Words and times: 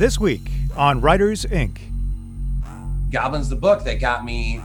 This 0.00 0.18
week 0.18 0.48
on 0.78 1.02
Writers 1.02 1.44
Inc. 1.44 1.76
Goblin's 3.10 3.50
the 3.50 3.54
book 3.54 3.84
that 3.84 4.00
got 4.00 4.24
me 4.24 4.58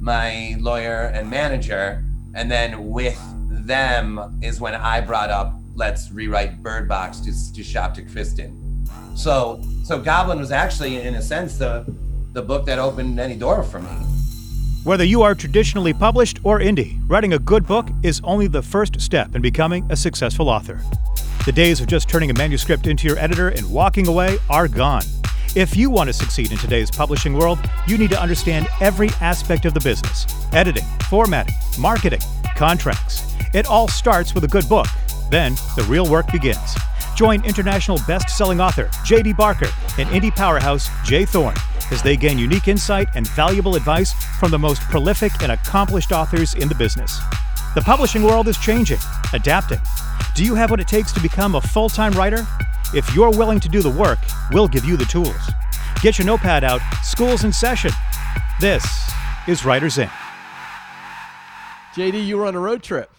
my 0.00 0.56
lawyer 0.58 1.12
and 1.14 1.30
manager. 1.30 2.02
And 2.34 2.50
then 2.50 2.90
with 2.90 3.16
them 3.48 4.40
is 4.42 4.60
when 4.60 4.74
I 4.74 5.00
brought 5.00 5.30
up 5.30 5.54
let's 5.76 6.10
rewrite 6.10 6.60
Bird 6.60 6.88
Box 6.88 7.20
to, 7.20 7.52
to 7.52 7.62
shop 7.62 7.94
to 7.94 8.02
Kristen. 8.02 8.84
So 9.14 9.62
so 9.84 10.00
Goblin 10.00 10.40
was 10.40 10.50
actually 10.50 11.00
in 11.02 11.14
a 11.14 11.22
sense 11.22 11.56
the 11.56 11.84
the 12.32 12.42
book 12.42 12.66
that 12.66 12.80
opened 12.80 13.20
any 13.20 13.36
door 13.36 13.62
for 13.62 13.78
me. 13.78 13.90
Whether 14.82 15.04
you 15.04 15.22
are 15.22 15.36
traditionally 15.36 15.92
published 15.92 16.40
or 16.42 16.58
indie, 16.58 17.00
writing 17.06 17.34
a 17.34 17.38
good 17.38 17.64
book 17.64 17.88
is 18.02 18.20
only 18.24 18.48
the 18.48 18.60
first 18.60 19.00
step 19.00 19.36
in 19.36 19.40
becoming 19.40 19.86
a 19.90 19.96
successful 19.96 20.48
author. 20.48 20.80
The 21.44 21.52
days 21.52 21.80
of 21.80 21.86
just 21.86 22.08
turning 22.08 22.30
a 22.30 22.34
manuscript 22.34 22.86
into 22.86 23.06
your 23.06 23.18
editor 23.18 23.48
and 23.48 23.70
walking 23.70 24.06
away 24.06 24.38
are 24.48 24.68
gone. 24.68 25.02
If 25.54 25.76
you 25.76 25.90
want 25.90 26.08
to 26.08 26.12
succeed 26.12 26.50
in 26.50 26.58
today's 26.58 26.90
publishing 26.90 27.34
world, 27.34 27.58
you 27.86 27.96
need 27.96 28.10
to 28.10 28.20
understand 28.20 28.66
every 28.80 29.10
aspect 29.20 29.66
of 29.66 29.74
the 29.74 29.80
business 29.80 30.26
editing, 30.52 30.84
formatting, 31.08 31.54
marketing, 31.78 32.20
contracts. 32.56 33.34
It 33.52 33.66
all 33.66 33.86
starts 33.86 34.34
with 34.34 34.44
a 34.44 34.48
good 34.48 34.68
book. 34.68 34.86
Then 35.30 35.54
the 35.76 35.84
real 35.88 36.10
work 36.10 36.32
begins. 36.32 36.74
Join 37.14 37.44
international 37.44 38.00
best 38.06 38.36
selling 38.36 38.60
author 38.60 38.90
J.D. 39.04 39.34
Barker 39.34 39.70
and 39.98 40.08
indie 40.08 40.34
powerhouse 40.34 40.88
J. 41.04 41.24
Thorn 41.24 41.54
as 41.90 42.02
they 42.02 42.16
gain 42.16 42.38
unique 42.38 42.66
insight 42.66 43.08
and 43.14 43.28
valuable 43.28 43.76
advice 43.76 44.12
from 44.38 44.50
the 44.50 44.58
most 44.58 44.80
prolific 44.82 45.32
and 45.42 45.52
accomplished 45.52 46.10
authors 46.10 46.54
in 46.54 46.68
the 46.68 46.74
business. 46.74 47.20
The 47.74 47.82
publishing 47.82 48.22
world 48.22 48.48
is 48.48 48.58
changing, 48.58 48.98
adapting. 49.32 49.80
Do 50.34 50.44
you 50.44 50.56
have 50.56 50.68
what 50.68 50.80
it 50.80 50.88
takes 50.88 51.12
to 51.12 51.20
become 51.20 51.54
a 51.54 51.60
full 51.60 51.88
time 51.88 52.12
writer? 52.12 52.44
If 52.92 53.14
you're 53.14 53.30
willing 53.30 53.60
to 53.60 53.68
do 53.68 53.82
the 53.82 53.90
work, 53.90 54.18
we'll 54.50 54.66
give 54.66 54.84
you 54.84 54.96
the 54.96 55.04
tools. 55.04 55.36
Get 56.02 56.18
your 56.18 56.26
notepad 56.26 56.64
out, 56.64 56.80
school's 57.04 57.44
in 57.44 57.52
session. 57.52 57.92
This 58.60 58.84
is 59.46 59.64
Writers 59.64 59.96
Inc. 59.96 60.10
JD, 61.94 62.26
you 62.26 62.36
were 62.36 62.46
on 62.46 62.56
a 62.56 62.58
road 62.58 62.82
trip. 62.82 63.12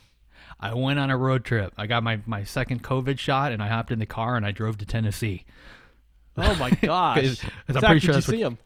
I 0.59 0.73
went 0.73 0.99
on 0.99 1.09
a 1.09 1.16
road 1.16 1.45
trip. 1.45 1.73
I 1.77 1.88
got 1.88 2.03
my, 2.03 2.19
my 2.25 2.43
second 2.43 2.83
COVID 2.83 3.17
shot 3.17 3.53
and 3.53 3.63
I 3.63 3.69
hopped 3.69 3.91
in 3.91 3.99
the 3.99 4.05
car 4.05 4.36
and 4.36 4.45
I 4.45 4.52
drove 4.52 4.77
to 4.80 4.86
Tennessee. 4.86 5.45
Oh 6.38 6.55
my 6.55 6.69
gosh! 6.81 7.22
'Cause 7.22 7.44
I'm 7.69 7.73
Zach, 7.75 7.83
pretty 7.83 8.00
did 8.00 8.05
sure 8.05 8.16
you 8.16 8.22
see 8.22 8.41
him? 8.41 8.58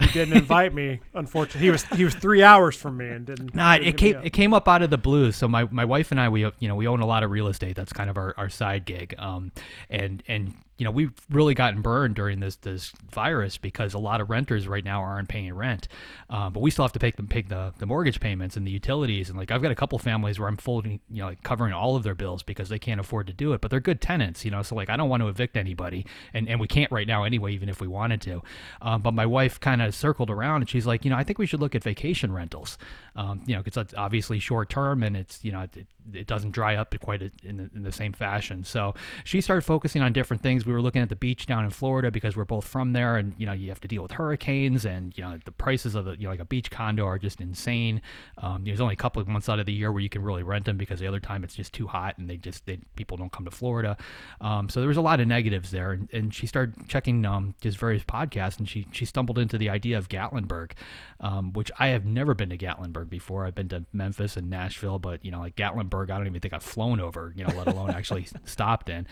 He 0.00 0.06
didn't 0.08 0.36
invite 0.36 0.72
me. 0.72 1.00
Unfortunately, 1.14 1.60
he 1.60 1.70
was 1.70 1.84
he 1.86 2.04
was 2.04 2.14
three 2.14 2.42
hours 2.42 2.76
from 2.76 2.96
me 2.96 3.08
and 3.08 3.26
didn't. 3.26 3.54
Nah, 3.54 3.74
didn't 3.76 3.88
it 3.88 3.96
came 3.96 4.16
up. 4.16 4.26
it 4.26 4.30
came 4.30 4.54
up 4.54 4.68
out 4.68 4.82
of 4.82 4.90
the 4.90 4.98
blue. 4.98 5.32
So 5.32 5.46
my, 5.48 5.64
my 5.70 5.84
wife 5.84 6.10
and 6.10 6.20
I 6.20 6.28
we 6.28 6.42
you 6.58 6.68
know 6.68 6.74
we 6.76 6.86
own 6.86 7.00
a 7.00 7.06
lot 7.06 7.22
of 7.22 7.30
real 7.30 7.48
estate. 7.48 7.76
That's 7.76 7.92
kind 7.92 8.08
of 8.08 8.16
our, 8.16 8.34
our 8.36 8.48
side 8.48 8.84
gig. 8.84 9.14
Um, 9.18 9.52
and 9.90 10.22
and 10.28 10.54
you 10.78 10.84
know 10.84 10.90
we've 10.90 11.12
really 11.28 11.54
gotten 11.54 11.82
burned 11.82 12.14
during 12.14 12.40
this 12.40 12.56
this 12.56 12.92
virus 13.10 13.58
because 13.58 13.94
a 13.94 13.98
lot 13.98 14.20
of 14.20 14.30
renters 14.30 14.66
right 14.66 14.84
now 14.84 15.02
aren't 15.02 15.28
paying 15.28 15.52
rent. 15.52 15.88
Um, 16.30 16.52
but 16.52 16.60
we 16.60 16.70
still 16.70 16.84
have 16.84 16.92
to 16.92 16.98
pay 16.98 17.10
them 17.10 17.26
pay 17.26 17.42
the, 17.42 17.74
the 17.78 17.86
mortgage 17.86 18.20
payments 18.20 18.56
and 18.56 18.66
the 18.66 18.70
utilities. 18.70 19.28
And 19.28 19.38
like 19.38 19.50
I've 19.50 19.62
got 19.62 19.72
a 19.72 19.74
couple 19.74 19.98
families 19.98 20.38
where 20.38 20.48
I'm 20.48 20.56
folding 20.56 21.00
you 21.10 21.20
know 21.20 21.26
like 21.28 21.42
covering 21.42 21.72
all 21.72 21.96
of 21.96 22.04
their 22.04 22.14
bills 22.14 22.42
because 22.42 22.68
they 22.68 22.78
can't 22.78 23.00
afford 23.00 23.26
to 23.26 23.32
do 23.32 23.52
it. 23.52 23.60
But 23.60 23.70
they're 23.70 23.80
good 23.80 24.00
tenants, 24.00 24.44
you 24.44 24.50
know. 24.50 24.62
So 24.62 24.74
like 24.74 24.88
I 24.88 24.96
don't 24.96 25.08
want 25.08 25.22
to 25.22 25.28
evict 25.28 25.56
anybody, 25.56 26.06
and 26.32 26.48
and 26.48 26.60
we 26.60 26.68
can't 26.68 26.90
right 26.92 27.06
now 27.06 27.24
anyway, 27.24 27.52
even 27.52 27.68
if 27.68 27.80
we 27.80 27.88
wanted 27.88 28.20
to. 28.22 28.42
Um, 28.80 29.02
but 29.02 29.14
my 29.14 29.26
wife 29.26 29.58
kind 29.58 29.82
of 29.82 29.94
circled 29.94 30.30
around 30.30 30.62
and 30.62 30.70
she's 30.70 30.86
like, 30.86 31.04
you 31.04 31.10
know, 31.10 31.16
I 31.16 31.24
think 31.24 31.38
we 31.38 31.46
should 31.46 31.60
look 31.60 31.74
at 31.74 31.82
vacation 31.82 32.32
rentals. 32.32 32.78
Um, 33.18 33.42
you 33.46 33.56
know, 33.56 33.62
because 33.64 33.76
it's 33.76 33.94
obviously 33.94 34.38
short 34.38 34.70
term 34.70 35.02
and 35.02 35.16
it's 35.16 35.44
you 35.44 35.50
know 35.50 35.62
it, 35.62 35.86
it 36.12 36.26
doesn't 36.28 36.52
dry 36.52 36.76
up 36.76 36.94
quite 37.00 37.20
in 37.42 37.56
the, 37.56 37.70
in 37.74 37.82
the 37.82 37.90
same 37.90 38.12
fashion. 38.12 38.62
So 38.62 38.94
she 39.24 39.40
started 39.40 39.62
focusing 39.62 40.02
on 40.02 40.12
different 40.12 40.40
things. 40.40 40.64
We 40.64 40.72
were 40.72 40.80
looking 40.80 41.02
at 41.02 41.08
the 41.08 41.16
beach 41.16 41.46
down 41.46 41.64
in 41.64 41.70
Florida 41.70 42.12
because 42.12 42.36
we're 42.36 42.44
both 42.44 42.64
from 42.64 42.92
there, 42.92 43.16
and 43.16 43.34
you 43.36 43.44
know 43.44 43.52
you 43.52 43.70
have 43.70 43.80
to 43.80 43.88
deal 43.88 44.02
with 44.02 44.12
hurricanes 44.12 44.84
and 44.84 45.16
you 45.18 45.24
know 45.24 45.36
the 45.44 45.50
prices 45.50 45.96
of 45.96 46.04
the 46.04 46.12
you 46.12 46.24
know 46.24 46.30
like 46.30 46.38
a 46.38 46.44
beach 46.44 46.70
condo 46.70 47.04
are 47.06 47.18
just 47.18 47.40
insane. 47.40 48.00
Um, 48.38 48.62
there's 48.64 48.80
only 48.80 48.94
a 48.94 48.96
couple 48.96 49.20
of 49.20 49.26
months 49.26 49.48
out 49.48 49.58
of 49.58 49.66
the 49.66 49.72
year 49.72 49.90
where 49.90 50.00
you 50.00 50.08
can 50.08 50.22
really 50.22 50.44
rent 50.44 50.66
them 50.66 50.76
because 50.76 51.00
the 51.00 51.08
other 51.08 51.20
time 51.20 51.42
it's 51.42 51.56
just 51.56 51.72
too 51.72 51.88
hot 51.88 52.18
and 52.18 52.30
they 52.30 52.36
just 52.36 52.66
they, 52.66 52.78
people 52.94 53.16
don't 53.16 53.32
come 53.32 53.44
to 53.44 53.50
Florida. 53.50 53.96
Um, 54.40 54.68
so 54.68 54.78
there 54.78 54.88
was 54.88 54.96
a 54.96 55.02
lot 55.02 55.18
of 55.18 55.26
negatives 55.26 55.72
there, 55.72 55.90
and, 55.90 56.08
and 56.12 56.32
she 56.32 56.46
started 56.46 56.88
checking 56.88 57.26
um, 57.26 57.56
just 57.60 57.78
various 57.78 58.04
podcasts, 58.04 58.58
and 58.58 58.68
she 58.68 58.86
she 58.92 59.04
stumbled 59.04 59.38
into 59.38 59.58
the 59.58 59.68
idea 59.68 59.98
of 59.98 60.08
Gatlinburg, 60.08 60.72
um, 61.20 61.52
which 61.52 61.72
I 61.80 61.88
have 61.88 62.04
never 62.04 62.34
been 62.34 62.50
to 62.50 62.58
Gatlinburg 62.58 63.07
before. 63.08 63.46
I've 63.46 63.54
been 63.54 63.68
to 63.70 63.84
Memphis 63.92 64.36
and 64.36 64.50
Nashville, 64.50 64.98
but 64.98 65.24
you 65.24 65.30
know 65.30 65.40
like 65.40 65.56
Gatlinburg, 65.56 66.10
I 66.10 66.18
don't 66.18 66.26
even 66.26 66.40
think 66.40 66.54
I've 66.54 66.62
flown 66.62 67.00
over, 67.00 67.32
you 67.36 67.44
know, 67.44 67.54
let 67.56 67.68
alone 67.68 67.90
actually 67.90 68.26
stopped 68.44 68.88
in. 68.88 69.06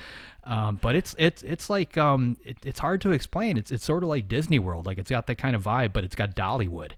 Um, 0.45 0.79
but 0.81 0.95
it's 0.95 1.15
it's 1.19 1.43
it's 1.43 1.69
like 1.69 1.97
um, 1.97 2.37
it, 2.45 2.59
it's 2.65 2.79
hard 2.79 3.01
to 3.03 3.13
explain. 3.13 3.57
It's 3.57 3.71
it's 3.71 3.85
sort 3.85 4.03
of 4.03 4.09
like 4.09 4.29
Disney 4.29 4.59
World, 4.59 4.87
like 4.87 4.99
it's 4.99 5.11
got 5.11 5.27
that 5.27 5.37
kind 5.37 5.57
of 5.57 5.65
vibe, 5.65 5.93
but 5.93 6.05
it's 6.05 6.15
got 6.15 6.37
Dollywood. 6.37 6.93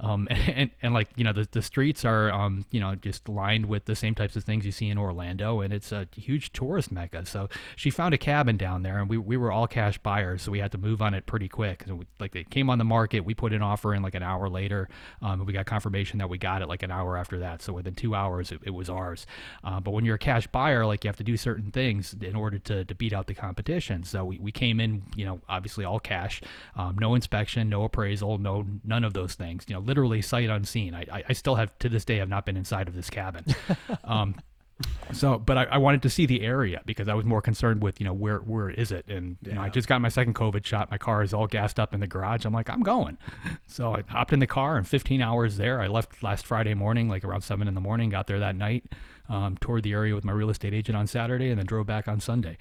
Um, 0.00 0.28
and, 0.30 0.70
and 0.82 0.94
like 0.94 1.08
you 1.16 1.24
know 1.24 1.32
the, 1.32 1.48
the 1.50 1.62
streets 1.62 2.04
are 2.04 2.30
um, 2.30 2.64
you 2.70 2.80
know 2.80 2.94
just 2.94 3.28
lined 3.28 3.66
with 3.66 3.84
the 3.86 3.96
same 3.96 4.14
types 4.14 4.36
of 4.36 4.44
things 4.44 4.64
you 4.64 4.72
see 4.72 4.88
in 4.88 4.98
Orlando 4.98 5.60
and 5.60 5.72
it's 5.72 5.92
a 5.92 6.06
huge 6.14 6.52
tourist 6.52 6.92
mecca. 6.92 7.26
So 7.26 7.48
she 7.76 7.90
found 7.90 8.14
a 8.14 8.18
cabin 8.18 8.56
down 8.56 8.82
there 8.82 8.98
and 8.98 9.08
we, 9.08 9.18
we 9.18 9.36
were 9.36 9.50
all 9.50 9.66
cash 9.66 9.98
buyers 9.98 10.42
so 10.42 10.52
we 10.52 10.60
had 10.60 10.72
to 10.72 10.78
move 10.78 11.02
on 11.02 11.14
it 11.14 11.26
pretty 11.26 11.48
quick. 11.48 11.84
And 11.86 11.98
we, 11.98 12.06
like 12.20 12.34
it 12.36 12.50
came 12.50 12.70
on 12.70 12.78
the 12.78 12.84
market 12.84 13.20
we 13.20 13.34
put 13.34 13.52
an 13.52 13.62
offer 13.62 13.94
in 13.94 14.02
like 14.02 14.14
an 14.14 14.22
hour 14.22 14.48
later 14.48 14.88
um, 15.22 15.40
and 15.40 15.46
we 15.46 15.52
got 15.52 15.66
confirmation 15.66 16.18
that 16.18 16.28
we 16.28 16.38
got 16.38 16.62
it 16.62 16.68
like 16.68 16.82
an 16.82 16.90
hour 16.90 17.16
after 17.16 17.38
that. 17.40 17.62
So 17.62 17.72
within 17.72 17.94
two 17.94 18.14
hours 18.14 18.52
it, 18.52 18.60
it 18.64 18.70
was 18.70 18.88
ours. 18.88 19.26
Uh, 19.64 19.80
but 19.80 19.90
when 19.90 20.04
you're 20.04 20.16
a 20.16 20.18
cash 20.18 20.46
buyer 20.46 20.86
like 20.86 21.04
you 21.04 21.08
have 21.08 21.16
to 21.16 21.24
do 21.24 21.36
certain 21.36 21.70
things 21.70 22.14
in 22.20 22.36
order 22.36 22.58
to, 22.60 22.84
to 22.84 22.94
beat 22.94 23.12
out 23.12 23.26
the 23.26 23.34
competition. 23.34 24.04
So 24.04 24.24
we, 24.24 24.38
we 24.38 24.52
came 24.52 24.80
in 24.80 25.02
you 25.16 25.24
know 25.24 25.40
obviously 25.48 25.84
all 25.84 26.00
cash 26.00 26.40
um, 26.76 26.96
no 26.98 27.14
inspection 27.14 27.68
no 27.68 27.84
appraisal 27.84 28.38
no 28.38 28.66
none 28.84 29.04
of 29.04 29.12
those 29.12 29.34
things. 29.34 29.64
You 29.68 29.74
know 29.74 29.80
literally 29.88 30.22
sight 30.22 30.50
unseen. 30.50 30.94
I, 30.94 31.04
I, 31.10 31.24
I 31.30 31.32
still 31.32 31.56
have 31.56 31.76
to 31.80 31.88
this 31.88 32.04
day 32.04 32.18
have 32.18 32.28
not 32.28 32.46
been 32.46 32.56
inside 32.56 32.86
of 32.86 32.94
this 32.94 33.10
cabin. 33.10 33.44
Um, 34.04 34.36
so 35.12 35.38
but 35.38 35.58
I, 35.58 35.64
I 35.64 35.78
wanted 35.78 36.02
to 36.02 36.10
see 36.10 36.24
the 36.24 36.42
area 36.42 36.80
because 36.86 37.08
I 37.08 37.14
was 37.14 37.24
more 37.24 37.42
concerned 37.42 37.82
with 37.82 38.00
you 38.00 38.04
know 38.04 38.12
where 38.12 38.38
where 38.38 38.70
is 38.70 38.92
it? 38.92 39.06
And 39.08 39.36
you 39.42 39.52
know 39.52 39.60
I 39.60 39.68
just 39.70 39.88
got 39.88 40.00
my 40.00 40.08
second 40.08 40.34
COVID 40.34 40.64
shot. 40.64 40.90
My 40.90 40.98
car 40.98 41.22
is 41.22 41.34
all 41.34 41.46
gassed 41.46 41.80
up 41.80 41.94
in 41.94 42.00
the 42.00 42.06
garage. 42.06 42.44
I'm 42.44 42.52
like 42.52 42.70
I'm 42.70 42.82
going. 42.82 43.18
So 43.66 43.94
I 43.94 44.04
hopped 44.08 44.32
in 44.32 44.38
the 44.38 44.46
car 44.46 44.76
and 44.76 44.86
15 44.86 45.20
hours 45.20 45.56
there 45.56 45.80
I 45.80 45.88
left 45.88 46.22
last 46.22 46.46
Friday 46.46 46.74
morning 46.74 47.08
like 47.08 47.24
around 47.24 47.42
seven 47.42 47.66
in 47.66 47.74
the 47.74 47.80
morning 47.80 48.10
got 48.10 48.26
there 48.28 48.38
that 48.38 48.56
night 48.56 48.84
um, 49.28 49.56
toured 49.60 49.82
the 49.82 49.92
area 49.92 50.14
with 50.14 50.24
my 50.24 50.32
real 50.32 50.50
estate 50.50 50.74
agent 50.74 50.96
on 50.96 51.06
Saturday 51.06 51.50
and 51.50 51.58
then 51.58 51.66
drove 51.66 51.86
back 51.86 52.06
on 52.08 52.20
Sunday 52.20 52.56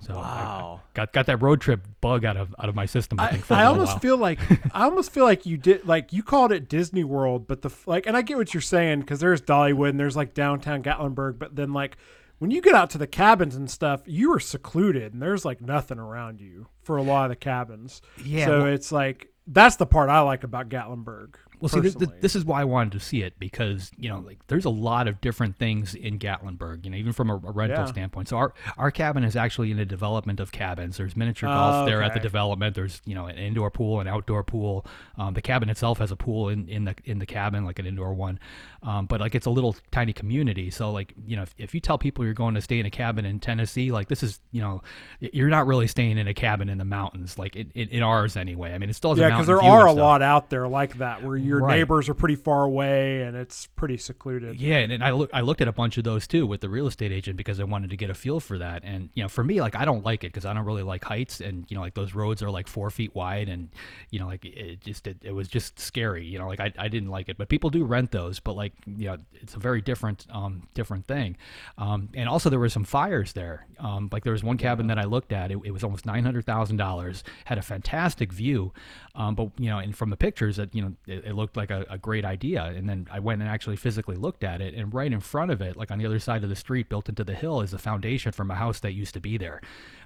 so 0.00 0.14
I- 0.14 0.18
I 0.18 0.20
Wow. 0.20 0.80
got 0.94 1.12
got 1.12 1.26
that 1.26 1.40
road 1.42 1.60
trip 1.60 1.86
bug 2.00 2.24
out 2.24 2.36
of 2.36 2.54
out 2.58 2.68
of 2.68 2.74
my 2.74 2.86
system 2.86 3.20
I 3.20 3.26
I, 3.26 3.30
think 3.32 3.44
for 3.44 3.54
a 3.54 3.56
I 3.58 3.68
little 3.68 3.80
almost 3.86 4.00
feel 4.02 4.16
like 4.16 4.38
I 4.74 4.84
almost 4.84 5.12
feel 5.12 5.24
like 5.24 5.46
you 5.46 5.56
did 5.56 5.86
like 5.86 6.12
you 6.12 6.22
called 6.22 6.52
it 6.52 6.68
Disney 6.68 7.04
World, 7.04 7.46
but 7.46 7.62
the 7.62 7.70
like, 7.86 8.06
and 8.06 8.16
I 8.16 8.22
get 8.22 8.36
what 8.36 8.52
you're 8.54 8.60
saying 8.60 9.00
because 9.00 9.20
there's 9.20 9.40
Dollywood 9.42 9.90
and 9.90 10.00
there's 10.00 10.16
like 10.16 10.34
downtown 10.34 10.82
Gatlinburg, 10.82 11.38
but 11.38 11.54
then 11.56 11.72
like 11.72 11.96
when 12.38 12.50
you 12.50 12.62
get 12.62 12.74
out 12.74 12.88
to 12.90 12.98
the 12.98 13.06
cabins 13.06 13.54
and 13.54 13.70
stuff, 13.70 14.00
you 14.06 14.32
are 14.34 14.40
secluded 14.40 15.12
and 15.12 15.20
there's 15.20 15.44
like 15.44 15.60
nothing 15.60 15.98
around 15.98 16.40
you 16.40 16.68
for 16.82 16.96
a 16.96 17.02
lot 17.02 17.24
of 17.24 17.30
the 17.30 17.36
cabins. 17.36 18.00
Yeah, 18.24 18.46
so 18.46 18.58
well- 18.62 18.66
it's 18.72 18.90
like 18.90 19.28
that's 19.46 19.76
the 19.76 19.86
part 19.86 20.08
I 20.10 20.20
like 20.20 20.44
about 20.44 20.68
Gatlinburg. 20.70 21.34
Well, 21.60 21.68
see, 21.68 21.80
this, 21.80 21.94
personally. 21.94 22.18
this 22.20 22.36
is 22.36 22.44
why 22.44 22.60
I 22.60 22.64
wanted 22.64 22.92
to 22.92 23.00
see 23.00 23.22
it 23.22 23.38
because 23.38 23.90
you 23.98 24.08
know, 24.08 24.20
like, 24.20 24.38
there's 24.48 24.64
a 24.64 24.70
lot 24.70 25.08
of 25.08 25.20
different 25.20 25.56
things 25.56 25.94
in 25.94 26.18
Gatlinburg. 26.18 26.84
You 26.84 26.90
know, 26.90 26.96
even 26.96 27.12
from 27.12 27.30
a, 27.30 27.34
a 27.34 27.50
rental 27.52 27.78
Yeah. 27.80 27.84
standpoint. 27.86 28.28
So 28.28 28.36
our 28.36 28.52
our 28.78 28.90
cabin 28.90 29.24
is 29.24 29.36
actually 29.36 29.70
in 29.70 29.78
a 29.78 29.84
development 29.84 30.40
of 30.40 30.52
cabins. 30.52 30.96
There's 30.96 31.16
miniature 31.16 31.48
golf 31.48 31.74
Oh, 31.82 31.84
there 31.86 32.02
at 32.02 32.14
the 32.14 32.20
development. 32.20 32.74
There's 32.74 33.00
you 33.04 33.14
know 33.14 33.26
an 33.26 33.36
indoor 33.36 33.70
pool, 33.70 34.00
an 34.00 34.08
outdoor 34.08 34.42
pool. 34.44 34.86
Um, 35.18 35.34
the 35.34 35.42
cabin 35.42 35.68
itself 35.70 35.98
has 35.98 36.10
a 36.10 36.16
pool 36.16 36.48
in, 36.48 36.68
in 36.68 36.84
the 36.84 36.94
in 37.04 37.18
the 37.18 37.26
cabin, 37.26 37.64
like 37.64 37.78
an 37.78 37.86
indoor 37.86 38.14
one. 38.14 38.38
Um, 38.82 39.06
but 39.06 39.20
like 39.20 39.34
it's 39.34 39.46
a 39.46 39.50
little 39.50 39.76
tiny 39.90 40.12
community. 40.12 40.70
So 40.70 40.90
like 40.90 41.12
you 41.26 41.36
know, 41.36 41.42
if, 41.42 41.54
if 41.58 41.74
you 41.74 41.80
tell 41.80 41.98
people 41.98 42.24
you're 42.24 42.34
going 42.34 42.54
to 42.54 42.62
stay 42.62 42.78
in 42.80 42.86
a 42.86 42.90
cabin 42.90 43.24
in 43.24 43.38
Tennessee, 43.40 43.92
like 43.92 44.08
this 44.08 44.22
is 44.22 44.40
you 44.52 44.60
know, 44.62 44.82
you're 45.20 45.48
not 45.50 45.66
really 45.66 45.86
staying 45.86 46.18
in 46.18 46.26
a 46.28 46.34
cabin 46.34 46.68
in 46.68 46.78
the 46.78 46.84
mountains, 46.84 47.38
like 47.38 47.56
in, 47.56 47.70
in, 47.74 47.88
in 47.90 48.02
ours 48.02 48.36
anyway. 48.36 48.72
I 48.72 48.78
mean, 48.78 48.88
it 48.90 48.94
still 48.94 49.10
has 49.10 49.18
a 49.18 49.22
yeah, 49.22 49.28
because 49.30 49.46
there 49.46 49.62
are 49.62 49.86
a 49.86 49.92
lot 49.92 50.22
out 50.22 50.48
there 50.50 50.66
like 50.66 50.98
that 50.98 51.22
where 51.22 51.36
your 51.50 51.60
Right. 51.60 51.78
neighbors 51.78 52.08
are 52.08 52.14
pretty 52.14 52.36
far 52.36 52.64
away 52.64 53.22
and 53.22 53.36
it's 53.36 53.66
pretty 53.66 53.96
secluded. 53.96 54.58
Yeah, 54.60 54.76
and, 54.78 54.92
and 54.92 55.04
I 55.04 55.10
look 55.10 55.30
I 55.34 55.40
looked 55.42 55.60
at 55.60 55.68
a 55.68 55.72
bunch 55.72 55.98
of 55.98 56.04
those 56.04 56.26
too 56.26 56.46
with 56.46 56.60
the 56.60 56.68
real 56.68 56.86
estate 56.86 57.12
agent 57.12 57.36
because 57.36 57.60
I 57.60 57.64
wanted 57.64 57.90
to 57.90 57.96
get 57.96 58.08
a 58.10 58.14
feel 58.14 58.40
for 58.40 58.58
that. 58.58 58.82
And 58.84 59.10
you 59.14 59.22
know, 59.22 59.28
for 59.28 59.44
me, 59.44 59.60
like 59.60 59.74
I 59.74 59.84
don't 59.84 60.04
like 60.04 60.24
it 60.24 60.28
because 60.28 60.44
I 60.46 60.54
don't 60.54 60.64
really 60.64 60.82
like 60.82 61.04
heights, 61.04 61.40
and 61.40 61.66
you 61.68 61.74
know, 61.74 61.80
like 61.82 61.94
those 61.94 62.14
roads 62.14 62.42
are 62.42 62.50
like 62.50 62.68
four 62.68 62.88
feet 62.90 63.14
wide, 63.14 63.48
and 63.48 63.68
you 64.10 64.18
know, 64.20 64.26
like 64.26 64.44
it 64.44 64.80
just 64.80 65.06
it, 65.06 65.18
it 65.22 65.32
was 65.32 65.48
just 65.48 65.78
scary. 65.78 66.24
You 66.24 66.38
know, 66.38 66.46
like 66.46 66.60
I, 66.60 66.72
I 66.78 66.88
didn't 66.88 67.10
like 67.10 67.28
it. 67.28 67.36
But 67.36 67.48
people 67.48 67.68
do 67.70 67.84
rent 67.84 68.12
those, 68.12 68.40
but 68.40 68.54
like 68.56 68.72
you 68.86 69.06
know, 69.08 69.16
it's 69.34 69.54
a 69.54 69.58
very 69.58 69.80
different 69.82 70.26
um 70.30 70.68
different 70.74 71.06
thing. 71.06 71.36
Um, 71.78 72.08
and 72.14 72.28
also 72.28 72.48
there 72.50 72.58
were 72.60 72.68
some 72.68 72.84
fires 72.84 73.32
there. 73.32 73.66
Um, 73.78 74.08
like 74.12 74.24
there 74.24 74.32
was 74.32 74.44
one 74.44 74.56
cabin 74.58 74.86
that 74.86 74.98
I 74.98 75.04
looked 75.04 75.32
at. 75.32 75.50
It, 75.50 75.58
it 75.64 75.70
was 75.72 75.82
almost 75.84 76.06
nine 76.06 76.24
hundred 76.24 76.46
thousand 76.46 76.76
dollars. 76.76 77.24
Had 77.46 77.58
a 77.58 77.62
fantastic 77.62 78.32
view, 78.32 78.72
um, 79.14 79.34
but 79.34 79.50
you 79.58 79.68
know, 79.70 79.78
and 79.78 79.96
from 79.96 80.10
the 80.10 80.16
pictures, 80.16 80.56
that 80.56 80.74
you 80.74 80.82
know, 80.82 80.92
it, 81.06 81.24
it 81.26 81.34
looked 81.40 81.56
like 81.56 81.70
a, 81.70 81.84
a 81.90 81.98
great 81.98 82.24
idea. 82.24 82.62
And 82.64 82.88
then 82.88 83.08
I 83.10 83.18
went 83.18 83.40
and 83.42 83.50
actually 83.50 83.76
physically 83.76 84.16
looked 84.16 84.44
at 84.44 84.60
it, 84.60 84.74
and 84.74 84.94
right 84.94 85.12
in 85.12 85.20
front 85.20 85.50
of 85.50 85.60
it, 85.60 85.76
like 85.76 85.90
on 85.90 85.98
the 85.98 86.06
other 86.06 86.20
side 86.20 86.44
of 86.44 86.50
the 86.50 86.56
street, 86.56 86.88
built 86.88 87.08
into 87.08 87.24
the 87.24 87.34
hill, 87.34 87.60
is 87.62 87.70
the 87.70 87.78
foundation 87.78 88.32
from 88.32 88.50
a 88.50 88.54
house 88.54 88.80
that 88.80 88.92
used 88.92 89.14
to 89.14 89.20
be 89.20 89.38
there. 89.38 89.60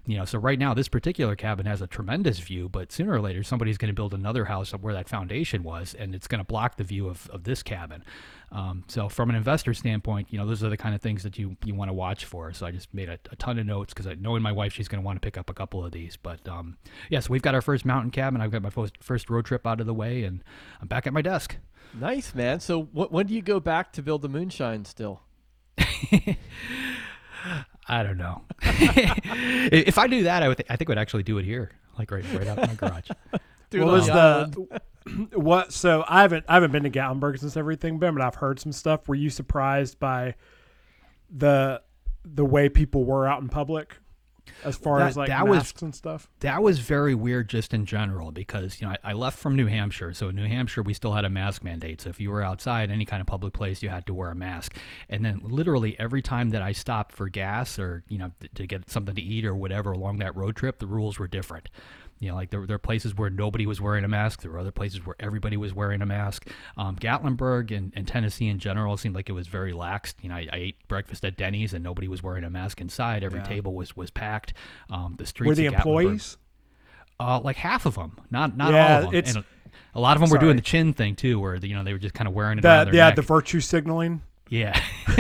You 0.07 0.19
know, 0.19 0.25
so 0.27 0.39
right 0.39 0.59
now 0.59 0.75
this 0.75 0.89
particular 0.89 1.35
cabin 1.35 1.65
has 1.65 1.81
a 1.81 1.87
tremendous 1.87 2.39
view, 2.39 2.69
but 2.69 2.93
sooner 2.93 3.13
or 3.13 3.21
later 3.21 3.43
somebody's 3.43 3.79
going 3.79 3.89
to 3.89 3.95
build 3.95 4.13
another 4.13 4.45
house 4.45 4.75
up 4.75 4.83
where 4.83 4.93
that 4.93 5.09
foundation 5.09 5.63
was, 5.63 5.95
and 5.95 6.15
it's 6.15 6.27
going 6.27 6.41
to 6.41 6.45
block 6.45 6.77
the 6.77 6.85
view 6.85 7.09
of, 7.09 7.29
of 7.31 7.45
this 7.45 7.63
cabin. 7.63 8.05
Um, 8.53 8.85
so 8.87 9.09
from 9.09 9.31
an 9.31 9.37
investor 9.37 9.75
standpoint, 9.75 10.29
you 10.31 10.39
know, 10.39 10.47
those 10.47 10.63
are 10.63 10.69
the 10.69 10.77
kind 10.77 10.95
of 10.95 11.01
things 11.01 11.23
that 11.25 11.39
you, 11.39 11.57
you 11.65 11.75
want 11.75 11.89
to 11.89 11.93
watch 11.95 12.25
for. 12.25 12.53
So 12.53 12.67
I 12.67 12.71
just 12.71 12.93
made 12.95 13.09
a, 13.09 13.19
a 13.33 13.37
ton 13.37 13.59
of 13.59 13.67
notes 13.67 13.93
because 13.93 14.07
I 14.07 14.15
knowing 14.15 14.43
my 14.43 14.53
wife, 14.53 14.73
she's 14.73 14.89
going 14.89 15.03
to 15.03 15.05
want 15.05 15.17
to 15.17 15.21
pick 15.21 15.37
up 15.37 15.51
a 15.51 15.55
couple 15.55 15.85
of 15.85 15.91
these. 15.91 16.17
But 16.17 16.47
um, 16.47 16.77
yeah, 17.11 17.21
so 17.21 17.31
we've 17.31 17.43
got 17.43 17.55
our 17.55 17.63
first 17.63 17.85
mountain 17.85 18.11
cabin. 18.11 18.41
I've 18.41 18.53
got 18.53 18.63
my 18.63 18.71
first, 18.71 19.03
first 19.03 19.29
road 19.29 19.47
trip 19.47 19.67
out 19.67 19.81
of 19.81 19.87
the 19.87 19.95
way, 19.95 20.23
and 20.23 20.45
I'm 20.81 20.87
back 20.87 21.07
at 21.07 21.13
my 21.13 21.23
desk. 21.23 21.57
Nice, 21.99 22.35
man. 22.35 22.61
So 22.61 22.83
wh- 22.83 23.11
when 23.11 23.27
do 23.27 23.35
you 23.35 23.43
go 23.43 23.59
back 23.59 23.93
to 23.95 24.03
build 24.03 24.23
the 24.23 24.29
moonshine 24.29 24.85
still? 24.85 25.23
I 27.87 28.03
don't 28.03 28.19
know. 28.19 28.43
if 28.63 29.99
I 29.99 30.07
do 30.07 30.25
that, 30.25 30.43
I 30.43 30.49
would. 30.49 30.59
Th- 30.59 30.67
I 30.71 30.77
think 30.77 30.89
I 30.89 30.93
would 30.93 30.99
actually 30.99 31.23
do 31.23 31.39
it 31.39 31.45
here, 31.45 31.71
like 31.99 32.11
right 32.11 32.25
right 32.33 32.47
out 32.47 32.59
in 32.59 32.67
my 32.69 32.75
garage. 32.75 33.09
Do 33.71 33.81
what 33.81 33.93
was 33.93 34.07
the 34.07 34.81
what? 35.35 35.73
So 35.73 36.05
I 36.07 36.23
haven't 36.23 36.45
I 36.49 36.55
haven't 36.55 36.71
been 36.71 36.85
to 36.85 36.91
Gatlinburg 36.91 37.41
since 37.41 37.57
everything 37.57 37.99
been, 37.99 38.15
but 38.15 38.23
I've 38.23 38.37
heard 38.37 38.61
some 38.61 38.73
stuff. 38.73 39.09
Were 39.09 39.15
you 39.15 39.31
surprised 39.31 39.99
by 39.99 40.35
the 41.31 41.83
the 42.25 42.45
way 42.45 42.69
people 42.69 43.05
were 43.05 43.27
out 43.27 43.43
in 43.43 43.49
public, 43.49 43.97
as 44.65 44.77
far 44.77 44.99
That- 44.99 45.09
as 45.09 45.17
like 45.17 45.29
that 45.29 45.47
was- 45.49 45.59
masks 45.59 45.83
and 45.83 45.95
stuff? 45.95 46.29
that 46.41 46.63
was 46.63 46.79
very 46.79 47.15
weird 47.15 47.49
just 47.49 47.73
in 47.75 47.87
general 47.87 48.31
because 48.33 48.81
you 48.81 48.87
know 48.87 48.95
I, 49.05 49.11
I 49.11 49.13
left 49.15 49.39
from 49.39 49.57
New 49.57 49.67
Hampshire, 49.67 50.13
so 50.15 50.29
in 50.29 50.37
New 50.37 50.47
Hampshire 50.47 50.83
we 50.83 50.95
still 50.95 51.13
had 51.13 51.25
a 51.25 51.31
mask 51.31 51.63
mandate. 51.65 52.01
So 52.01 52.11
if 52.11 52.21
you 52.21 52.31
were 52.31 52.43
outside 52.43 52.91
any 52.91 53.05
kind 53.05 53.21
of 53.21 53.27
public 53.27 53.53
place, 53.53 53.83
you 53.83 53.89
had 53.89 54.07
to 54.07 54.15
wear 54.15 54.31
a 54.31 54.35
mask. 54.35 54.77
And 55.09 55.25
then 55.25 55.41
literally 55.43 55.99
every 55.99 56.23
time 56.23 56.51
that 56.51 56.63
I 56.63 56.73
stopped 56.73 57.13
for 57.13 57.29
gas 57.29 57.79
or 57.79 58.05
you 58.09 58.19
know 58.19 58.33
th- 58.41 58.53
to 58.55 58.67
get 58.67 58.91
something 58.91 59.15
to 59.15 59.23
eat 59.23 59.45
or 59.45 59.55
whatever 59.55 59.93
along 59.93 60.19
that 60.19 60.35
road 60.37 60.57
trip, 60.57 60.79
the 60.79 60.87
rules 60.87 61.19
were 61.19 61.29
different. 61.29 61.69
You 62.21 62.31
know, 62.31 62.37
like 62.37 62.51
there, 62.51 62.67
there 62.67 62.77
are 62.77 62.79
places 62.79 63.15
where 63.17 63.29
nobody 63.29 63.67
was 63.67 63.81
wearing 63.81 64.05
a 64.05 64.09
mask. 64.09 64.43
There 64.43 64.51
were 64.51 64.59
other 64.59 64.71
places 64.71 65.05
where 65.05 65.17
everybody 65.21 65.57
was 65.57 65.75
wearing 65.75 66.01
a 66.01 66.07
mask. 66.07 66.49
Um, 66.77 66.97
Gatlinburg 66.97 67.77
and, 67.77 67.93
and 67.97 68.07
Tennessee 68.09 68.49
in 68.49 68.59
general 68.59 68.97
seemed 68.97 69.15
like 69.15 69.29
it 69.29 69.33
was 69.33 69.47
very 69.47 69.73
lax. 69.73 70.15
You 70.23 70.29
know, 70.31 70.37
I, 70.37 70.49
I 70.53 70.57
ate 70.57 70.89
breakfast 70.89 71.25
at 71.25 71.37
Denny's 71.37 71.75
and 71.75 71.85
nobody 71.85 72.09
was 72.09 72.23
wearing 72.23 72.45
a 72.45 72.51
mask 72.51 72.81
inside. 72.81 73.23
Every 73.25 73.43
table 73.43 73.75
was 73.75 73.97
was 73.97 74.11
packed. 74.11 74.55
Um, 74.91 75.17
the 75.19 75.27
streets 75.27 75.49
Were 75.49 75.55
the 75.55 75.67
employees? 75.67 76.37
uh, 77.21 77.41
like 77.41 77.57
half 77.57 77.85
of 77.87 77.95
them, 77.97 78.19
not 78.31 78.57
not 78.57 78.73
Yeah, 78.73 78.93
all 78.93 78.99
of 78.99 79.05
them. 79.11 79.15
it's- 79.15 79.35
and 79.35 79.45
a, 79.45 79.99
a 79.99 80.01
lot 80.01 80.17
of 80.17 80.21
them 80.21 80.31
were 80.31 80.39
doing 80.39 80.57
the 80.57 80.63
chin 80.63 80.93
thing 80.93 81.17
too, 81.17 81.39
where 81.41 81.59
the, 81.59 81.69
you 81.69 81.75
know 81.77 81.85
they 81.85 81.93
were 81.93 81.99
just 81.99 82.15
kind 82.15 82.27
of 82.29 82.35
wearing 82.35 82.59
it 82.59 82.63
The 82.63 82.85
their 82.87 82.95
yeah, 82.95 83.07
neck. 83.09 83.17
the 83.17 83.23
virtue 83.23 83.61
signaling. 83.61 84.23
yeah. 84.49 84.81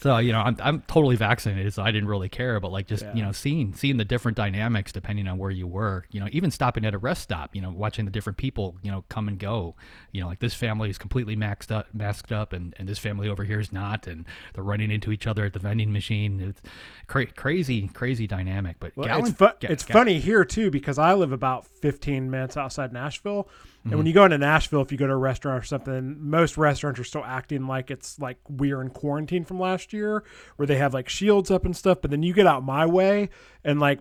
so 0.00 0.18
you 0.18 0.32
know, 0.32 0.40
I'm 0.40 0.56
I'm 0.60 0.80
totally 0.82 1.16
vaccinated, 1.16 1.72
so 1.74 1.82
I 1.82 1.90
didn't 1.90 2.08
really 2.08 2.28
care. 2.28 2.60
But 2.60 2.72
like 2.72 2.86
just 2.86 3.04
you 3.14 3.22
know, 3.22 3.32
seeing 3.32 3.74
seeing 3.74 3.96
the 3.96 4.04
different 4.04 4.36
dynamics 4.36 4.92
depending 4.92 5.28
on 5.28 5.38
where 5.38 5.50
you 5.50 5.66
were, 5.66 6.04
you 6.10 6.20
know, 6.20 6.28
even 6.32 6.50
stopping 6.50 6.84
at 6.84 6.94
a 6.94 6.98
rest 6.98 7.22
stop, 7.22 7.54
you 7.54 7.62
know, 7.62 7.70
watching 7.70 8.04
the 8.04 8.10
different 8.10 8.36
people, 8.38 8.76
you 8.82 8.90
know, 8.90 9.04
come 9.08 9.28
and 9.28 9.38
go. 9.38 9.74
You 10.12 10.20
know, 10.22 10.28
like 10.28 10.40
this 10.40 10.54
family 10.54 10.90
is 10.90 10.98
completely 10.98 11.36
maxed 11.36 11.70
up, 11.70 11.86
masked 11.92 12.32
up, 12.32 12.52
and 12.52 12.74
and 12.78 12.88
this 12.88 12.98
family 12.98 13.28
over 13.28 13.44
here 13.44 13.60
is 13.60 13.72
not, 13.72 14.06
and 14.06 14.24
they're 14.54 14.64
running 14.64 14.90
into 14.90 15.12
each 15.12 15.26
other 15.26 15.44
at 15.44 15.52
the 15.52 15.58
vending 15.58 15.92
machine. 15.92 16.40
It's 16.40 16.62
cra- 17.06 17.26
crazy, 17.32 17.88
crazy 17.88 18.26
dynamic. 18.26 18.76
But 18.80 18.92
Well, 18.96 19.06
Gallon- 19.06 19.26
it's 19.26 19.36
fu- 19.36 19.46
Ga- 19.60 19.68
it's 19.68 19.82
funny 19.82 20.18
here 20.20 20.44
too 20.44 20.70
because 20.70 20.98
I 20.98 21.14
live 21.14 21.32
about 21.32 21.66
15 21.66 22.30
minutes 22.30 22.56
outside 22.56 22.92
Nashville, 22.92 23.48
and 23.86 23.92
Mm-hmm. 23.92 23.98
when 23.98 24.06
you 24.06 24.12
go 24.12 24.24
into 24.24 24.38
Nashville, 24.38 24.82
if 24.82 24.90
you 24.90 24.98
go 24.98 25.06
to 25.06 25.12
a 25.12 25.16
restaurant 25.16 25.62
or 25.62 25.64
something, 25.64 26.16
most 26.18 26.58
restaurants 26.58 26.98
are 26.98 27.04
still 27.04 27.24
acting 27.24 27.68
like 27.68 27.88
it's 27.88 28.18
like 28.18 28.38
we're 28.48 28.82
in 28.82 28.90
quarantine 28.90 29.44
from 29.44 29.60
last 29.60 29.92
year, 29.92 30.24
where 30.56 30.66
they 30.66 30.76
have 30.76 30.92
like 30.92 31.08
shields 31.08 31.52
up 31.52 31.64
and 31.64 31.76
stuff. 31.76 32.00
But 32.02 32.10
then 32.10 32.24
you 32.24 32.34
get 32.34 32.48
out 32.48 32.64
my 32.64 32.84
way, 32.84 33.28
and 33.62 33.78
like, 33.78 34.00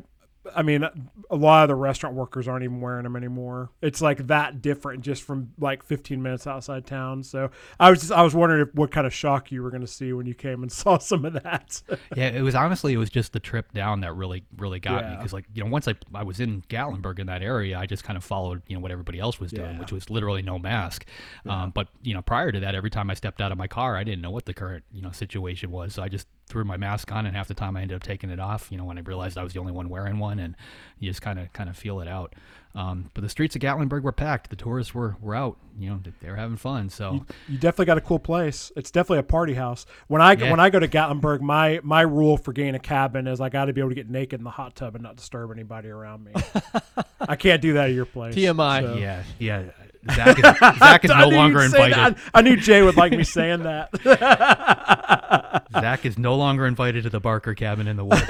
I 0.56 0.62
mean, 0.62 0.84
a 1.30 1.36
lot 1.36 1.64
of 1.64 1.70
the 1.70 1.76
restaurant 1.76 2.16
workers 2.16 2.48
aren't 2.48 2.64
even 2.64 2.82
wearing 2.82 3.04
them 3.04 3.16
anymore. 3.16 3.70
It's 3.82 4.02
like 4.02 4.28
that 4.28 4.62
different 4.62 5.02
just 5.04 5.24
from 5.24 5.52
like 5.60 5.84
15 5.84 6.22
minutes 6.22 6.46
outside 6.46 6.86
town. 6.86 7.24
So 7.24 7.50
I 7.80 7.90
was 7.90 8.00
just, 8.02 8.12
I 8.12 8.22
was 8.22 8.36
wondering 8.36 8.68
if, 8.68 8.76
what 8.76 8.92
kind 8.92 9.08
of 9.08 9.14
shock 9.14 9.52
you 9.52 9.64
were 9.64 9.70
going 9.72 9.82
to 9.82 9.88
see 9.88 10.14
when 10.14 10.26
you 10.26 10.34
came 10.34 10.62
and 10.62 10.72
saw 10.72 10.98
some 10.98 11.26
of 11.26 11.34
that. 11.34 11.82
Yeah, 12.16 12.28
it 12.28 12.42
was 12.42 12.56
honestly 12.56 12.94
it 12.94 12.98
was 12.98 13.10
just 13.10 13.34
the 13.34 13.40
trip 13.40 13.72
down 13.74 14.02
that 14.02 14.14
really 14.16 14.44
really 14.58 14.80
got 14.80 15.10
me 15.10 15.16
because 15.16 15.34
like 15.34 15.46
you 15.54 15.64
know 15.64 15.70
once 15.70 15.88
I 15.88 15.96
I 16.14 16.24
was 16.24 16.40
in 16.40 16.62
Gatlinburg 16.64 17.20
in 17.20 17.28
that 17.28 17.42
area 17.42 17.78
I 17.78 17.86
just 17.86 18.04
kind 18.04 18.18
of 18.18 18.24
followed 18.24 18.62
you 18.68 18.76
know 18.76 18.82
what 18.82 18.92
everybody 18.92 19.20
else 19.20 19.40
was 19.40 19.52
doing 19.52 19.72
Yeah. 19.76 19.80
which 19.80 19.92
was 19.92 20.10
literally 20.10 20.42
no 20.42 20.60
mask. 20.60 21.06
Um, 21.48 21.72
but 21.72 21.88
you 22.04 22.14
know 22.14 22.22
prior 22.22 22.52
to 22.52 22.60
that 22.62 22.76
every 22.76 22.90
time 22.90 23.10
I 23.10 23.14
stepped 23.14 23.42
out 23.42 23.52
of 23.52 23.58
my 23.58 23.68
car 23.68 23.96
I 23.98 24.04
didn't 24.04 24.22
know 24.22 24.32
what 24.32 24.46
the 24.46 24.54
current 24.54 24.84
you 24.92 25.02
know 25.02 25.12
situation 25.12 25.72
was 25.72 25.94
so 25.94 26.04
I 26.04 26.10
just 26.10 26.28
threw 26.48 26.64
my 26.64 26.78
mask 26.78 27.12
on 27.12 27.26
and 27.26 27.36
half 27.36 27.48
the 27.48 27.54
time 27.56 27.76
I 27.76 27.82
ended 27.82 27.96
up 27.96 28.04
taking 28.04 28.30
it 28.30 28.40
off 28.40 28.68
you 28.72 28.78
know 28.78 28.86
when 28.86 28.98
I 28.98 29.02
realized 29.02 29.38
I 29.38 29.44
was 29.44 29.54
the 29.54 29.60
only 29.60 29.72
one 29.72 29.90
wearing 29.90 30.20
one 30.20 30.38
and 30.40 30.56
you 31.00 31.10
just 31.10 31.22
kind 31.22 31.40
of 31.40 31.52
kind 31.54 31.70
of 31.70 31.76
feel 31.78 32.00
it 32.02 32.08
out. 32.08 32.34
Um, 32.76 33.10
but 33.14 33.22
the 33.22 33.30
streets 33.30 33.56
of 33.56 33.62
Gatlinburg 33.62 34.02
were 34.04 34.12
packed. 34.12 34.50
The 34.50 34.56
tourists 34.58 34.94
were 34.94 35.16
were 35.22 35.34
out. 35.34 35.58
You 35.80 35.90
know 35.92 36.00
they 36.22 36.30
were 36.30 36.36
having 36.36 36.58
fun. 36.58 36.90
So 36.90 37.26
You 37.48 37.58
definitely 37.58 37.86
got 37.86 37.98
a 37.98 38.02
cool 38.02 38.20
place. 38.20 38.70
It's 38.76 38.92
definitely 38.92 39.20
a 39.20 39.24
party 39.24 39.54
house. 39.54 39.86
When 40.08 40.22
I 40.22 40.34
Yeah. 40.34 40.52
when 40.52 40.60
I 40.60 40.70
go 40.70 40.80
to 40.80 40.88
Gatlinburg, 40.88 41.40
my 41.42 41.80
my 41.84 42.02
rule 42.02 42.36
for 42.38 42.52
getting 42.54 42.76
a 42.76 42.80
cabin 42.80 43.28
is 43.28 43.40
I 43.40 43.48
got 43.50 43.66
to 43.66 43.74
be 43.74 43.80
able 43.82 43.92
to 43.92 43.96
get 43.96 44.10
naked 44.10 44.40
in 44.42 44.44
the 44.44 44.50
hot 44.52 44.76
tub 44.76 44.94
and 44.96 45.04
not 45.04 45.16
disturb 45.16 45.52
anybody 45.52 45.88
around 45.90 46.26
me. 46.26 46.34
I 47.22 47.36
can't 47.38 47.62
do 47.62 47.74
that 47.74 47.86
at 47.90 47.94
your 47.96 48.06
place. 48.06 48.36
TMI. 48.36 48.82
so- 48.82 48.96
yeah 48.98 49.24
yeah. 49.40 49.64
Zach 50.14 50.38
is, 50.38 50.44
Zach 50.80 51.06
is 51.06 51.12
no 51.12 51.30
longer 51.30 51.62
invited. 51.62 51.98
that. 51.98 52.18
I, 52.34 52.40
I 52.40 52.42
knew 52.42 52.56
Jay 52.58 52.82
would 52.82 52.96
like 52.96 53.12
me 53.12 53.24
saying 53.24 53.64
that. 53.64 53.90
Zach 55.74 56.06
is 56.06 56.18
no 56.18 56.36
longer 56.36 56.66
invited 56.66 57.04
to 57.04 57.10
the 57.10 57.20
Barker 57.20 57.54
cabin 57.54 57.88
in 57.88 57.98
the 57.98 58.06
woods. 58.06 58.22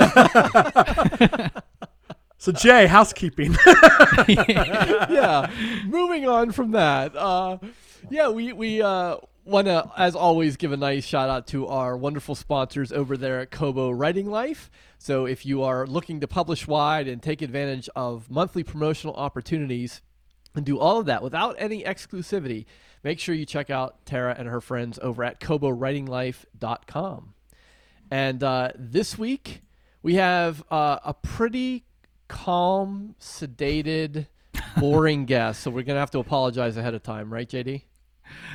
so 2.37 2.51
Jay, 2.51 2.87
housekeeping. 2.87 3.55
yeah. 5.09 5.49
Moving 5.85 6.27
on 6.27 6.51
from 6.51 6.71
that. 6.71 7.15
Uh, 7.15 7.57
yeah, 8.09 8.29
we 8.29 8.53
we 8.53 8.81
uh, 8.81 9.17
want 9.43 9.67
to, 9.67 9.89
as 9.97 10.15
always, 10.15 10.57
give 10.57 10.71
a 10.71 10.77
nice 10.77 11.05
shout 11.05 11.29
out 11.29 11.47
to 11.47 11.67
our 11.67 11.97
wonderful 11.97 12.35
sponsors 12.35 12.91
over 12.91 13.17
there 13.17 13.39
at 13.41 13.51
Kobo 13.51 13.91
Writing 13.91 14.29
Life. 14.29 14.69
So 14.97 15.25
if 15.25 15.45
you 15.45 15.63
are 15.63 15.85
looking 15.85 16.21
to 16.21 16.27
publish 16.27 16.67
wide 16.67 17.07
and 17.07 17.21
take 17.21 17.41
advantage 17.41 17.89
of 17.95 18.29
monthly 18.29 18.63
promotional 18.63 19.15
opportunities 19.15 20.01
and 20.55 20.65
do 20.65 20.79
all 20.79 20.99
of 20.99 21.05
that 21.05 21.21
without 21.23 21.55
any 21.57 21.83
exclusivity, 21.83 22.65
make 23.03 23.19
sure 23.19 23.35
you 23.35 23.45
check 23.45 23.69
out 23.69 24.05
Tara 24.05 24.35
and 24.37 24.47
her 24.47 24.61
friends 24.61 24.99
over 25.01 25.23
at 25.23 25.39
KoboWritingLife.com. 25.39 27.33
And 28.11 28.43
uh, 28.43 28.71
this 28.75 29.17
week, 29.17 29.61
we 30.03 30.15
have 30.15 30.63
uh, 30.69 30.99
a 31.03 31.13
pretty 31.13 31.85
calm, 32.27 33.15
sedated, 33.19 34.27
boring 34.77 35.25
guest. 35.27 35.61
So 35.61 35.71
we're 35.71 35.83
going 35.83 35.95
to 35.95 35.99
have 36.01 36.11
to 36.11 36.19
apologize 36.19 36.77
ahead 36.77 36.93
of 36.93 37.03
time, 37.03 37.33
right, 37.33 37.49
JD? 37.49 37.83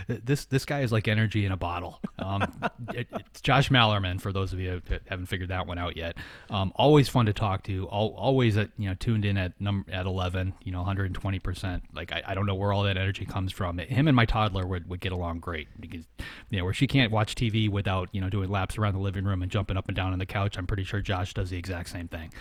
This 0.08 0.44
this 0.46 0.64
guy 0.64 0.80
is 0.80 0.92
like 0.92 1.08
energy 1.08 1.44
in 1.44 1.52
a 1.52 1.56
bottle. 1.56 2.00
Um, 2.18 2.42
it, 2.94 3.08
it's 3.12 3.40
Josh 3.40 3.70
Malerman 3.70 4.20
for 4.20 4.32
those 4.32 4.52
of 4.52 4.60
you 4.60 4.82
that 4.88 5.02
haven't 5.06 5.26
figured 5.26 5.50
that 5.50 5.66
one 5.66 5.78
out 5.78 5.96
yet. 5.96 6.16
Um, 6.48 6.72
always 6.76 7.08
fun 7.08 7.26
to 7.26 7.32
talk 7.32 7.62
to. 7.64 7.88
Al 7.92 8.14
always 8.16 8.56
at 8.56 8.70
you 8.76 8.88
know 8.88 8.94
tuned 8.94 9.24
in 9.24 9.36
at 9.36 9.60
number 9.60 9.90
at 9.92 10.06
eleven. 10.06 10.54
You 10.64 10.72
know, 10.72 10.78
120 10.78 11.38
percent. 11.38 11.82
Like 11.94 12.12
I, 12.12 12.22
I 12.28 12.34
don't 12.34 12.46
know 12.46 12.54
where 12.54 12.72
all 12.72 12.82
that 12.84 12.96
energy 12.96 13.24
comes 13.24 13.52
from. 13.52 13.78
Him 13.78 14.08
and 14.08 14.16
my 14.16 14.24
toddler 14.24 14.66
would, 14.66 14.88
would 14.88 15.00
get 15.00 15.12
along 15.12 15.40
great 15.40 15.68
because 15.80 16.04
you 16.50 16.58
know 16.58 16.64
where 16.64 16.74
she 16.74 16.86
can't 16.86 17.12
watch 17.12 17.34
TV 17.34 17.68
without 17.68 18.08
you 18.12 18.20
know 18.20 18.28
doing 18.30 18.50
laps 18.50 18.78
around 18.78 18.94
the 18.94 19.00
living 19.00 19.24
room 19.24 19.42
and 19.42 19.50
jumping 19.50 19.76
up 19.76 19.88
and 19.88 19.96
down 19.96 20.12
on 20.12 20.18
the 20.18 20.26
couch. 20.26 20.58
I'm 20.58 20.66
pretty 20.66 20.84
sure 20.84 21.00
Josh 21.00 21.34
does 21.34 21.50
the 21.50 21.58
exact 21.58 21.88
same 21.88 22.08
thing. 22.08 22.32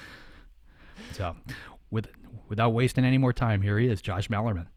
So, 1.13 1.35
with 1.91 2.07
without 2.47 2.71
wasting 2.71 3.05
any 3.05 3.17
more 3.17 3.33
time, 3.33 3.61
here 3.61 3.77
he 3.77 3.87
is, 3.87 4.01
Josh 4.01 4.27
Malerman. 4.27 4.67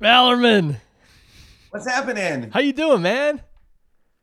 Malerman, 0.00 0.76
What's 1.70 1.88
happening? 1.88 2.50
how 2.50 2.60
you 2.60 2.72
doing, 2.72 3.02
man? 3.02 3.42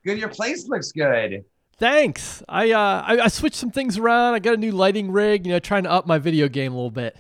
Good. 0.06 0.18
Your 0.20 0.30
place 0.30 0.68
looks 0.68 0.92
good. 0.92 1.44
Thanks. 1.78 2.44
I, 2.48 2.72
uh, 2.72 3.04
I 3.06 3.20
I 3.22 3.28
switched 3.28 3.56
some 3.56 3.72
things 3.72 3.98
around. 3.98 4.34
I 4.36 4.40
got 4.40 4.54
a 4.54 4.58
new 4.58 4.72
lighting 4.72 5.12
rig. 5.12 5.46
You 5.46 5.54
know, 5.54 5.60
trying 5.60 5.84
to 5.84 5.92
up 5.92 6.06
my 6.08 6.18
video 6.18 6.48
game 6.48 6.72
a 6.74 6.76
little 6.76 6.92
bit. 6.92 7.16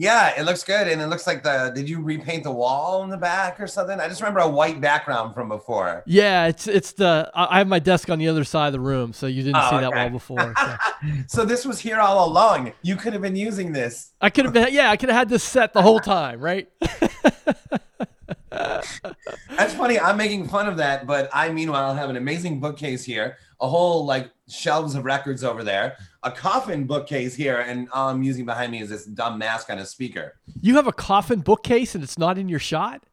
Yeah, 0.00 0.32
it 0.40 0.44
looks 0.44 0.64
good, 0.64 0.88
and 0.88 1.02
it 1.02 1.08
looks 1.08 1.26
like 1.26 1.42
the. 1.42 1.70
Did 1.74 1.86
you 1.86 2.00
repaint 2.00 2.44
the 2.44 2.50
wall 2.50 3.02
in 3.02 3.10
the 3.10 3.18
back 3.18 3.60
or 3.60 3.66
something? 3.66 4.00
I 4.00 4.08
just 4.08 4.22
remember 4.22 4.40
a 4.40 4.48
white 4.48 4.80
background 4.80 5.34
from 5.34 5.48
before. 5.50 6.02
Yeah, 6.06 6.46
it's 6.46 6.66
it's 6.66 6.92
the 6.92 7.30
I 7.34 7.58
have 7.58 7.68
my 7.68 7.80
desk 7.80 8.08
on 8.08 8.18
the 8.18 8.26
other 8.28 8.44
side 8.44 8.68
of 8.68 8.72
the 8.72 8.80
room, 8.80 9.12
so 9.12 9.26
you 9.26 9.42
didn't 9.42 9.56
Oh, 9.62 9.70
see 9.72 9.76
that 9.80 9.92
wall 9.94 10.08
before. 10.08 10.54
so. 10.56 10.76
So 11.26 11.44
this 11.44 11.66
was 11.66 11.80
here 11.80 11.98
all 12.00 12.26
along. 12.26 12.72
You 12.80 12.96
could 12.96 13.12
have 13.12 13.20
been 13.20 13.36
using 13.36 13.72
this. 13.74 14.12
I 14.22 14.30
could 14.30 14.46
have 14.46 14.54
been 14.54 14.72
yeah, 14.72 14.90
I 14.90 14.96
could 14.96 15.10
have 15.10 15.18
had 15.18 15.28
this 15.28 15.44
set 15.44 15.74
the 15.74 15.82
whole 15.82 16.00
time, 16.00 16.40
right? 16.40 16.66
That's 18.50 19.74
funny. 19.74 19.98
I'm 19.98 20.16
making 20.16 20.48
fun 20.48 20.66
of 20.68 20.76
that, 20.78 21.06
but 21.06 21.30
I 21.32 21.50
meanwhile 21.50 21.94
have 21.94 22.10
an 22.10 22.16
amazing 22.16 22.58
bookcase 22.60 23.04
here, 23.04 23.36
a 23.60 23.68
whole 23.68 24.04
like 24.04 24.30
shelves 24.48 24.94
of 24.96 25.04
records 25.04 25.44
over 25.44 25.62
there, 25.62 25.96
a 26.22 26.30
coffin 26.32 26.84
bookcase 26.84 27.34
here, 27.34 27.58
and 27.60 27.88
all 27.92 28.08
I'm 28.08 28.22
using 28.22 28.44
behind 28.44 28.72
me 28.72 28.80
is 28.80 28.88
this 28.88 29.04
dumb 29.04 29.38
mask 29.38 29.70
on 29.70 29.78
a 29.78 29.86
speaker. 29.86 30.36
You 30.60 30.74
have 30.76 30.86
a 30.88 30.92
coffin 30.92 31.40
bookcase 31.40 31.94
and 31.94 32.02
it's 32.02 32.18
not 32.18 32.38
in 32.38 32.48
your 32.48 32.58
shot? 32.58 33.04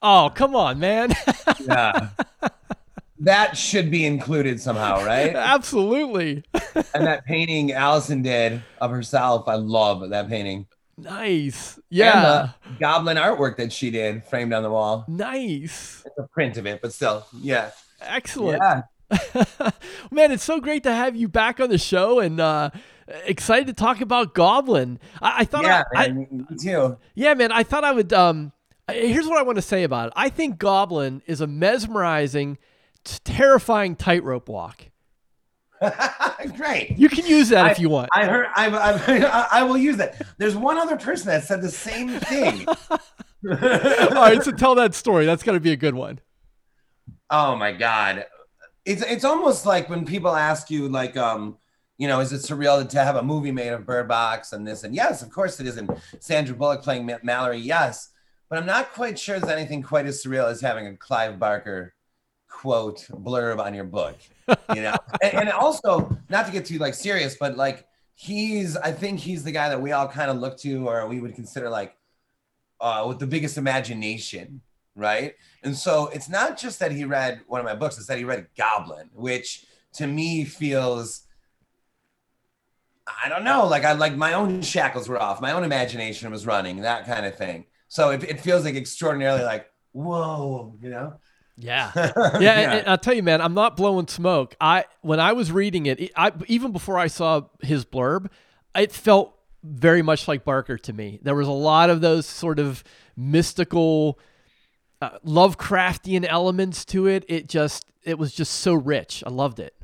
Oh, 0.00 0.32
come 0.34 0.56
on, 0.56 0.78
man. 0.78 1.12
Yeah. 1.64 2.08
that 3.20 3.56
should 3.56 3.88
be 3.88 4.04
included 4.04 4.60
somehow, 4.60 5.04
right? 5.04 5.32
Absolutely. 5.36 6.42
and 6.94 7.06
that 7.06 7.24
painting 7.24 7.70
Allison 7.72 8.22
did 8.22 8.62
of 8.80 8.90
herself, 8.90 9.46
I 9.46 9.54
love 9.54 10.08
that 10.10 10.28
painting. 10.28 10.66
Nice. 11.02 11.76
And 11.76 11.84
Yeah. 11.90 12.48
the 12.64 12.70
goblin 12.80 13.16
artwork 13.16 13.56
that 13.56 13.72
she 13.72 13.90
did 13.90 14.24
framed 14.24 14.52
on 14.52 14.62
the 14.62 14.70
wall. 14.70 15.04
Nice. 15.08 16.02
It's 16.06 16.18
a 16.18 16.24
print 16.28 16.56
of 16.56 16.66
it, 16.66 16.80
but 16.82 16.92
still, 16.92 17.26
yeah. 17.40 17.70
Excellent. 18.00 18.60
Yeah. 18.62 18.82
Man, 20.10 20.32
it's 20.32 20.42
so 20.44 20.58
great 20.60 20.82
to 20.84 20.92
have 20.92 21.14
you 21.14 21.28
back 21.28 21.60
on 21.60 21.68
the 21.68 21.78
show 21.78 22.18
and 22.20 22.40
uh, 22.40 22.70
excited 23.24 23.66
to 23.66 23.72
talk 23.74 24.00
about 24.00 24.32
Goblin. 24.34 24.98
I, 25.20 25.40
I 25.40 25.44
thought, 25.44 25.64
Yeah, 25.64 25.82
I, 25.94 26.04
I, 26.04 26.08
man, 26.08 26.46
me 26.50 26.56
too. 26.56 26.96
yeah, 27.14 27.34
man, 27.34 27.52
I 27.52 27.62
thought 27.62 27.84
I 27.84 27.92
would. 27.92 28.12
Um, 28.12 28.52
here's 28.90 29.26
what 29.26 29.38
I 29.38 29.42
want 29.42 29.56
to 29.56 29.62
say 29.62 29.82
about 29.82 30.08
it. 30.08 30.12
I 30.16 30.28
think 30.30 30.58
Goblin 30.58 31.20
is 31.26 31.40
a 31.42 31.46
mesmerizing, 31.46 32.56
terrifying 33.04 33.96
tightrope 33.96 34.48
walk. 34.48 34.84
Great. 36.56 36.98
You 36.98 37.08
can 37.08 37.26
use 37.26 37.48
that 37.50 37.72
if 37.72 37.78
you 37.78 37.88
want. 37.88 38.10
I 38.14 38.24
heard. 38.24 38.46
I, 38.54 38.68
I, 38.68 39.48
I 39.60 39.62
will 39.62 39.76
use 39.76 39.96
that. 39.96 40.20
There's 40.38 40.56
one 40.56 40.78
other 40.78 40.96
person 40.96 41.28
that 41.28 41.44
said 41.44 41.62
the 41.62 41.70
same 41.70 42.08
thing. 42.20 42.66
All 42.98 42.98
right, 43.44 44.42
so 44.42 44.52
tell 44.52 44.74
that 44.76 44.94
story. 44.94 45.26
That's 45.26 45.42
got 45.42 45.52
to 45.52 45.60
be 45.60 45.72
a 45.72 45.76
good 45.76 45.94
one. 45.94 46.20
Oh 47.30 47.56
my 47.56 47.72
god, 47.72 48.26
it's 48.84 49.02
it's 49.02 49.24
almost 49.24 49.66
like 49.66 49.88
when 49.88 50.04
people 50.04 50.34
ask 50.34 50.70
you 50.70 50.88
like, 50.88 51.16
um, 51.16 51.56
you 51.98 52.06
know, 52.06 52.20
is 52.20 52.32
it 52.32 52.42
surreal 52.42 52.86
to 52.88 53.02
have 53.02 53.16
a 53.16 53.22
movie 53.22 53.52
made 53.52 53.68
of 53.68 53.86
Bird 53.86 54.08
Box 54.08 54.52
and 54.52 54.66
this 54.66 54.84
and 54.84 54.94
yes, 54.94 55.22
of 55.22 55.30
course 55.30 55.58
it 55.58 55.66
is. 55.66 55.76
And 55.76 55.90
Sandra 56.20 56.54
Bullock 56.54 56.82
playing 56.82 57.10
Mallory, 57.22 57.58
yes, 57.58 58.10
but 58.48 58.58
I'm 58.58 58.66
not 58.66 58.92
quite 58.92 59.18
sure 59.18 59.40
there's 59.40 59.52
anything 59.52 59.82
quite 59.82 60.06
as 60.06 60.22
surreal 60.22 60.50
as 60.50 60.60
having 60.60 60.86
a 60.86 60.96
Clive 60.96 61.38
Barker 61.38 61.94
quote 62.62 63.04
blurb 63.10 63.58
on 63.58 63.74
your 63.74 63.84
book. 63.84 64.16
You 64.48 64.82
know, 64.82 64.96
and, 65.22 65.34
and 65.34 65.50
also 65.50 66.16
not 66.28 66.46
to 66.46 66.52
get 66.52 66.64
too 66.64 66.78
like 66.78 66.94
serious, 66.94 67.36
but 67.36 67.56
like 67.56 67.88
he's, 68.14 68.76
I 68.76 68.92
think 68.92 69.18
he's 69.18 69.42
the 69.42 69.50
guy 69.50 69.68
that 69.68 69.82
we 69.82 69.90
all 69.90 70.06
kind 70.06 70.30
of 70.30 70.36
look 70.38 70.56
to, 70.58 70.88
or 70.88 71.08
we 71.08 71.20
would 71.20 71.34
consider 71.34 71.68
like 71.68 71.96
uh, 72.80 73.04
with 73.08 73.18
the 73.18 73.26
biggest 73.26 73.58
imagination, 73.58 74.60
right? 74.94 75.34
And 75.64 75.76
so 75.76 76.06
it's 76.08 76.28
not 76.28 76.56
just 76.56 76.78
that 76.78 76.92
he 76.92 77.04
read 77.04 77.40
one 77.48 77.60
of 77.60 77.64
my 77.64 77.74
books, 77.74 77.98
it's 77.98 78.06
that 78.06 78.18
he 78.18 78.24
read 78.24 78.46
Goblin, 78.56 79.10
which 79.12 79.66
to 79.94 80.06
me 80.06 80.44
feels 80.44 81.22
I 83.24 83.28
don't 83.28 83.42
know, 83.42 83.66
like 83.66 83.84
I 83.84 83.92
like 83.94 84.14
my 84.14 84.34
own 84.34 84.62
shackles 84.62 85.08
were 85.08 85.20
off, 85.20 85.40
my 85.40 85.50
own 85.50 85.64
imagination 85.64 86.30
was 86.30 86.46
running, 86.46 86.82
that 86.82 87.06
kind 87.06 87.26
of 87.26 87.36
thing. 87.36 87.66
So 87.88 88.10
it, 88.10 88.22
it 88.22 88.40
feels 88.40 88.64
like 88.64 88.76
extraordinarily 88.76 89.42
like, 89.42 89.68
whoa, 89.90 90.76
you 90.80 90.90
know? 90.90 91.14
Yeah. 91.58 91.92
Yeah, 91.94 92.10
and- 92.58 92.72
and 92.80 92.88
I'll 92.88 92.98
tell 92.98 93.14
you, 93.14 93.22
man, 93.22 93.40
I'm 93.40 93.54
not 93.54 93.76
blowing 93.76 94.08
smoke. 94.08 94.56
I 94.60 94.86
when 95.02 95.20
I 95.20 95.32
was 95.32 95.52
reading 95.52 95.86
it, 95.86 96.00
it- 96.00 96.12
I 96.16 96.32
even 96.48 96.72
before 96.72 96.98
I 96.98 97.06
saw 97.08 97.42
his 97.60 97.84
blurb, 97.84 98.28
it 98.74 98.90
felt 98.92 99.34
very 99.62 100.02
much 100.02 100.26
like 100.26 100.44
Barker 100.44 100.76
to 100.78 100.92
me. 100.92 101.20
There 101.22 101.34
was 101.34 101.46
a 101.46 101.52
lot 101.52 101.90
of 101.90 102.00
those 102.00 102.26
sort 102.26 102.58
of 102.58 102.82
mystical, 103.16 104.18
uh, 105.00 105.18
Lovecraftian 105.26 106.26
elements 106.26 106.84
to 106.86 107.06
it. 107.06 107.24
It 107.28 107.48
just, 107.48 107.84
it 108.02 108.18
was 108.18 108.32
just 108.34 108.54
so 108.54 108.74
rich. 108.74 109.22
I 109.26 109.30
loved 109.30 109.60
it. 109.60 109.74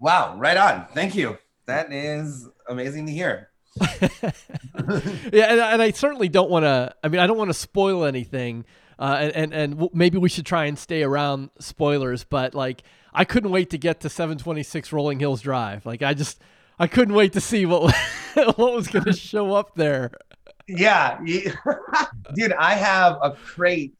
Wow, 0.00 0.34
right 0.38 0.56
on. 0.56 0.86
Thank 0.94 1.14
you. 1.14 1.38
That 1.66 1.92
is 1.92 2.48
amazing 2.68 3.06
to 3.06 3.12
hear. 3.12 3.50
yeah, 3.80 4.32
and, 5.52 5.60
and 5.60 5.82
I 5.82 5.90
certainly 5.92 6.28
don't 6.28 6.50
want 6.50 6.64
to. 6.64 6.94
I 7.04 7.08
mean, 7.08 7.20
I 7.20 7.26
don't 7.26 7.38
want 7.38 7.50
to 7.50 7.54
spoil 7.54 8.04
anything, 8.04 8.64
uh, 8.98 9.18
and 9.20 9.52
and 9.54 9.74
and 9.74 9.88
maybe 9.92 10.18
we 10.18 10.28
should 10.28 10.46
try 10.46 10.66
and 10.66 10.78
stay 10.78 11.02
around 11.02 11.50
spoilers. 11.58 12.24
But 12.24 12.54
like, 12.54 12.82
I 13.12 13.24
couldn't 13.24 13.50
wait 13.50 13.70
to 13.70 13.78
get 13.78 14.00
to 14.00 14.08
726 14.08 14.92
Rolling 14.92 15.20
Hills 15.20 15.42
Drive. 15.42 15.84
Like, 15.84 16.02
I 16.02 16.14
just, 16.14 16.40
I 16.78 16.86
couldn't 16.86 17.14
wait 17.14 17.34
to 17.34 17.40
see 17.40 17.66
what 17.66 17.94
what 18.34 18.58
was 18.58 18.88
going 18.88 19.04
to 19.04 19.12
show 19.12 19.54
up 19.54 19.74
there. 19.74 20.12
Yeah, 20.68 21.18
dude, 22.34 22.52
I 22.52 22.74
have 22.74 23.18
a 23.22 23.32
crate 23.32 23.94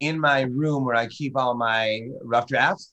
in 0.00 0.18
my 0.18 0.42
room 0.42 0.84
where 0.84 0.96
I 0.96 1.06
keep 1.06 1.36
all 1.36 1.54
my 1.54 2.08
rough 2.22 2.46
drafts 2.46 2.92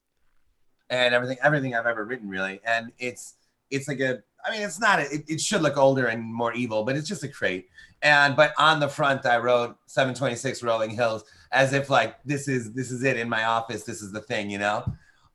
and 0.89 1.13
everything, 1.13 1.38
everything 1.41 1.75
I've 1.75 1.86
ever 1.86 2.05
written, 2.05 2.29
really. 2.29 2.62
And 2.65 2.91
it's 3.00 3.36
it's 3.72 3.88
like 3.88 4.00
a, 4.00 4.22
I 4.45 4.51
mean, 4.51 4.62
it's 4.62 4.79
not, 4.79 5.00
a, 5.00 5.12
it, 5.12 5.24
it 5.27 5.41
should 5.41 5.62
look 5.62 5.77
older 5.77 6.07
and 6.07 6.22
more 6.22 6.53
evil, 6.53 6.83
but 6.83 6.95
it's 6.95 7.07
just 7.07 7.24
a 7.24 7.27
crate. 7.27 7.67
And 8.01 8.36
but 8.36 8.53
on 8.57 8.79
the 8.79 8.89
front, 8.89 9.25
I 9.25 9.38
wrote 9.38 9.77
726 9.88 10.62
Rolling 10.62 10.91
Hills 10.91 11.24
as 11.53 11.74
if 11.74 11.89
like 11.89 12.22
this 12.24 12.48
is 12.48 12.74
this 12.74 12.91
is 12.91 13.03
it 13.03 13.17
in 13.17 13.29
my 13.29 13.45
office. 13.45 13.83
This 13.83 14.01
is 14.01 14.12
the 14.12 14.22
thing, 14.22 14.50
you 14.50 14.57
know. 14.60 14.83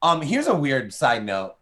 Um, 0.02 0.22
here's 0.22 0.46
a 0.46 0.54
weird 0.54 0.92
side 0.94 1.24
note 1.24 1.56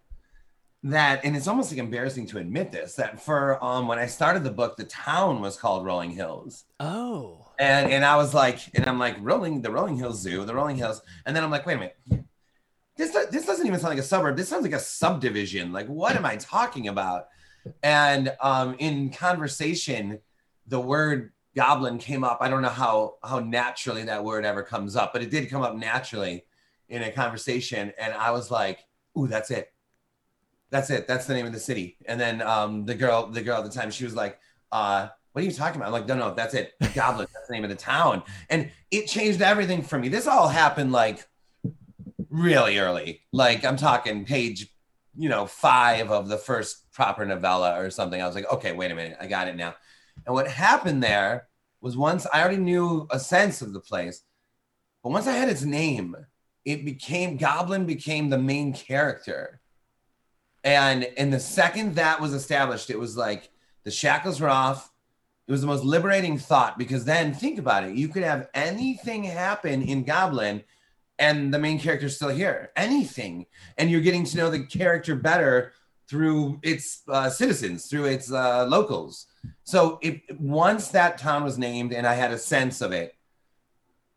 that 0.82 1.24
and 1.24 1.36
it's 1.36 1.48
almost 1.48 1.70
like 1.72 1.78
embarrassing 1.80 2.26
to 2.28 2.38
admit 2.38 2.70
this 2.70 2.94
that 2.94 3.20
for 3.20 3.62
um 3.64 3.88
when 3.88 3.98
I 3.98 4.06
started 4.06 4.44
the 4.44 4.50
book, 4.52 4.76
the 4.76 4.84
town 4.84 5.40
was 5.40 5.56
called 5.56 5.84
Rolling 5.84 6.10
Hills. 6.10 6.64
Oh, 6.80 7.48
And 7.58 7.90
and 7.90 8.04
I 8.04 8.16
was 8.16 8.34
like, 8.34 8.60
and 8.74 8.86
I'm 8.86 8.98
like, 8.98 9.16
Rolling 9.20 9.62
the 9.62 9.70
Rolling 9.70 9.96
Hills 9.96 10.20
Zoo, 10.20 10.44
the 10.44 10.54
Rolling 10.54 10.76
Hills. 10.76 11.00
And 11.24 11.34
then 11.34 11.42
I'm 11.44 11.50
like, 11.50 11.66
wait 11.66 11.74
a 11.74 11.78
minute. 11.78 11.96
This 12.96 13.12
this 13.30 13.44
doesn't 13.46 13.66
even 13.66 13.78
sound 13.78 13.90
like 13.90 13.98
a 13.98 14.06
suburb. 14.06 14.36
This 14.36 14.48
sounds 14.48 14.62
like 14.62 14.72
a 14.72 14.78
subdivision. 14.78 15.72
Like, 15.72 15.86
what 15.86 16.16
am 16.16 16.24
I 16.24 16.36
talking 16.36 16.88
about? 16.88 17.26
And 17.82 18.34
um 18.40 18.76
in 18.78 19.10
conversation, 19.10 20.20
the 20.66 20.80
word 20.80 21.32
goblin 21.56 21.98
came 21.98 22.22
up. 22.22 22.38
I 22.40 22.48
don't 22.48 22.62
know 22.62 22.68
how 22.68 23.14
how 23.24 23.40
naturally 23.40 24.04
that 24.04 24.22
word 24.22 24.44
ever 24.44 24.62
comes 24.62 24.94
up, 24.94 25.12
but 25.12 25.22
it 25.22 25.30
did 25.30 25.48
come 25.48 25.62
up 25.62 25.74
naturally 25.74 26.44
in 26.88 27.02
a 27.02 27.10
conversation. 27.10 27.92
And 27.98 28.12
I 28.14 28.30
was 28.30 28.50
like, 28.50 28.84
ooh, 29.18 29.26
that's 29.26 29.50
it. 29.50 29.72
That's 30.70 30.90
it. 30.90 31.08
That's 31.08 31.26
the 31.26 31.34
name 31.34 31.46
of 31.46 31.52
the 31.52 31.58
city. 31.58 31.96
And 32.06 32.20
then 32.20 32.42
um 32.42 32.84
the 32.84 32.94
girl, 32.94 33.26
the 33.26 33.42
girl 33.42 33.58
at 33.58 33.64
the 33.64 33.76
time, 33.76 33.90
she 33.90 34.04
was 34.04 34.14
like, 34.14 34.38
uh, 34.70 35.08
what 35.32 35.42
are 35.42 35.44
you 35.44 35.52
talking 35.52 35.80
about? 35.80 35.86
I'm 35.88 35.92
like, 35.92 36.06
no, 36.06 36.14
no, 36.14 36.34
that's 36.34 36.54
it. 36.54 36.74
Goblin, 36.94 37.26
that's 37.32 37.48
the 37.48 37.54
name 37.54 37.64
of 37.64 37.70
the 37.70 37.76
town. 37.76 38.22
And 38.50 38.70
it 38.90 39.06
changed 39.06 39.42
everything 39.42 39.82
for 39.82 39.98
me. 39.98 40.08
This 40.08 40.26
all 40.26 40.48
happened 40.48 40.92
like 40.92 41.26
really 42.28 42.78
early. 42.78 43.22
Like 43.32 43.64
I'm 43.64 43.76
talking 43.76 44.24
page, 44.24 44.68
you 45.16 45.28
know, 45.30 45.46
five 45.46 46.10
of 46.10 46.28
the 46.28 46.36
first 46.36 46.90
proper 46.92 47.24
novella 47.24 47.78
or 47.78 47.90
something. 47.90 48.20
I 48.20 48.26
was 48.26 48.34
like, 48.34 48.50
okay, 48.52 48.72
wait 48.72 48.90
a 48.90 48.94
minute, 48.94 49.16
I 49.20 49.26
got 49.26 49.48
it 49.48 49.56
now. 49.56 49.74
And 50.26 50.34
what 50.34 50.48
happened 50.48 51.02
there 51.02 51.48
was 51.80 51.96
once 51.96 52.26
I 52.32 52.40
already 52.40 52.56
knew 52.56 53.06
a 53.10 53.18
sense 53.18 53.62
of 53.62 53.72
the 53.72 53.80
place, 53.80 54.22
but 55.02 55.10
once 55.10 55.26
I 55.26 55.32
had 55.32 55.48
its 55.48 55.62
name, 55.62 56.16
it 56.64 56.84
became 56.84 57.36
Goblin 57.36 57.86
became 57.86 58.28
the 58.28 58.38
main 58.38 58.74
character. 58.74 59.60
And 60.64 61.04
in 61.04 61.30
the 61.30 61.38
second 61.38 61.94
that 61.94 62.20
was 62.20 62.34
established, 62.34 62.90
it 62.90 62.98
was 62.98 63.16
like 63.16 63.50
the 63.84 63.90
shackles 63.92 64.40
were 64.40 64.48
off. 64.48 64.92
It 65.46 65.52
was 65.52 65.60
the 65.60 65.68
most 65.68 65.84
liberating 65.84 66.38
thought 66.38 66.76
because 66.76 67.04
then 67.04 67.32
think 67.32 67.60
about 67.60 67.84
it. 67.84 67.94
You 67.94 68.08
could 68.08 68.24
have 68.24 68.48
anything 68.52 69.22
happen 69.22 69.80
in 69.80 70.02
Goblin 70.02 70.64
and 71.20 71.54
the 71.54 71.58
main 71.60 71.78
character's 71.78 72.16
still 72.16 72.30
here. 72.30 72.72
Anything. 72.74 73.46
And 73.78 73.88
you're 73.88 74.00
getting 74.00 74.24
to 74.24 74.36
know 74.36 74.50
the 74.50 74.64
character 74.64 75.14
better 75.14 75.72
through 76.08 76.58
its 76.62 77.02
uh, 77.08 77.30
citizens, 77.30 77.86
through 77.86 78.06
its 78.06 78.32
uh, 78.32 78.66
locals. 78.66 79.26
So 79.64 79.98
it, 80.02 80.22
once 80.40 80.88
that 80.88 81.18
town 81.18 81.44
was 81.44 81.58
named 81.58 81.92
and 81.92 82.06
I 82.06 82.14
had 82.14 82.32
a 82.32 82.38
sense 82.38 82.80
of 82.80 82.92
it, 82.92 83.14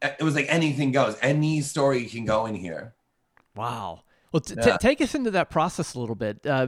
it 0.02 0.22
was 0.24 0.36
like 0.36 0.46
anything 0.50 0.92
goes. 0.92 1.18
Any 1.22 1.62
story 1.62 2.06
can 2.06 2.26
go 2.26 2.46
in 2.46 2.56
here. 2.56 2.94
wow. 3.56 4.02
Well, 4.32 4.42
t- 4.42 4.54
Yeah. 4.56 4.74
t- 4.74 4.78
take 4.80 5.02
us 5.02 5.16
into 5.16 5.32
that 5.32 5.50
process 5.50 5.96
a 5.96 6.00
little 6.00 6.14
bit. 6.16 6.46
Uh, 6.46 6.68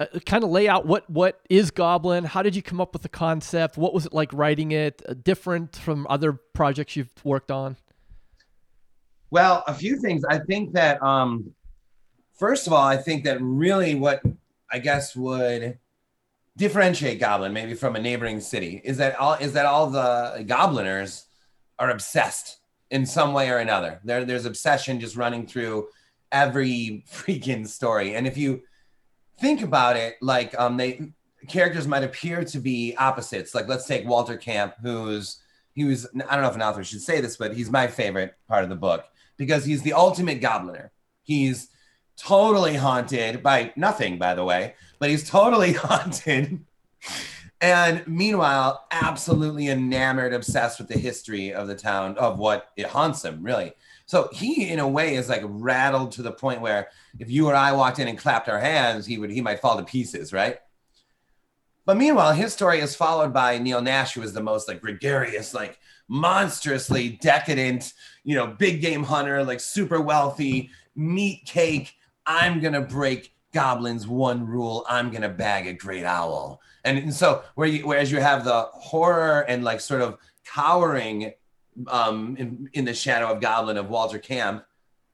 uh, 0.00 0.06
kind 0.26 0.42
of 0.44 0.50
lay 0.50 0.68
out 0.68 0.84
what 0.86 1.08
what 1.08 1.40
is 1.48 1.70
Goblin. 1.70 2.24
How 2.24 2.42
did 2.42 2.54
you 2.56 2.62
come 2.62 2.80
up 2.80 2.92
with 2.92 3.02
the 3.02 3.08
concept? 3.08 3.78
What 3.78 3.94
was 3.94 4.04
it 4.06 4.12
like 4.12 4.32
writing 4.32 4.72
it? 4.72 5.00
Uh, 5.08 5.14
different 5.14 5.76
from 5.76 6.06
other 6.10 6.32
projects 6.32 6.96
you've 6.96 7.12
worked 7.24 7.50
on? 7.52 7.76
Well, 9.30 9.64
a 9.66 9.74
few 9.74 9.98
things. 10.00 10.24
I 10.24 10.38
think 10.38 10.72
that 10.74 11.02
um 11.02 11.54
first 12.34 12.66
of 12.66 12.72
all, 12.72 12.84
I 12.86 12.96
think 12.96 13.24
that 13.24 13.38
really 13.40 13.94
what 13.94 14.22
I 14.70 14.78
guess 14.80 15.14
would 15.16 15.78
differentiate 16.56 17.20
Goblin 17.20 17.52
maybe 17.52 17.74
from 17.74 17.96
a 17.96 18.00
neighboring 18.00 18.40
city 18.40 18.80
is 18.82 18.96
that 18.96 19.16
all 19.16 19.34
is 19.34 19.52
that 19.52 19.66
all 19.66 19.88
the 19.88 20.44
gobliners 20.46 21.24
are 21.78 21.90
obsessed 21.90 22.58
in 22.90 23.04
some 23.04 23.32
way 23.32 23.50
or 23.50 23.58
another. 23.58 24.00
There, 24.04 24.24
there's 24.24 24.46
obsession 24.46 25.00
just 25.00 25.16
running 25.16 25.46
through 25.46 25.88
every 26.32 27.04
freaking 27.10 27.66
story. 27.66 28.14
And 28.14 28.26
if 28.26 28.36
you 28.36 28.62
think 29.38 29.62
about 29.62 29.96
it, 29.96 30.16
like 30.22 30.58
um 30.58 30.76
they 30.76 31.12
characters 31.48 31.86
might 31.86 32.04
appear 32.04 32.44
to 32.44 32.58
be 32.58 32.96
opposites. 32.96 33.54
Like 33.54 33.68
let's 33.68 33.86
take 33.86 34.06
Walter 34.06 34.36
Camp, 34.36 34.74
who's 34.82 35.40
he 35.74 35.84
was 35.84 36.06
I 36.14 36.34
don't 36.34 36.42
know 36.42 36.48
if 36.48 36.54
an 36.54 36.62
author 36.62 36.84
should 36.84 37.02
say 37.02 37.20
this, 37.20 37.36
but 37.36 37.54
he's 37.54 37.70
my 37.70 37.86
favorite 37.86 38.34
part 38.48 38.64
of 38.64 38.70
the 38.70 38.76
book 38.76 39.04
because 39.36 39.64
he's 39.64 39.82
the 39.82 39.92
ultimate 39.92 40.40
gobliner. 40.40 40.90
He's 41.22 41.68
totally 42.16 42.74
haunted 42.74 43.42
by 43.42 43.72
nothing, 43.76 44.18
by 44.18 44.34
the 44.34 44.44
way, 44.44 44.74
but 44.98 45.10
he's 45.10 45.28
totally 45.28 45.72
haunted. 45.74 46.60
And 47.60 48.06
meanwhile, 48.06 48.86
absolutely 48.90 49.68
enamored, 49.68 50.34
obsessed 50.34 50.78
with 50.78 50.88
the 50.88 50.98
history 50.98 51.54
of 51.54 51.68
the 51.68 51.74
town, 51.74 52.18
of 52.18 52.38
what 52.38 52.70
it 52.76 52.86
haunts 52.86 53.24
him, 53.24 53.42
really. 53.42 53.72
So 54.04 54.28
he, 54.32 54.68
in 54.68 54.78
a 54.78 54.88
way, 54.88 55.14
is 55.14 55.28
like 55.28 55.42
rattled 55.44 56.12
to 56.12 56.22
the 56.22 56.32
point 56.32 56.60
where 56.60 56.88
if 57.18 57.30
you 57.30 57.48
or 57.48 57.54
I 57.54 57.72
walked 57.72 57.98
in 57.98 58.08
and 58.08 58.18
clapped 58.18 58.48
our 58.48 58.60
hands, 58.60 59.06
he 59.06 59.18
would 59.18 59.30
he 59.30 59.40
might 59.40 59.60
fall 59.60 59.76
to 59.76 59.84
pieces, 59.84 60.32
right? 60.32 60.58
But 61.86 61.96
meanwhile, 61.96 62.32
his 62.32 62.52
story 62.52 62.80
is 62.80 62.94
followed 62.94 63.32
by 63.32 63.58
Neil 63.58 63.80
Nash, 63.80 64.14
who 64.14 64.22
is 64.22 64.32
the 64.32 64.42
most 64.42 64.68
like 64.68 64.80
gregarious, 64.80 65.54
like 65.54 65.78
monstrously 66.08 67.10
decadent, 67.20 67.94
you 68.22 68.34
know, 68.34 68.46
big 68.46 68.80
game 68.80 69.02
hunter, 69.02 69.44
like 69.44 69.60
super 69.60 70.00
wealthy, 70.00 70.70
meat 70.94 71.44
cake. 71.46 71.94
I'm 72.26 72.60
gonna 72.60 72.82
break 72.82 73.32
goblins 73.56 74.06
one 74.06 74.46
rule. 74.46 74.84
I'm 74.86 75.10
gonna 75.10 75.30
bag 75.30 75.66
a 75.66 75.72
great 75.72 76.04
owl. 76.04 76.60
And, 76.84 76.98
and 76.98 77.14
so 77.14 77.42
where 77.54 77.66
you, 77.66 77.86
whereas 77.86 78.12
you 78.12 78.20
have 78.20 78.44
the 78.44 78.68
horror 78.74 79.46
and 79.48 79.64
like 79.64 79.80
sort 79.80 80.02
of 80.02 80.18
cowering 80.44 81.32
um, 81.88 82.36
in, 82.38 82.68
in 82.74 82.84
the 82.84 82.92
shadow 82.92 83.32
of 83.32 83.40
Goblin 83.40 83.78
of 83.78 83.88
Walter 83.88 84.18
Camp, 84.18 84.62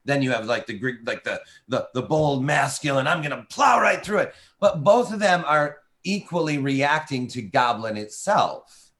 then 0.03 0.21
you 0.21 0.31
have 0.31 0.45
like 0.45 0.65
the 0.67 0.77
greek 0.77 0.97
like 1.05 1.23
the 1.23 1.39
the 1.69 1.87
the 1.93 2.01
bold 2.01 2.43
masculine. 2.43 3.07
I'm 3.07 3.21
gonna 3.21 3.47
plow 3.49 3.79
right 3.79 4.03
through 4.03 4.19
it. 4.19 4.35
But 4.59 4.83
both 4.83 5.13
of 5.13 5.19
them 5.19 5.45
are 5.47 5.77
equally 6.03 6.57
reacting 6.57 7.29
to 7.29 7.41
Goblin 7.41 7.95
itself. 7.95 8.91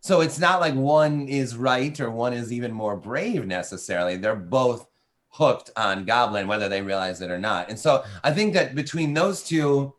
So 0.00 0.20
it's 0.20 0.40
not 0.40 0.58
like 0.60 0.74
one 0.74 1.28
is 1.28 1.56
right 1.56 1.98
or 2.00 2.10
one 2.10 2.32
is 2.32 2.52
even 2.52 2.72
more 2.72 2.96
brave 2.96 3.46
necessarily. 3.46 4.16
They're 4.16 4.34
both 4.34 4.89
hooked 5.30 5.70
on 5.76 6.04
Goblin, 6.04 6.48
whether 6.48 6.68
they 6.68 6.82
realize 6.82 7.20
it 7.20 7.30
or 7.30 7.38
not. 7.38 7.68
And 7.68 7.78
so 7.78 8.04
I 8.22 8.32
think 8.32 8.54
that 8.54 8.74
between 8.74 9.14
those 9.14 9.42
two 9.42 9.94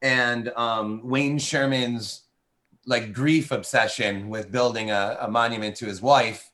and 0.00 0.48
um, 0.50 1.00
Wayne 1.04 1.38
Sherman's 1.38 2.22
like 2.86 3.12
grief 3.12 3.50
obsession 3.50 4.28
with 4.28 4.52
building 4.52 4.90
a, 4.90 5.18
a 5.20 5.28
monument 5.28 5.76
to 5.76 5.86
his 5.86 6.00
wife, 6.00 6.50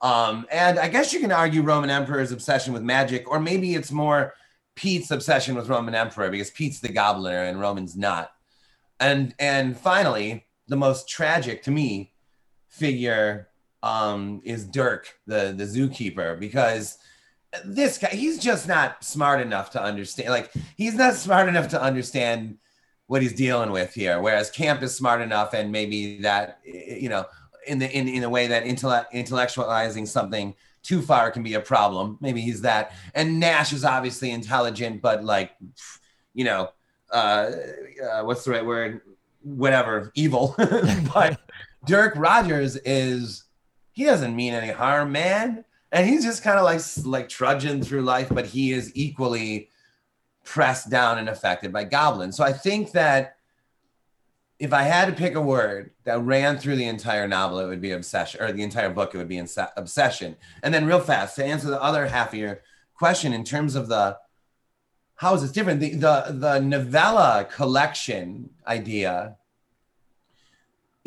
um, 0.00 0.46
and 0.50 0.78
I 0.78 0.88
guess 0.88 1.12
you 1.12 1.20
can 1.20 1.32
argue 1.32 1.62
Roman 1.62 1.90
Emperor's 1.90 2.32
obsession 2.32 2.72
with 2.72 2.82
magic, 2.82 3.30
or 3.30 3.40
maybe 3.40 3.74
it's 3.74 3.90
more 3.90 4.34
Pete's 4.74 5.10
obsession 5.10 5.54
with 5.54 5.68
Roman 5.68 5.94
Emperor 5.94 6.30
because 6.30 6.50
Pete's 6.50 6.80
the 6.80 6.88
Gobliner 6.88 7.44
and 7.44 7.58
Roman's 7.58 7.96
not. 7.96 8.30
And 9.00 9.34
and 9.38 9.76
finally, 9.76 10.46
the 10.68 10.76
most 10.76 11.08
tragic 11.08 11.62
to 11.64 11.70
me 11.70 12.12
figure 12.68 13.48
um, 13.82 14.40
is 14.44 14.64
Dirk, 14.64 15.18
the 15.26 15.54
the 15.56 15.64
zookeeper, 15.64 16.38
because 16.38 16.98
this 17.64 17.98
guy 17.98 18.08
he's 18.08 18.38
just 18.38 18.68
not 18.68 19.04
smart 19.04 19.40
enough 19.40 19.70
to 19.70 19.82
understand. 19.82 20.30
Like 20.30 20.52
he's 20.76 20.94
not 20.94 21.14
smart 21.14 21.48
enough 21.48 21.68
to 21.68 21.80
understand 21.80 22.58
what 23.06 23.22
he's 23.22 23.32
dealing 23.32 23.70
with 23.70 23.94
here. 23.94 24.20
Whereas 24.20 24.50
Camp 24.50 24.82
is 24.82 24.94
smart 24.94 25.20
enough, 25.20 25.54
and 25.54 25.70
maybe 25.70 26.18
that 26.20 26.60
you 26.64 27.08
know 27.08 27.26
in 27.66 27.78
the 27.78 27.90
in 27.90 28.08
in 28.08 28.24
a 28.24 28.30
way 28.30 28.46
that 28.46 28.66
intellect 28.66 29.12
intellectualizing 29.12 30.06
something 30.06 30.54
too 30.82 31.02
far 31.02 31.30
can 31.30 31.42
be 31.42 31.54
a 31.54 31.60
problem. 31.60 32.16
Maybe 32.20 32.40
he's 32.40 32.60
that. 32.62 32.92
And 33.14 33.40
Nash 33.40 33.72
is 33.72 33.84
obviously 33.84 34.30
intelligent, 34.30 35.02
but 35.02 35.24
like 35.24 35.52
you 36.34 36.44
know 36.44 36.70
uh, 37.10 37.50
uh, 38.02 38.22
what's 38.22 38.44
the 38.44 38.50
right 38.50 38.64
word? 38.64 39.00
Whatever, 39.42 40.12
evil. 40.14 40.54
but 41.14 41.40
Dirk 41.86 42.14
Rogers 42.16 42.76
is 42.76 43.44
he 43.92 44.04
doesn't 44.04 44.34
mean 44.34 44.52
any 44.52 44.72
harm, 44.72 45.12
man, 45.12 45.64
and 45.96 46.06
he's 46.06 46.22
just 46.22 46.42
kind 46.42 46.58
of 46.58 46.64
like 46.64 46.82
like 47.06 47.26
trudging 47.26 47.82
through 47.82 48.02
life, 48.02 48.28
but 48.30 48.44
he 48.44 48.70
is 48.70 48.92
equally 48.94 49.70
pressed 50.44 50.90
down 50.90 51.16
and 51.16 51.26
affected 51.26 51.72
by 51.72 51.84
goblins. 51.84 52.36
So 52.36 52.44
I 52.44 52.52
think 52.52 52.92
that 52.92 53.36
if 54.58 54.74
I 54.74 54.82
had 54.82 55.06
to 55.06 55.14
pick 55.14 55.34
a 55.34 55.40
word 55.40 55.92
that 56.04 56.20
ran 56.20 56.58
through 56.58 56.76
the 56.76 56.84
entire 56.84 57.26
novel, 57.26 57.60
it 57.60 57.66
would 57.66 57.80
be 57.80 57.92
obsession, 57.92 58.42
or 58.42 58.52
the 58.52 58.62
entire 58.62 58.90
book, 58.90 59.14
it 59.14 59.18
would 59.18 59.26
be 59.26 59.42
obsession. 59.76 60.36
And 60.62 60.74
then, 60.74 60.84
real 60.84 61.00
fast, 61.00 61.36
to 61.36 61.44
answer 61.44 61.68
the 61.68 61.82
other 61.82 62.06
half 62.06 62.34
of 62.34 62.38
your 62.38 62.60
question 62.94 63.32
in 63.32 63.42
terms 63.42 63.74
of 63.74 63.88
the 63.88 64.18
how 65.14 65.32
is 65.34 65.40
this 65.40 65.52
different? 65.52 65.80
The 65.80 65.94
the 65.94 66.26
the 66.28 66.60
novella 66.60 67.48
collection 67.50 68.50
idea 68.66 69.38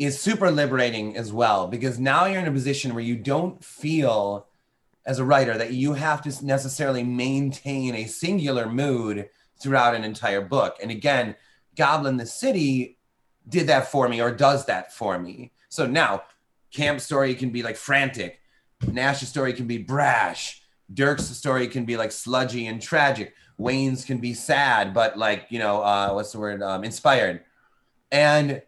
is 0.00 0.20
super 0.20 0.50
liberating 0.50 1.16
as 1.16 1.32
well 1.32 1.68
because 1.68 2.00
now 2.00 2.24
you're 2.24 2.40
in 2.40 2.48
a 2.48 2.52
position 2.52 2.92
where 2.92 3.04
you 3.04 3.14
don't 3.14 3.64
feel 3.64 4.48
as 5.06 5.18
a 5.18 5.24
writer 5.24 5.56
that 5.56 5.72
you 5.72 5.94
have 5.94 6.22
to 6.22 6.44
necessarily 6.44 7.02
maintain 7.02 7.94
a 7.94 8.06
singular 8.06 8.66
mood 8.68 9.28
throughout 9.60 9.94
an 9.94 10.04
entire 10.04 10.40
book. 10.40 10.76
And 10.82 10.90
again, 10.90 11.36
Goblin 11.76 12.16
the 12.16 12.26
City 12.26 12.98
did 13.48 13.66
that 13.68 13.90
for 13.90 14.08
me 14.08 14.20
or 14.20 14.30
does 14.30 14.66
that 14.66 14.92
for 14.92 15.18
me. 15.18 15.52
So 15.68 15.86
now 15.86 16.22
Camp's 16.72 17.04
story 17.04 17.34
can 17.34 17.50
be 17.50 17.62
like 17.62 17.76
frantic, 17.76 18.40
Nash's 18.86 19.28
story 19.28 19.52
can 19.52 19.66
be 19.66 19.78
brash, 19.78 20.62
Dirk's 20.92 21.24
story 21.24 21.68
can 21.68 21.84
be 21.84 21.96
like 21.96 22.12
sludgy 22.12 22.66
and 22.66 22.80
tragic. 22.80 23.34
Wayne's 23.58 24.04
can 24.04 24.18
be 24.18 24.32
sad, 24.32 24.94
but 24.94 25.18
like, 25.18 25.46
you 25.50 25.58
know, 25.58 25.82
uh, 25.82 26.12
what's 26.12 26.32
the 26.32 26.38
word? 26.38 26.62
Um, 26.62 26.82
inspired. 26.82 27.42
And 28.10 28.62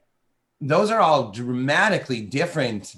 those 0.61 0.91
are 0.91 1.01
all 1.01 1.31
dramatically 1.31 2.21
different 2.21 2.97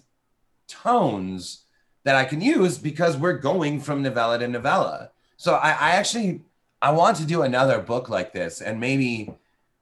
tones 0.67 1.64
that 2.05 2.15
I 2.15 2.25
can 2.25 2.41
use 2.41 2.79
because 2.79 3.17
we're 3.17 3.39
going 3.39 3.81
from 3.81 4.03
novella 4.03 4.39
to 4.39 4.49
novella. 4.49 5.11
So 5.37 5.55
I, 5.55 5.71
I 5.71 5.91
actually 5.93 6.43
I 6.81 6.93
want 6.93 7.17
to 7.17 7.25
do 7.25 7.43
another 7.43 7.79
book 7.79 8.09
like 8.09 8.33
this, 8.33 8.61
and 8.61 8.79
maybe 8.79 9.35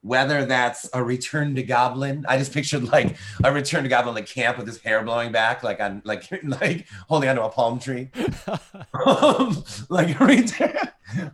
whether 0.03 0.45
that's 0.45 0.89
a 0.93 1.03
return 1.03 1.55
to 1.55 1.63
Goblin. 1.63 2.25
I 2.29 2.37
just 2.37 2.53
pictured 2.53 2.85
like 2.85 3.17
a 3.43 3.53
return 3.53 3.85
to 3.85 3.89
Goblin 3.89 4.15
like 4.15 4.27
camp 4.27 4.59
with 4.59 4.67
his 4.67 4.81
hair 4.81 5.03
blowing 5.03 5.33
back, 5.33 5.63
like 5.63 5.81
on 5.81 6.03
like 6.05 6.29
like 6.43 6.87
holding 7.09 7.29
onto 7.29 7.43
a 7.43 7.49
palm 7.49 7.79
tree, 7.79 8.11
um, 9.07 9.65
like 9.89 10.21
a 10.21 10.25
return, 10.25 10.77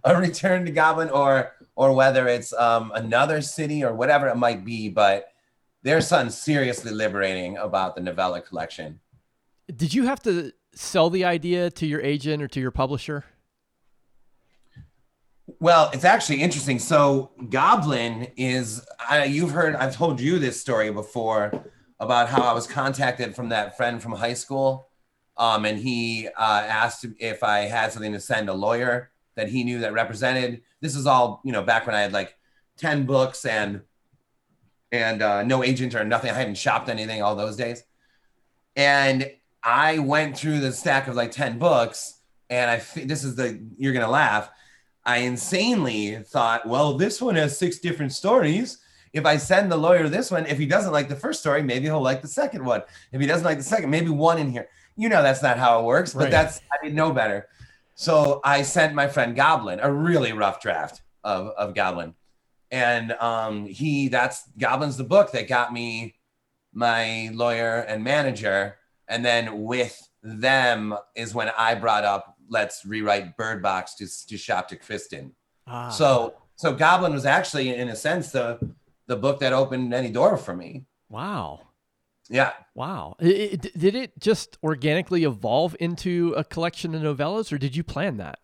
a 0.04 0.18
return 0.18 0.64
to 0.64 0.72
Goblin, 0.72 1.10
or 1.10 1.52
or 1.76 1.92
whether 1.92 2.26
it's 2.28 2.52
um, 2.54 2.92
another 2.94 3.40
city 3.42 3.84
or 3.84 3.94
whatever 3.94 4.28
it 4.28 4.36
might 4.36 4.64
be. 4.64 4.88
But 4.88 5.32
there's 5.82 6.06
something 6.06 6.30
seriously 6.30 6.92
liberating 6.92 7.56
about 7.56 7.94
the 7.94 8.00
novella 8.00 8.40
collection. 8.40 9.00
Did 9.74 9.92
you 9.92 10.04
have 10.04 10.22
to 10.22 10.52
sell 10.78 11.10
the 11.10 11.24
idea 11.24 11.70
to 11.70 11.86
your 11.86 12.00
agent 12.00 12.42
or 12.42 12.48
to 12.48 12.60
your 12.60 12.70
publisher? 12.70 13.24
Well, 15.60 15.90
it's 15.92 16.04
actually 16.04 16.40
interesting. 16.40 16.78
So, 16.78 17.32
Goblin 17.48 18.28
is, 18.36 18.86
I, 19.10 19.24
you've 19.24 19.50
heard, 19.50 19.74
I've 19.74 19.96
told 19.96 20.20
you 20.20 20.38
this 20.38 20.60
story 20.60 20.90
before 20.92 21.64
about 21.98 22.28
how 22.28 22.42
I 22.42 22.52
was 22.52 22.68
contacted 22.68 23.34
from 23.34 23.48
that 23.48 23.76
friend 23.76 24.00
from 24.00 24.12
high 24.12 24.34
school. 24.34 24.88
Um, 25.36 25.64
and 25.64 25.78
he 25.78 26.28
uh, 26.28 26.64
asked 26.68 27.06
if 27.18 27.42
I 27.42 27.60
had 27.60 27.92
something 27.92 28.12
to 28.12 28.20
send 28.20 28.48
a 28.48 28.54
lawyer 28.54 29.10
that 29.34 29.48
he 29.48 29.64
knew 29.64 29.80
that 29.80 29.92
represented. 29.92 30.62
This 30.80 30.94
is 30.94 31.06
all, 31.06 31.40
you 31.44 31.50
know, 31.50 31.62
back 31.62 31.86
when 31.86 31.96
I 31.96 32.02
had 32.02 32.12
like 32.12 32.36
10 32.76 33.04
books 33.04 33.44
and 33.44 33.82
and 34.90 35.20
uh, 35.20 35.42
no 35.42 35.62
agent 35.62 35.94
or 35.94 36.02
nothing. 36.04 36.30
I 36.30 36.34
hadn't 36.34 36.54
shopped 36.54 36.88
anything 36.88 37.22
all 37.22 37.36
those 37.36 37.56
days. 37.56 37.84
And 38.74 39.30
I 39.68 39.98
went 39.98 40.34
through 40.34 40.60
the 40.60 40.72
stack 40.72 41.08
of 41.08 41.14
like 41.14 41.30
10 41.30 41.58
books 41.58 42.20
and 42.48 42.70
I, 42.70 42.76
this 43.04 43.22
is 43.22 43.36
the, 43.36 43.62
you're 43.76 43.92
going 43.92 44.04
to 44.04 44.10
laugh. 44.10 44.48
I 45.04 45.18
insanely 45.18 46.16
thought, 46.16 46.66
well, 46.66 46.94
this 46.94 47.20
one 47.20 47.34
has 47.34 47.58
six 47.58 47.78
different 47.78 48.14
stories. 48.14 48.78
If 49.12 49.26
I 49.26 49.36
send 49.36 49.70
the 49.70 49.76
lawyer 49.76 50.08
this 50.08 50.30
one, 50.30 50.46
if 50.46 50.56
he 50.56 50.64
doesn't 50.64 50.92
like 50.92 51.10
the 51.10 51.16
first 51.16 51.40
story, 51.40 51.62
maybe 51.62 51.84
he'll 51.84 52.00
like 52.00 52.22
the 52.22 52.28
second 52.28 52.64
one. 52.64 52.82
If 53.12 53.20
he 53.20 53.26
doesn't 53.26 53.44
like 53.44 53.58
the 53.58 53.64
second, 53.64 53.90
maybe 53.90 54.08
one 54.08 54.38
in 54.38 54.50
here. 54.50 54.68
You 54.96 55.10
know, 55.10 55.22
that's 55.22 55.42
not 55.42 55.58
how 55.58 55.80
it 55.80 55.84
works, 55.84 56.14
but 56.14 56.24
right. 56.24 56.30
that's, 56.30 56.62
I 56.72 56.82
didn't 56.82 56.96
know 56.96 57.12
better. 57.12 57.48
So 57.94 58.40
I 58.44 58.62
sent 58.62 58.94
my 58.94 59.06
friend 59.06 59.36
Goblin 59.36 59.80
a 59.82 59.92
really 59.92 60.32
rough 60.32 60.62
draft 60.62 61.02
of, 61.24 61.48
of 61.58 61.74
Goblin. 61.74 62.14
And 62.70 63.12
um, 63.12 63.66
he, 63.66 64.08
that's 64.08 64.44
Goblin's 64.56 64.96
the 64.96 65.04
book 65.04 65.32
that 65.32 65.46
got 65.46 65.74
me 65.74 66.14
my 66.72 67.28
lawyer 67.34 67.80
and 67.80 68.02
manager 68.02 68.77
and 69.08 69.24
then 69.24 69.62
with 69.62 70.08
them 70.22 70.94
is 71.14 71.34
when 71.34 71.50
I 71.56 71.74
brought 71.74 72.04
up 72.04 72.36
let's 72.50 72.84
rewrite 72.84 73.36
Bird 73.36 73.62
Box 73.62 73.94
to 73.96 74.26
to 74.26 74.36
shop 74.36 74.68
to 74.68 74.76
Kristen. 74.76 75.32
Ah. 75.66 75.90
So 75.90 76.34
so 76.56 76.74
Goblin 76.74 77.12
was 77.12 77.26
actually 77.26 77.74
in 77.74 77.88
a 77.88 77.96
sense 77.96 78.30
the 78.30 78.58
the 79.06 79.16
book 79.16 79.40
that 79.40 79.52
opened 79.52 79.92
any 79.94 80.10
door 80.10 80.36
for 80.36 80.54
me. 80.54 80.86
Wow. 81.08 81.60
Yeah. 82.28 82.52
Wow. 82.74 83.16
It, 83.18 83.64
it, 83.64 83.78
did 83.78 83.94
it 83.94 84.18
just 84.20 84.58
organically 84.62 85.24
evolve 85.24 85.74
into 85.80 86.34
a 86.36 86.44
collection 86.44 86.94
of 86.94 87.02
novellas, 87.02 87.52
or 87.52 87.58
did 87.58 87.74
you 87.74 87.82
plan 87.82 88.18
that? 88.18 88.38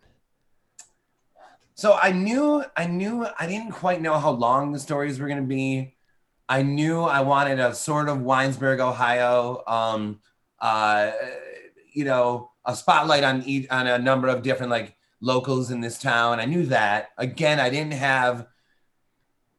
So 1.75 1.99
I 2.01 2.13
knew, 2.13 2.65
I 2.77 2.87
knew, 2.87 3.27
I 3.39 3.47
didn't 3.47 3.73
quite 3.73 4.01
know 4.01 4.19
how 4.19 4.31
long 4.31 4.73
the 4.73 4.79
stories 4.79 5.19
were 5.19 5.27
going 5.27 5.43
to 5.43 5.47
be. 5.47 5.97
I 6.49 6.63
knew 6.63 7.03
I 7.03 7.21
wanted 7.21 7.59
a 7.59 7.75
sort 7.75 8.09
of 8.09 8.19
Winesburg, 8.19 8.79
Ohio, 8.79 9.63
um, 9.67 10.21
uh, 10.65 11.13
you 11.93 12.05
know, 12.05 12.51
a 12.65 12.75
spotlight 12.75 13.23
on 13.23 13.45
on 13.71 13.87
a 13.87 13.99
number 13.99 14.29
of 14.29 14.43
different 14.43 14.71
like 14.71 14.97
locals 15.21 15.71
in 15.71 15.83
this 15.83 15.99
town. 15.99 16.41
I 16.41 16.47
knew 16.47 16.65
that. 16.67 17.11
Again, 17.19 17.61
I 17.61 17.69
didn't 17.69 17.93
have 17.93 18.47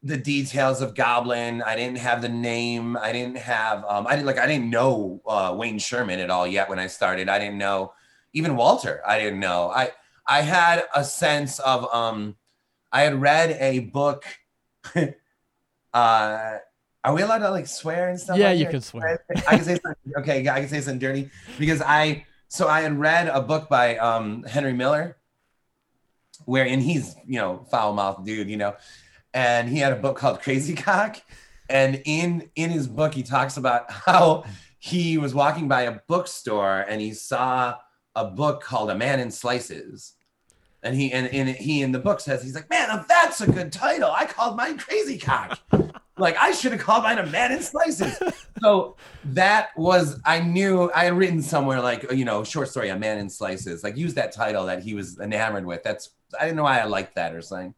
the 0.02 0.18
details 0.18 0.82
of 0.82 0.96
Goblin. 0.96 1.62
I 1.62 1.76
didn't 1.76 2.00
have 2.00 2.24
the 2.24 2.30
name. 2.30 2.98
I 2.98 3.12
didn't 3.12 3.38
have. 3.38 3.86
Um, 3.88 4.08
I 4.08 4.16
didn't 4.16 4.26
like. 4.26 4.40
I 4.40 4.48
didn't 4.48 4.72
know 4.72 5.22
uh, 5.28 5.54
Wayne 5.56 5.78
Sherman 5.78 6.20
at 6.20 6.32
all 6.32 6.48
yet 6.48 6.70
when 6.70 6.80
I 6.80 6.88
started. 6.88 7.30
I 7.30 7.38
didn't 7.38 7.60
know. 7.60 7.94
even 8.34 8.56
Walter, 8.56 9.04
I 9.08 9.20
didn't 9.20 9.40
know. 9.40 9.70
I 9.70 9.92
I 10.28 10.42
had 10.42 10.86
a 10.96 11.04
sense 11.04 11.60
of 11.60 11.86
um, 11.94 12.36
I 12.92 13.04
had 13.04 13.22
read 13.22 13.52
a 13.60 13.82
book. 13.82 14.26
uh, 15.94 16.58
are 17.06 17.14
we 17.14 17.22
allowed 17.22 17.40
to 17.40 17.52
like 17.52 17.68
swear 17.68 18.10
and 18.10 18.20
stuff? 18.20 18.38
Yeah, 18.38 18.50
like 18.50 18.58
you 18.58 18.66
that? 18.66 18.72
can 18.72 18.82
swear. 18.82 19.24
I 19.48 19.58
can 19.58 19.64
say 19.64 19.76
something. 19.76 19.96
Okay, 20.18 20.48
I 20.48 20.60
can 20.62 20.70
say 20.70 20.82
something 20.82 21.00
dirty 21.00 21.30
because 21.60 21.82
I. 21.82 22.26
So 22.48 22.68
I 22.68 22.82
had 22.82 22.98
read 22.98 23.28
a 23.28 23.42
book 23.42 23.70
by 23.70 23.98
um, 23.98 24.44
Henry 24.44 24.72
Miller, 24.72 25.18
wherein 26.46 26.80
he's 26.80 27.16
you 27.28 27.40
know 27.40 27.66
foul 27.70 27.94
mouthed 27.94 28.26
dude, 28.26 28.50
you 28.50 28.58
know, 28.58 28.76
and 29.34 29.68
he 29.68 29.80
had 29.80 29.94
a 29.94 29.98
book 29.98 30.18
called 30.18 30.42
Crazy 30.42 30.74
Cock, 30.88 31.22
and 31.70 32.02
in 32.06 32.50
in 32.56 32.70
his 32.72 32.88
book 32.88 33.14
he 33.14 33.24
talks 33.24 33.58
about 33.58 33.92
how 33.92 34.46
he 34.80 35.18
was 35.18 35.34
walking 35.34 35.68
by 35.68 35.82
a 35.82 36.00
bookstore 36.08 36.86
and 36.88 37.02
he 37.02 37.12
saw 37.14 37.76
a 38.16 38.26
book 38.26 38.62
called 38.62 38.92
A 38.92 38.96
Man 38.96 39.20
in 39.20 39.32
Slices. 39.32 40.14
And 40.84 40.96
he 40.96 41.12
and, 41.12 41.28
and 41.28 41.50
he 41.50 41.82
in 41.82 41.92
the 41.92 42.00
book 42.00 42.20
says 42.20 42.44
he's 42.44 42.54
like, 42.54 42.70
man, 42.70 43.04
that's 43.10 43.42
a 43.42 43.52
good 43.52 43.72
title. 43.72 44.12
I 44.12 44.26
called 44.26 44.56
mine 44.56 44.78
Crazy 44.78 45.18
Cock. 45.18 45.60
Like 46.18 46.38
I 46.38 46.52
should 46.52 46.72
have 46.72 46.82
called 46.82 47.04
mine 47.04 47.18
A 47.18 47.26
Man 47.26 47.52
in 47.52 47.62
Slices. 47.62 48.18
so 48.62 48.96
that 49.26 49.70
was 49.76 50.20
I 50.26 50.40
knew 50.40 50.92
I 50.94 51.06
had 51.06 51.14
written 51.14 51.42
somewhere 51.42 51.82
like 51.82 52.12
you 52.12 52.26
know 52.26 52.44
short 52.44 52.70
story 52.70 52.90
A 52.90 52.98
Man 52.98 53.18
in 53.18 53.30
Slices. 53.30 53.84
Like 53.84 53.98
use 53.98 54.14
that 54.16 54.32
title 54.32 54.66
that 54.66 54.84
he 54.84 54.94
was 54.94 55.20
enamored 55.20 55.66
with. 55.66 55.84
That's 55.84 56.12
I 56.40 56.46
didn't 56.46 56.58
know 56.58 56.64
why 56.64 56.80
I 56.80 56.86
liked 56.86 57.16
that 57.16 57.36
or 57.36 57.42
something. 57.42 57.74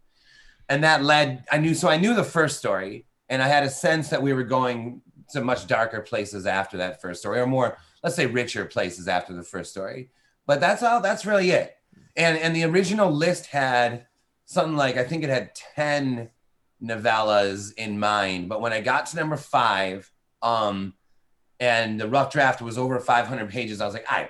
And 0.69 0.83
that 0.83 1.03
led 1.03 1.45
I 1.51 1.57
knew 1.57 1.73
so 1.73 1.89
I 1.89 1.97
knew 1.97 2.13
the 2.13 2.23
first 2.23 2.57
story 2.57 3.05
and 3.29 3.41
I 3.41 3.47
had 3.47 3.63
a 3.63 3.69
sense 3.69 4.09
that 4.09 4.21
we 4.21 4.33
were 4.33 4.43
going 4.43 5.01
to 5.29 5.41
much 5.41 5.67
darker 5.67 6.01
places 6.01 6.45
after 6.45 6.77
that 6.77 7.01
first 7.01 7.19
story 7.19 7.39
or 7.39 7.47
more 7.47 7.77
let's 8.03 8.15
say 8.15 8.25
richer 8.25 8.65
places 8.65 9.07
after 9.07 9.33
the 9.33 9.43
first 9.43 9.71
story 9.71 10.09
but 10.45 10.59
that's 10.59 10.83
all 10.83 11.01
that's 11.01 11.25
really 11.25 11.51
it 11.51 11.75
and 12.15 12.37
and 12.37 12.55
the 12.55 12.63
original 12.63 13.11
list 13.11 13.47
had 13.47 14.05
something 14.45 14.77
like 14.77 14.95
i 14.95 15.03
think 15.03 15.23
it 15.23 15.29
had 15.29 15.53
10 15.75 16.29
novellas 16.83 17.73
in 17.73 17.99
mind 17.99 18.49
but 18.49 18.61
when 18.61 18.73
i 18.73 18.81
got 18.81 19.05
to 19.05 19.15
number 19.15 19.35
five 19.37 20.11
um 20.41 20.93
and 21.59 21.99
the 21.99 22.07
rough 22.07 22.31
draft 22.31 22.61
was 22.61 22.77
over 22.77 22.99
500 22.99 23.49
pages 23.49 23.81
i 23.81 23.85
was 23.85 23.93
like 23.93 24.05
i 24.11 24.29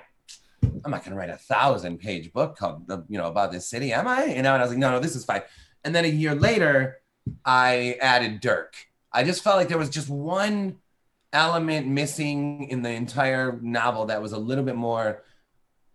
i'm 0.62 0.90
not 0.90 1.04
going 1.04 1.10
to 1.12 1.16
write 1.16 1.30
a 1.30 1.36
thousand 1.36 1.98
page 1.98 2.32
book 2.32 2.56
called 2.56 2.90
you 3.08 3.18
know 3.18 3.26
about 3.26 3.52
this 3.52 3.68
city 3.68 3.92
am 3.92 4.06
i? 4.06 4.24
You 4.24 4.42
know 4.42 4.54
and 4.54 4.62
i 4.62 4.62
was 4.62 4.70
like 4.70 4.78
no 4.78 4.90
no 4.90 5.00
this 5.00 5.14
is 5.14 5.24
fine. 5.24 5.42
And 5.84 5.94
then 5.94 6.04
a 6.04 6.08
year 6.08 6.34
later 6.34 6.98
i 7.44 7.96
added 8.00 8.40
dirk. 8.40 8.74
I 9.12 9.24
just 9.24 9.42
felt 9.42 9.56
like 9.56 9.68
there 9.68 9.78
was 9.78 9.90
just 9.90 10.08
one 10.08 10.76
element 11.32 11.86
missing 11.86 12.68
in 12.68 12.82
the 12.82 12.90
entire 12.90 13.58
novel 13.62 14.06
that 14.06 14.22
was 14.22 14.32
a 14.32 14.38
little 14.38 14.64
bit 14.64 14.76
more 14.76 15.22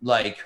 like 0.02 0.38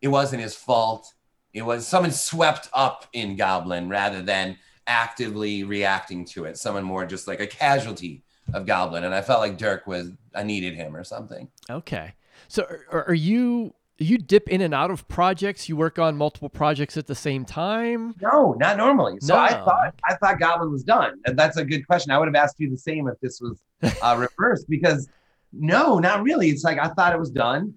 it 0.00 0.08
wasn't 0.08 0.42
his 0.42 0.54
fault. 0.54 1.12
It 1.52 1.62
was 1.62 1.86
someone 1.86 2.12
swept 2.12 2.68
up 2.72 3.06
in 3.12 3.36
Goblin 3.36 3.88
rather 3.88 4.22
than 4.22 4.58
actively 4.86 5.64
reacting 5.64 6.24
to 6.24 6.44
it. 6.44 6.56
Someone 6.58 6.84
more 6.84 7.06
just 7.06 7.26
like 7.26 7.40
a 7.40 7.46
casualty 7.46 8.22
of 8.54 8.66
Goblin. 8.66 9.04
And 9.04 9.14
I 9.14 9.22
felt 9.22 9.40
like 9.40 9.58
Dirk 9.58 9.86
was, 9.86 10.12
I 10.34 10.42
needed 10.42 10.74
him 10.74 10.94
or 10.94 11.04
something. 11.04 11.48
Okay. 11.68 12.14
So 12.48 12.66
are, 12.90 13.08
are 13.08 13.14
you 13.14 13.74
you 13.98 14.18
dip 14.18 14.48
in 14.48 14.60
and 14.60 14.74
out 14.74 14.90
of 14.90 15.08
projects? 15.08 15.68
You 15.68 15.76
work 15.76 15.98
on 15.98 16.16
multiple 16.16 16.50
projects 16.50 16.96
at 16.96 17.06
the 17.06 17.14
same 17.14 17.44
time? 17.46 18.14
No, 18.20 18.54
not 18.58 18.76
normally. 18.76 19.18
So 19.20 19.34
I 19.36 19.52
thought 19.52 19.94
I 20.04 20.14
thought 20.16 20.38
Goblin 20.38 20.70
was 20.70 20.84
done. 20.84 21.14
And 21.24 21.38
that's 21.38 21.56
a 21.56 21.64
good 21.64 21.86
question. 21.86 22.12
I 22.12 22.18
would 22.18 22.28
have 22.28 22.34
asked 22.34 22.56
you 22.58 22.68
the 22.68 22.76
same 22.76 23.08
if 23.08 23.18
this 23.20 23.40
was 23.40 23.62
uh, 24.02 24.16
reversed 24.38 24.68
because 24.68 25.08
no, 25.52 25.98
not 25.98 26.22
really. 26.22 26.50
It's 26.50 26.64
like 26.64 26.78
I 26.78 26.88
thought 26.88 27.14
it 27.14 27.18
was 27.18 27.30
done. 27.30 27.74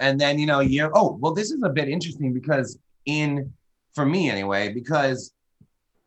And 0.00 0.20
then, 0.20 0.38
you 0.38 0.46
know, 0.46 0.60
year, 0.60 0.90
oh, 0.94 1.18
well, 1.20 1.34
this 1.34 1.50
is 1.50 1.60
a 1.64 1.68
bit 1.68 1.88
interesting 1.88 2.32
because 2.32 2.78
in 3.06 3.52
for 3.94 4.06
me 4.06 4.30
anyway, 4.30 4.72
because 4.72 5.32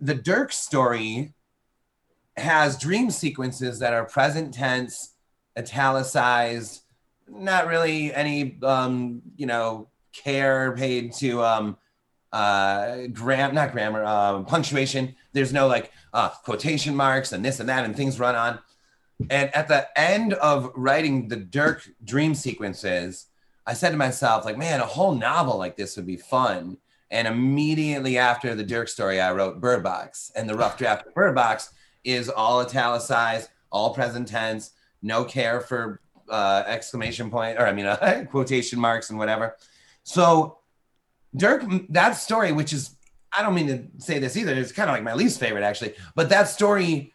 the 0.01 0.15
Dirk 0.15 0.51
story 0.51 1.33
has 2.35 2.77
dream 2.77 3.11
sequences 3.11 3.79
that 3.79 3.93
are 3.93 4.05
present 4.05 4.53
tense, 4.53 5.13
italicized, 5.57 6.81
not 7.29 7.67
really 7.67 8.13
any 8.13 8.57
um, 8.63 9.21
you 9.37 9.45
know, 9.45 9.87
care 10.11 10.75
paid 10.75 11.13
to 11.13 11.41
um 11.41 11.77
uh 12.33 13.07
gram 13.13 13.53
not 13.55 13.71
grammar 13.71 14.03
uh 14.03 14.41
punctuation. 14.43 15.15
There's 15.31 15.53
no 15.53 15.67
like 15.67 15.91
uh 16.13 16.29
quotation 16.29 16.95
marks 16.95 17.31
and 17.31 17.45
this 17.45 17.59
and 17.61 17.69
that 17.69 17.85
and 17.85 17.95
things 17.95 18.19
run 18.19 18.35
on. 18.35 18.59
And 19.29 19.53
at 19.55 19.67
the 19.67 19.87
end 19.97 20.33
of 20.33 20.71
writing 20.75 21.27
the 21.27 21.37
dirk 21.37 21.87
dream 22.03 22.33
sequences 22.33 23.27
i 23.67 23.73
said 23.73 23.91
to 23.91 23.97
myself 23.97 24.45
like 24.45 24.57
man 24.57 24.79
a 24.79 24.85
whole 24.85 25.13
novel 25.13 25.57
like 25.57 25.75
this 25.75 25.95
would 25.95 26.07
be 26.07 26.17
fun 26.17 26.77
and 27.11 27.27
immediately 27.27 28.17
after 28.17 28.55
the 28.55 28.63
dirk 28.63 28.87
story 28.87 29.21
i 29.21 29.31
wrote 29.31 29.61
bird 29.61 29.83
box. 29.83 30.31
And 30.35 30.49
the 30.49 30.55
rough 30.55 30.77
draft 30.77 31.07
of 31.07 31.13
bird 31.13 31.35
box 31.35 31.71
is 32.03 32.29
all 32.29 32.61
italicized 32.61 33.49
all 33.71 33.93
present 33.93 34.27
tense 34.27 34.71
no 35.01 35.23
care 35.23 35.61
for 35.61 36.01
uh 36.29 36.63
exclamation 36.65 37.29
point 37.29 37.57
or 37.59 37.67
i 37.67 37.73
mean 37.73 37.85
uh, 37.85 38.25
quotation 38.31 38.79
marks 38.79 39.09
and 39.09 39.19
whatever. 39.19 39.57
So 40.03 40.57
Dirk, 41.35 41.63
that 41.89 42.13
story, 42.13 42.51
which 42.51 42.73
is, 42.73 42.95
I 43.31 43.41
don't 43.41 43.55
mean 43.55 43.67
to 43.67 44.03
say 44.03 44.19
this 44.19 44.35
either, 44.35 44.53
it's 44.53 44.71
kind 44.71 44.89
of 44.89 44.95
like 44.95 45.03
my 45.03 45.13
least 45.13 45.39
favorite 45.39 45.63
actually, 45.63 45.93
but 46.15 46.29
that 46.29 46.49
story 46.49 47.13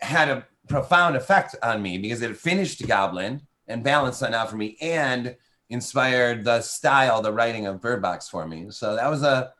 had 0.00 0.28
a 0.28 0.46
profound 0.68 1.16
effect 1.16 1.56
on 1.62 1.82
me 1.82 1.98
because 1.98 2.22
it 2.22 2.36
finished 2.36 2.86
Goblin 2.86 3.42
and 3.66 3.82
balanced 3.82 4.20
that 4.20 4.34
out 4.34 4.50
for 4.50 4.56
me. 4.56 4.76
And 4.80 5.36
inspired 5.70 6.44
the 6.44 6.60
style, 6.60 7.22
the 7.22 7.32
writing 7.32 7.66
of 7.66 7.80
Bird 7.80 8.02
Box 8.02 8.28
for 8.28 8.46
me. 8.46 8.66
So 8.70 8.96
that 8.96 9.08
was 9.08 9.22
a 9.22 9.52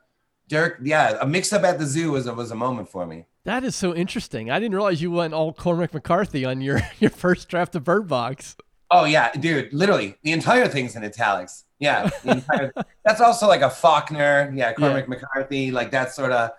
Dirk, 0.49 0.79
yeah, 0.83 1.15
a 1.21 1.27
mix 1.27 1.53
up 1.53 1.63
at 1.63 1.77
the 1.77 1.85
zoo 1.85 2.11
was 2.11 2.25
a, 2.25 2.33
was 2.33 2.49
a 2.49 2.55
moment 2.55 2.89
for 2.89 3.05
me. 3.05 3.25
That 3.43 3.63
is 3.63 3.75
so 3.75 3.93
interesting. 3.93 4.49
I 4.49 4.59
didn't 4.59 4.73
realize 4.73 4.99
you 4.99 5.11
went 5.11 5.33
all 5.35 5.53
Cormac 5.53 5.93
McCarthy 5.93 6.43
on 6.43 6.59
your, 6.61 6.81
your 6.99 7.11
first 7.11 7.47
draft 7.49 7.75
of 7.75 7.83
Bird 7.83 8.07
Box. 8.07 8.57
Oh 8.91 9.05
yeah, 9.05 9.31
dude, 9.33 9.71
literally 9.71 10.15
the 10.23 10.31
entire 10.31 10.67
thing's 10.67 10.95
in 10.95 11.03
italics. 11.03 11.65
Yeah, 11.77 12.09
the 12.23 12.31
entire, 12.31 12.73
that's 13.05 13.21
also 13.21 13.47
like 13.47 13.61
a 13.61 13.69
Faulkner. 13.69 14.51
Yeah, 14.55 14.73
Cormac 14.73 15.07
McCarthy, 15.07 15.69
like 15.69 15.91
that 15.91 16.13
sort 16.13 16.31
of. 16.31 16.49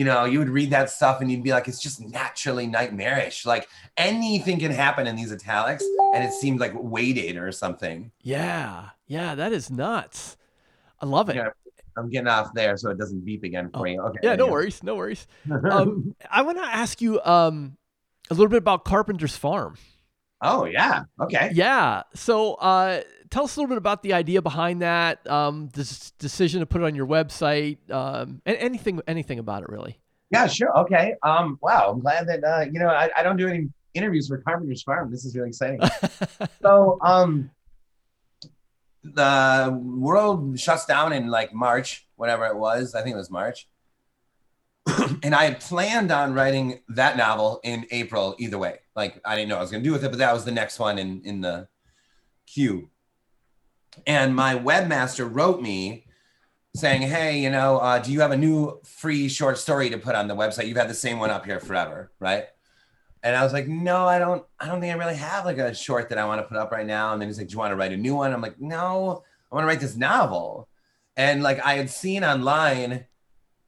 You 0.00 0.06
know, 0.06 0.24
you 0.24 0.38
would 0.38 0.48
read 0.48 0.70
that 0.70 0.88
stuff 0.88 1.20
and 1.20 1.30
you'd 1.30 1.42
be 1.42 1.50
like, 1.52 1.68
it's 1.68 1.78
just 1.78 2.00
naturally 2.00 2.66
nightmarish. 2.66 3.44
Like 3.44 3.68
anything 3.98 4.58
can 4.58 4.70
happen 4.72 5.06
in 5.06 5.14
these 5.14 5.30
italics, 5.30 5.84
and 6.14 6.24
it 6.24 6.32
seemed 6.32 6.58
like 6.58 6.72
weighted 6.74 7.36
or 7.36 7.52
something. 7.52 8.10
Yeah. 8.22 8.88
Yeah, 9.08 9.34
that 9.34 9.52
is 9.52 9.70
nuts. 9.70 10.38
I 11.02 11.04
love 11.04 11.28
it. 11.28 11.36
Yeah, 11.36 11.48
I'm 11.98 12.08
getting 12.08 12.28
off 12.28 12.48
there 12.54 12.78
so 12.78 12.88
it 12.88 12.96
doesn't 12.96 13.26
beep 13.26 13.44
again 13.44 13.68
for 13.74 13.80
Oh, 13.80 13.84
you. 13.84 14.00
Okay. 14.00 14.20
Yeah, 14.22 14.36
no 14.36 14.46
go. 14.46 14.52
worries. 14.52 14.82
No 14.82 14.94
worries. 14.94 15.26
Um, 15.70 16.14
I 16.30 16.40
want 16.40 16.56
to 16.56 16.64
ask 16.64 17.02
you 17.02 17.20
um, 17.20 17.76
a 18.30 18.34
little 18.34 18.48
bit 18.48 18.56
about 18.56 18.86
Carpenter's 18.86 19.36
Farm. 19.36 19.76
oh 20.40 20.64
yeah. 20.64 21.02
Okay. 21.20 21.50
Yeah. 21.52 22.04
So 22.14 22.54
uh, 22.54 23.02
tell 23.30 23.44
us 23.44 23.56
a 23.56 23.60
little 23.60 23.68
bit 23.68 23.78
about 23.78 24.02
the 24.02 24.12
idea 24.12 24.42
behind 24.42 24.82
that, 24.82 25.28
um, 25.30 25.70
this 25.72 26.10
decision 26.12 26.60
to 26.60 26.66
put 26.66 26.82
it 26.82 26.84
on 26.84 26.94
your 26.94 27.06
website, 27.06 27.78
um, 27.90 28.42
and 28.44 28.56
anything, 28.56 29.00
anything 29.06 29.38
about 29.38 29.62
it 29.62 29.68
really. 29.68 29.98
Yeah, 30.30 30.46
sure. 30.46 30.76
Okay. 30.78 31.14
Um. 31.22 31.58
Wow. 31.60 31.90
I'm 31.92 32.00
glad 32.00 32.28
that 32.28 32.44
uh, 32.44 32.64
you 32.70 32.78
know 32.78 32.88
I, 32.88 33.10
I 33.16 33.22
don't 33.22 33.36
do 33.36 33.48
any 33.48 33.68
interviews 33.94 34.28
for 34.28 34.38
Carpenter's 34.38 34.82
Farm. 34.82 35.10
This 35.10 35.24
is 35.24 35.36
really 35.36 35.48
exciting. 35.48 35.80
so 36.62 36.98
um, 37.02 37.50
the 39.02 39.76
world 39.82 40.58
shuts 40.58 40.86
down 40.86 41.12
in 41.12 41.28
like 41.28 41.52
March, 41.52 42.06
whatever 42.16 42.46
it 42.46 42.56
was. 42.56 42.94
I 42.94 43.02
think 43.02 43.14
it 43.14 43.18
was 43.18 43.30
March. 43.30 43.66
and 45.22 45.34
I 45.34 45.44
had 45.44 45.60
planned 45.60 46.12
on 46.12 46.32
writing 46.32 46.80
that 46.88 47.16
novel 47.16 47.60
in 47.64 47.86
April 47.90 48.36
either 48.38 48.56
way. 48.56 48.78
Like 48.94 49.20
I 49.24 49.34
didn't 49.34 49.48
know 49.48 49.56
what 49.56 49.60
I 49.60 49.62
was 49.62 49.70
gonna 49.72 49.84
do 49.84 49.92
with 49.92 50.04
it, 50.04 50.10
but 50.10 50.18
that 50.18 50.32
was 50.32 50.44
the 50.44 50.52
next 50.52 50.78
one 50.78 50.96
in 50.98 51.22
in 51.24 51.40
the 51.40 51.66
queue. 52.46 52.88
And 54.06 54.34
my 54.34 54.54
webmaster 54.54 55.28
wrote 55.30 55.60
me 55.60 56.06
saying, 56.74 57.02
"Hey, 57.02 57.40
you 57.40 57.50
know, 57.50 57.78
uh, 57.78 57.98
do 57.98 58.12
you 58.12 58.20
have 58.20 58.30
a 58.30 58.36
new 58.36 58.80
free 58.84 59.28
short 59.28 59.58
story 59.58 59.90
to 59.90 59.98
put 59.98 60.14
on 60.14 60.28
the 60.28 60.36
website? 60.36 60.66
You've 60.66 60.76
had 60.76 60.90
the 60.90 60.94
same 60.94 61.18
one 61.18 61.30
up 61.30 61.44
here 61.44 61.60
forever, 61.60 62.12
right?" 62.20 62.46
And 63.22 63.36
I 63.36 63.42
was 63.44 63.52
like, 63.52 63.68
"No, 63.68 64.06
I 64.06 64.18
don't. 64.18 64.44
I 64.58 64.66
don't 64.66 64.80
think 64.80 64.94
I 64.94 64.98
really 64.98 65.16
have 65.16 65.44
like 65.44 65.58
a 65.58 65.74
short 65.74 66.08
that 66.08 66.18
I 66.18 66.24
want 66.24 66.40
to 66.40 66.46
put 66.46 66.56
up 66.56 66.70
right 66.72 66.86
now." 66.86 67.12
And 67.12 67.20
then 67.20 67.28
he's 67.28 67.38
like, 67.38 67.48
"Do 67.48 67.52
you 67.52 67.58
want 67.58 67.72
to 67.72 67.76
write 67.76 67.92
a 67.92 67.96
new 67.96 68.14
one?" 68.14 68.32
I'm 68.32 68.40
like, 68.40 68.60
"No, 68.60 69.24
I 69.50 69.54
want 69.54 69.64
to 69.64 69.68
write 69.68 69.80
this 69.80 69.96
novel." 69.96 70.68
And 71.16 71.42
like 71.42 71.60
I 71.60 71.74
had 71.74 71.90
seen 71.90 72.24
online 72.24 73.06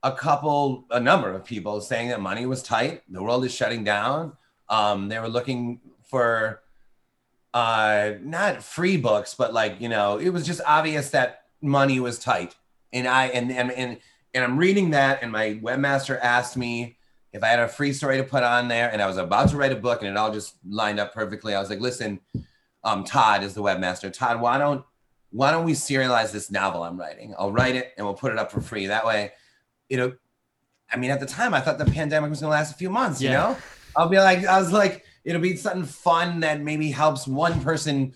a 0.02 0.12
couple, 0.12 0.84
a 0.90 0.98
number 0.98 1.30
of 1.30 1.44
people 1.44 1.80
saying 1.80 2.08
that 2.08 2.20
money 2.20 2.46
was 2.46 2.62
tight, 2.62 3.02
the 3.08 3.22
world 3.22 3.44
is 3.44 3.54
shutting 3.54 3.84
down. 3.84 4.32
Um, 4.68 5.08
they 5.08 5.18
were 5.18 5.28
looking 5.28 5.80
for 6.02 6.61
uh 7.54 8.12
not 8.22 8.62
free 8.62 8.96
books 8.96 9.34
but 9.34 9.52
like 9.52 9.80
you 9.80 9.88
know 9.88 10.18
it 10.18 10.30
was 10.30 10.46
just 10.46 10.60
obvious 10.66 11.10
that 11.10 11.44
money 11.60 12.00
was 12.00 12.18
tight 12.18 12.56
and 12.92 13.06
i 13.06 13.26
and 13.26 13.52
and 13.52 13.70
and, 13.72 13.98
and 14.34 14.44
i'm 14.44 14.56
reading 14.56 14.90
that 14.90 15.22
and 15.22 15.30
my 15.30 15.60
webmaster 15.62 16.18
asked 16.22 16.56
me 16.56 16.96
if 17.32 17.42
i 17.42 17.48
had 17.48 17.60
a 17.60 17.68
free 17.68 17.92
story 17.92 18.16
to 18.16 18.24
put 18.24 18.42
on 18.42 18.68
there 18.68 18.90
and 18.90 19.02
i 19.02 19.06
was 19.06 19.18
about 19.18 19.50
to 19.50 19.56
write 19.56 19.72
a 19.72 19.76
book 19.76 20.00
and 20.00 20.10
it 20.10 20.16
all 20.16 20.32
just 20.32 20.56
lined 20.66 20.98
up 20.98 21.12
perfectly 21.12 21.54
i 21.54 21.60
was 21.60 21.68
like 21.68 21.80
listen 21.80 22.18
um 22.84 23.04
todd 23.04 23.42
is 23.42 23.52
the 23.52 23.62
webmaster 23.62 24.10
todd 24.10 24.40
why 24.40 24.56
don't 24.56 24.84
why 25.32 25.50
don't 25.50 25.64
we 25.64 25.72
serialize 25.72 26.30
this 26.30 26.50
novel 26.50 26.82
I'm 26.82 26.98
writing? 26.98 27.34
I'll 27.38 27.50
write 27.50 27.74
it 27.74 27.92
and 27.96 28.06
we'll 28.06 28.14
put 28.14 28.32
it 28.32 28.38
up 28.38 28.52
for 28.52 28.60
free. 28.60 28.86
That 28.86 29.04
way, 29.06 29.32
you 29.88 29.96
know, 29.96 30.12
I 30.92 30.98
mean, 30.98 31.10
at 31.10 31.20
the 31.20 31.26
time 31.26 31.54
I 31.54 31.60
thought 31.60 31.78
the 31.78 31.86
pandemic 31.86 32.28
was 32.30 32.40
gonna 32.40 32.52
last 32.52 32.70
a 32.70 32.76
few 32.76 32.90
months, 32.90 33.20
you 33.20 33.30
know? 33.30 33.56
I'll 33.96 34.08
be 34.08 34.18
like, 34.18 34.44
I 34.46 34.58
was 34.58 34.72
like, 34.72 35.04
it'll 35.24 35.40
be 35.40 35.56
something 35.56 35.84
fun 35.84 36.40
that 36.40 36.60
maybe 36.60 36.90
helps 36.90 37.26
one 37.26 37.60
person, 37.62 38.14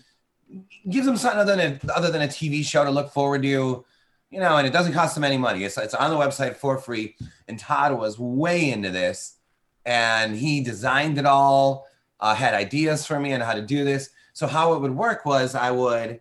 gives 0.89 1.05
them 1.05 1.17
something 1.17 1.39
other 1.39 1.55
than 1.55 1.79
a, 1.83 1.93
other 1.93 2.11
than 2.11 2.21
a 2.21 2.27
TV 2.27 2.63
show 2.63 2.83
to 2.83 2.91
look 2.91 3.11
forward 3.11 3.43
to, 3.43 3.85
you 4.29 4.39
know, 4.39 4.57
and 4.57 4.67
it 4.67 4.73
doesn't 4.73 4.93
cost 4.93 5.15
them 5.15 5.23
any 5.23 5.37
money. 5.37 5.63
It's 5.63 5.77
it's 5.77 5.93
on 5.93 6.09
the 6.09 6.17
website 6.17 6.57
for 6.57 6.77
free. 6.77 7.15
And 7.47 7.57
Todd 7.57 7.97
was 7.97 8.19
way 8.19 8.71
into 8.71 8.89
this, 8.89 9.37
and 9.85 10.35
he 10.35 10.61
designed 10.61 11.17
it 11.17 11.25
all, 11.25 11.87
uh, 12.19 12.35
had 12.35 12.53
ideas 12.53 13.05
for 13.05 13.19
me 13.19 13.33
on 13.33 13.41
how 13.41 13.53
to 13.53 13.61
do 13.61 13.85
this. 13.85 14.09
So 14.33 14.47
how 14.47 14.73
it 14.73 14.81
would 14.81 14.95
work 14.95 15.25
was 15.25 15.55
I 15.55 15.71
would 15.71 16.19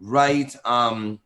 write 0.00 0.56
um, 0.64 1.20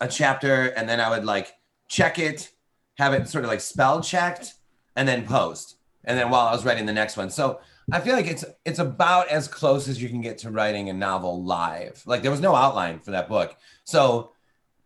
a 0.00 0.08
chapter, 0.08 0.66
and 0.68 0.88
then 0.88 1.00
I 1.00 1.10
would 1.10 1.24
like 1.24 1.52
check 1.88 2.18
it, 2.18 2.50
have 2.96 3.12
it 3.12 3.28
sort 3.28 3.44
of 3.44 3.50
like 3.50 3.60
spell 3.60 4.00
checked, 4.00 4.54
and 4.96 5.06
then 5.06 5.26
post. 5.26 5.76
And 6.04 6.18
then 6.18 6.30
while 6.30 6.46
I 6.46 6.52
was 6.52 6.64
writing 6.64 6.86
the 6.86 6.92
next 6.92 7.18
one, 7.18 7.28
so 7.28 7.60
I 7.90 8.00
feel 8.00 8.14
like 8.14 8.26
it's 8.26 8.44
it's 8.64 8.78
about 8.78 9.28
as 9.28 9.48
close 9.48 9.88
as 9.88 10.00
you 10.02 10.08
can 10.08 10.20
get 10.20 10.38
to 10.38 10.50
writing 10.50 10.88
a 10.90 10.92
novel 10.92 11.42
live. 11.42 12.02
Like 12.06 12.22
there 12.22 12.30
was 12.30 12.40
no 12.40 12.54
outline 12.54 13.00
for 13.00 13.12
that 13.12 13.28
book, 13.28 13.56
so 13.84 14.32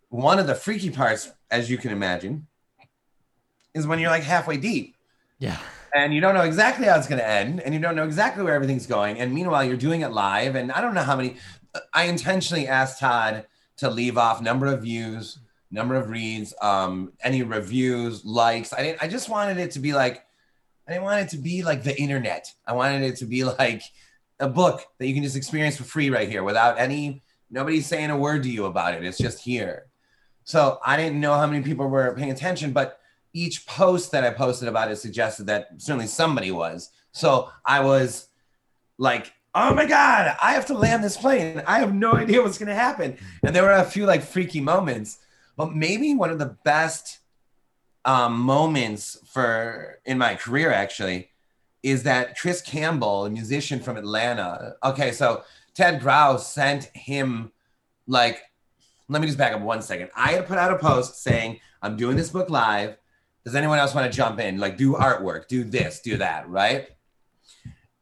one 0.09 0.39
of 0.39 0.47
the 0.47 0.55
freaky 0.55 0.91
parts, 0.91 1.33
as 1.51 1.71
you 1.71 1.79
can 1.79 1.91
imagine, 1.91 2.47
is 3.75 3.87
when 3.87 3.99
you're 3.99 4.11
like 4.11 4.23
halfway 4.25 4.57
deep 4.59 4.95
Yeah. 5.39 5.59
and 5.95 6.13
you 6.13 6.21
don't 6.21 6.35
know 6.35 6.43
exactly 6.43 6.87
how 6.87 6.97
it's 6.99 7.09
going 7.09 7.19
to 7.19 7.27
end 7.29 7.61
and 7.61 7.73
you 7.75 7.81
don't 7.81 7.97
know 7.97 8.05
exactly 8.05 8.43
where 8.45 8.55
everything's 8.55 8.87
going 8.87 9.19
and 9.19 9.33
meanwhile 9.33 9.65
you're 9.65 9.77
doing 9.79 10.03
it 10.03 10.09
live 10.13 10.55
and 10.55 10.71
i 10.73 10.83
don't 10.83 10.93
know 10.95 11.03
how 11.03 11.17
many 11.17 11.37
i 11.95 12.05
intentionally 12.05 12.69
asked 12.69 13.01
todd 13.01 13.47
to 13.79 13.89
leave 13.89 14.19
off 14.19 14.43
number 14.43 14.67
of 14.67 14.83
views 14.83 15.39
number 15.71 15.95
of 15.95 16.11
reads 16.11 16.53
um 16.61 17.13
any 17.25 17.43
reviews 17.43 18.23
likes 18.27 18.75
i 18.75 18.83
didn't 18.83 19.03
i 19.03 19.09
just 19.09 19.31
wanted 19.31 19.57
it 19.57 19.71
to 19.71 19.79
be 19.79 19.95
like 19.95 20.27
i 20.87 20.93
didn't 20.93 21.05
want 21.05 21.21
it 21.21 21.29
to 21.29 21.39
be 21.39 21.63
like 21.63 21.83
the 21.83 21.99
internet 22.01 22.53
i 22.67 22.73
wanted 22.73 23.03
it 23.03 23.17
to 23.17 23.25
be 23.25 23.45
like 23.45 23.83
a 24.41 24.49
book 24.49 24.85
that 24.99 25.07
you 25.07 25.15
can 25.15 25.23
just 25.23 25.37
experience 25.37 25.77
for 25.77 25.85
free 25.85 26.11
right 26.11 26.29
here 26.29 26.43
without 26.43 26.79
any 26.79 27.23
nobody's 27.51 27.87
saying 27.87 28.11
a 28.11 28.17
word 28.17 28.43
to 28.43 28.51
you 28.51 28.65
about 28.67 28.95
it 28.95 29.05
it's 29.05 29.19
just 29.19 29.43
here 29.43 29.87
so 30.45 30.79
i 30.85 30.97
didn't 30.97 31.21
know 31.21 31.35
how 31.35 31.47
many 31.47 31.63
people 31.63 31.87
were 31.87 32.15
paying 32.15 32.31
attention 32.31 32.73
but 32.73 32.99
each 33.35 33.67
post 33.67 34.13
that 34.13 34.25
I 34.25 34.31
posted 34.31 34.69
about 34.69 34.91
it 34.91 34.97
suggested 34.97 35.47
that 35.47 35.69
certainly 35.79 36.07
somebody 36.07 36.51
was. 36.51 36.91
So 37.13 37.51
I 37.65 37.81
was 37.81 38.29
like, 38.99 39.33
oh 39.55 39.75
my 39.75 39.87
God, 39.87 40.37
I 40.43 40.53
have 40.53 40.67
to 40.67 40.75
land 40.75 41.03
this 41.03 41.17
plane. 41.17 41.63
I 41.67 41.79
have 41.79 41.95
no 41.95 42.13
idea 42.13 42.43
what's 42.43 42.59
going 42.59 42.69
to 42.69 42.75
happen. 42.75 43.19
And 43.43 43.55
there 43.55 43.63
were 43.63 43.73
a 43.73 43.85
few 43.85 44.07
like 44.07 44.23
freaky 44.23 44.61
moments, 44.61 45.19
but 45.57 45.75
maybe 45.75 46.15
one 46.15 46.31
of 46.31 46.39
the 46.39 46.57
best 46.65 47.21
um, 48.05 48.39
moments 48.39 49.19
for 49.27 50.01
in 50.05 50.19
my 50.19 50.35
career 50.35 50.73
actually 50.73 51.31
is 51.83 52.05
that 52.05 52.39
Chris 52.39 52.61
Campbell, 52.61 53.27
a 53.27 53.31
musician 53.31 53.81
from 53.81 53.97
Atlanta. 53.97 54.77
Okay, 54.85 55.13
so 55.13 55.43
Ted 55.75 56.01
Grau 56.01 56.37
sent 56.37 56.85
him 56.95 57.51
like, 58.07 58.43
let 59.09 59.21
me 59.21 59.27
just 59.27 59.39
back 59.39 59.53
up 59.53 59.61
one 59.61 59.83
second. 59.83 60.11
I 60.17 60.33
had 60.33 60.47
put 60.47 60.59
out 60.59 60.73
a 60.73 60.79
post 60.79 61.23
saying, 61.23 61.61
I'm 61.83 61.97
doing 61.97 62.17
this 62.17 62.31
book 62.31 62.51
live. 62.51 62.97
Does 63.45 63.57
anyone 63.57 63.79
else 63.79 63.95
want 63.95 64.11
to 64.11 64.17
jump 64.17 64.39
in? 64.39 64.59
Like, 64.59 64.77
do 64.77 64.93
artwork, 64.93 65.49
do 65.49 65.65
this, 65.65 66.01
do 66.01 66.17
that, 66.19 66.49
right? 66.49 66.89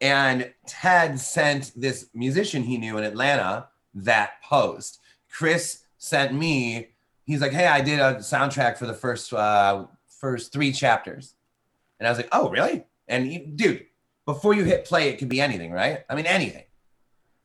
And 0.01 0.53
Ted 0.67 1.19
sent 1.19 1.73
this 1.75 2.09
musician 2.15 2.63
he 2.63 2.79
knew 2.79 2.99
in 2.99 3.05
Atlanta 3.05 3.69
that 3.95 4.43
post. 4.43 5.01
Chris 5.31 5.85
sent 5.99 6.35
me, 6.35 6.89
he's 7.31 7.41
like, 7.41 7.53
hey, 7.53 7.67
I 7.67 7.81
did 7.81 8.01
a 8.01 8.17
soundtrack 8.17 8.77
for 8.77 8.87
the 8.87 8.95
first 8.95 9.33
uh, 9.33 9.87
first 10.21 10.53
three 10.53 10.73
chapters. 10.73 11.35
And 11.99 12.07
I 12.07 12.11
was 12.11 12.19
like, 12.19 12.29
oh, 12.33 12.51
really? 12.51 12.85
And 13.09 13.57
dude, 13.57 13.87
before 14.27 14.55
you 14.55 14.65
hit 14.65 14.85
play, 14.85 15.09
it 15.09 15.19
could 15.19 15.29
be 15.29 15.41
anything, 15.41 15.71
right? 15.71 16.05
I 16.09 16.15
mean, 16.15 16.27
anything. 16.27 16.65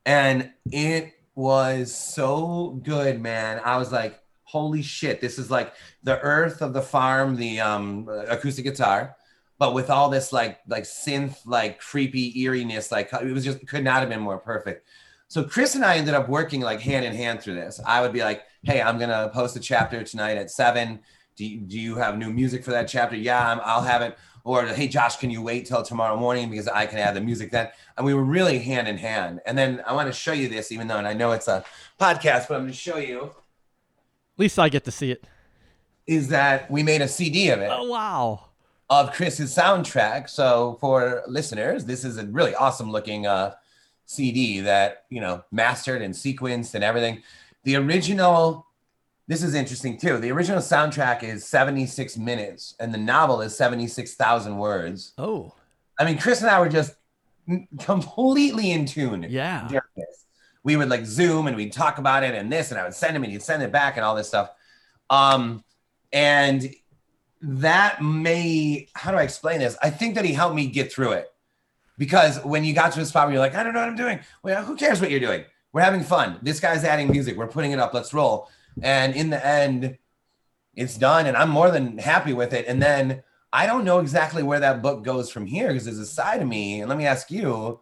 And 0.04 0.50
it 0.70 1.14
was 1.34 1.94
so 1.94 2.80
good, 2.82 3.20
man. 3.20 3.60
I 3.64 3.76
was 3.76 3.92
like, 3.92 4.20
holy 4.44 4.82
shit, 4.82 5.20
this 5.20 5.38
is 5.38 5.50
like 5.50 5.74
the 6.02 6.18
earth 6.20 6.62
of 6.62 6.72
the 6.72 6.82
farm, 6.82 7.36
the 7.36 7.60
um, 7.60 8.08
acoustic 8.28 8.64
guitar, 8.64 9.16
but 9.58 9.74
with 9.74 9.90
all 9.90 10.08
this 10.08 10.32
like 10.32 10.60
like 10.68 10.84
synth, 10.84 11.38
like 11.44 11.80
creepy 11.80 12.40
eeriness, 12.40 12.92
like 12.92 13.12
it 13.12 13.32
was 13.32 13.44
just 13.44 13.66
could 13.66 13.84
not 13.84 14.00
have 14.00 14.08
been 14.08 14.20
more 14.20 14.38
perfect. 14.38 14.86
So 15.36 15.44
Chris 15.44 15.74
and 15.74 15.84
I 15.84 15.98
ended 15.98 16.14
up 16.14 16.30
working 16.30 16.62
like 16.62 16.80
hand 16.80 17.04
in 17.04 17.14
hand 17.14 17.42
through 17.42 17.56
this. 17.56 17.78
I 17.84 18.00
would 18.00 18.10
be 18.14 18.22
like, 18.22 18.44
hey, 18.62 18.80
I'm 18.80 18.98
gonna 18.98 19.28
post 19.34 19.54
a 19.54 19.60
chapter 19.60 20.02
tonight 20.02 20.38
at 20.38 20.50
seven. 20.50 21.00
Do 21.36 21.44
you, 21.44 21.60
do 21.60 21.78
you 21.78 21.96
have 21.96 22.16
new 22.16 22.32
music 22.32 22.64
for 22.64 22.70
that 22.70 22.88
chapter? 22.88 23.16
Yeah, 23.16 23.46
I'm, 23.52 23.60
I'll 23.62 23.82
have 23.82 24.00
it. 24.00 24.16
Or 24.44 24.64
hey, 24.64 24.88
Josh, 24.88 25.16
can 25.18 25.28
you 25.28 25.42
wait 25.42 25.66
till 25.66 25.82
tomorrow 25.82 26.16
morning 26.16 26.48
because 26.48 26.68
I 26.68 26.86
can 26.86 26.98
add 26.98 27.14
the 27.14 27.20
music 27.20 27.50
then? 27.50 27.68
And 27.98 28.06
we 28.06 28.14
were 28.14 28.24
really 28.24 28.60
hand 28.60 28.88
in 28.88 28.96
hand. 28.96 29.40
And 29.44 29.58
then 29.58 29.82
I 29.86 29.92
want 29.92 30.06
to 30.08 30.12
show 30.14 30.32
you 30.32 30.48
this, 30.48 30.72
even 30.72 30.86
though 30.88 30.96
and 30.96 31.06
I 31.06 31.12
know 31.12 31.32
it's 31.32 31.48
a 31.48 31.66
podcast, 32.00 32.48
but 32.48 32.54
I'm 32.54 32.62
going 32.62 32.68
to 32.68 32.72
show 32.72 32.96
you 32.96 33.24
At 33.24 34.38
least 34.38 34.58
I 34.58 34.70
get 34.70 34.84
to 34.84 34.90
see 34.90 35.10
it. 35.10 35.22
is 36.06 36.28
that 36.28 36.70
we 36.70 36.82
made 36.82 37.02
a 37.02 37.08
CD 37.08 37.50
of 37.50 37.60
it 37.60 37.68
Oh 37.70 37.84
wow. 37.90 38.46
of 38.88 39.12
Chris's 39.12 39.54
soundtrack. 39.54 40.30
So 40.30 40.78
for 40.80 41.24
listeners, 41.28 41.84
this 41.84 42.06
is 42.06 42.16
a 42.16 42.24
really 42.24 42.54
awesome 42.54 42.90
looking 42.90 43.26
uh, 43.26 43.52
CD 44.06 44.60
that 44.60 45.04
you 45.10 45.20
know 45.20 45.44
mastered 45.50 46.00
and 46.00 46.14
sequenced 46.14 46.74
and 46.74 46.82
everything. 46.82 47.22
The 47.64 47.76
original, 47.76 48.66
this 49.26 49.42
is 49.42 49.54
interesting 49.54 49.98
too. 49.98 50.18
The 50.18 50.30
original 50.30 50.60
soundtrack 50.60 51.22
is 51.24 51.44
76 51.44 52.16
minutes, 52.16 52.76
and 52.80 52.94
the 52.94 52.98
novel 52.98 53.42
is 53.42 53.56
76,000 53.56 54.56
words. 54.56 55.12
Oh. 55.18 55.52
I 55.98 56.04
mean, 56.04 56.18
Chris 56.18 56.40
and 56.42 56.50
I 56.50 56.60
were 56.60 56.68
just 56.68 56.94
completely 57.80 58.70
in 58.70 58.86
tune. 58.86 59.26
Yeah. 59.28 59.68
We 60.62 60.76
would 60.76 60.88
like 60.88 61.06
Zoom 61.06 61.46
and 61.46 61.56
we'd 61.56 61.72
talk 61.72 61.98
about 61.98 62.22
it 62.22 62.34
and 62.34 62.52
this, 62.52 62.70
and 62.70 62.80
I 62.80 62.84
would 62.84 62.94
send 62.94 63.16
him 63.16 63.22
and 63.24 63.32
he'd 63.32 63.42
send 63.42 63.62
it 63.62 63.72
back 63.72 63.96
and 63.96 64.04
all 64.04 64.14
this 64.14 64.28
stuff. 64.28 64.50
Um, 65.10 65.64
and 66.12 66.74
that 67.40 68.02
may, 68.02 68.88
how 68.94 69.10
do 69.10 69.16
I 69.16 69.22
explain 69.22 69.60
this? 69.60 69.76
I 69.82 69.90
think 69.90 70.16
that 70.16 70.24
he 70.24 70.32
helped 70.32 70.56
me 70.56 70.66
get 70.66 70.92
through 70.92 71.12
it 71.12 71.32
because 71.98 72.42
when 72.44 72.64
you 72.64 72.74
got 72.74 72.92
to 72.92 73.00
a 73.00 73.04
spot 73.04 73.26
where 73.26 73.34
you're 73.34 73.42
like, 73.42 73.54
I 73.54 73.62
don't 73.62 73.74
know 73.74 73.80
what 73.80 73.88
I'm 73.88 73.96
doing. 73.96 74.20
Well, 74.42 74.64
who 74.64 74.76
cares 74.76 75.00
what 75.00 75.10
you're 75.10 75.20
doing? 75.20 75.44
We're 75.72 75.82
having 75.82 76.02
fun. 76.02 76.38
This 76.42 76.60
guy's 76.60 76.84
adding 76.84 77.10
music. 77.10 77.36
We're 77.36 77.46
putting 77.46 77.72
it 77.72 77.78
up. 77.78 77.92
Let's 77.92 78.14
roll. 78.14 78.48
And 78.82 79.14
in 79.14 79.30
the 79.30 79.44
end, 79.44 79.98
it's 80.74 80.96
done, 80.96 81.26
and 81.26 81.36
I'm 81.36 81.50
more 81.50 81.70
than 81.70 81.98
happy 81.98 82.32
with 82.32 82.52
it. 82.52 82.66
And 82.68 82.82
then 82.82 83.22
I 83.52 83.66
don't 83.66 83.84
know 83.84 84.00
exactly 84.00 84.42
where 84.42 84.60
that 84.60 84.82
book 84.82 85.02
goes 85.04 85.30
from 85.30 85.46
here 85.46 85.68
because 85.68 85.84
there's 85.86 85.98
a 85.98 86.06
side 86.06 86.42
of 86.42 86.48
me, 86.48 86.80
and 86.80 86.88
let 86.88 86.98
me 86.98 87.06
ask 87.06 87.30
you, 87.30 87.80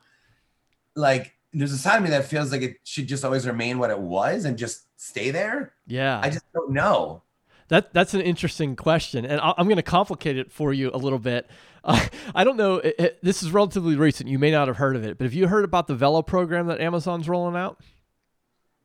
like, 0.95 1.35
there's 1.53 1.73
a 1.73 1.79
side 1.79 1.97
of 1.97 2.03
me 2.03 2.11
that 2.11 2.25
feels 2.25 2.53
like 2.53 2.63
it 2.63 2.77
should 2.85 3.09
just 3.09 3.25
always 3.25 3.47
remain 3.47 3.79
what 3.79 3.91
it 3.91 3.99
was 3.99 4.45
and 4.45 4.59
just 4.59 4.87
stay 4.97 5.31
there. 5.31 5.75
Yeah. 5.87 6.21
I 6.23 6.31
just 6.31 6.45
don't 6.53 6.71
know. 6.71 7.23
That 7.69 7.93
that's 7.95 8.15
an 8.15 8.21
interesting 8.21 8.77
question, 8.77 9.25
and 9.25 9.41
I- 9.41 9.55
I'm 9.57 9.67
going 9.67 9.77
to 9.77 9.83
complicate 9.83 10.37
it 10.37 10.53
for 10.53 10.73
you 10.73 10.91
a 10.93 10.99
little 10.99 11.19
bit. 11.19 11.49
Uh, 11.83 12.07
I 12.35 12.45
don't 12.45 12.57
know. 12.57 12.77
It, 12.77 12.95
it- 12.99 13.19
this 13.23 13.43
is 13.43 13.51
relatively 13.53 13.97
recent. 13.97 14.29
You 14.29 14.39
may 14.39 14.51
not 14.51 14.69
have 14.69 14.77
heard 14.77 14.97
of 14.97 15.05
it, 15.05 15.17
but 15.19 15.25
have 15.25 15.35
you 15.35 15.49
heard 15.49 15.65
about 15.65 15.87
the 15.87 15.95
Vella 15.95 16.23
program 16.23 16.67
that 16.67 16.81
Amazon's 16.81 17.29
rolling 17.29 17.57
out? 17.57 17.81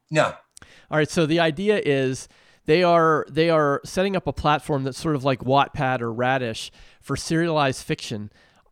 No. 0.10 0.34
All 0.92 0.98
right. 0.98 1.10
So 1.10 1.26
the 1.26 1.40
idea 1.40 1.82
is 1.84 2.28
they 2.66 2.84
are 2.84 3.26
they 3.30 3.50
are 3.50 3.82
setting 3.86 4.16
up 4.16 4.28
a 4.28 4.34
platform 4.34 4.84
that's 4.84 5.00
sort 5.00 5.16
of 5.16 5.24
like 5.24 5.40
Wattpad 5.42 6.02
or 6.02 6.12
Radish 6.12 6.72
for 7.02 7.16
serialized 7.16 7.84
fiction 7.84 8.32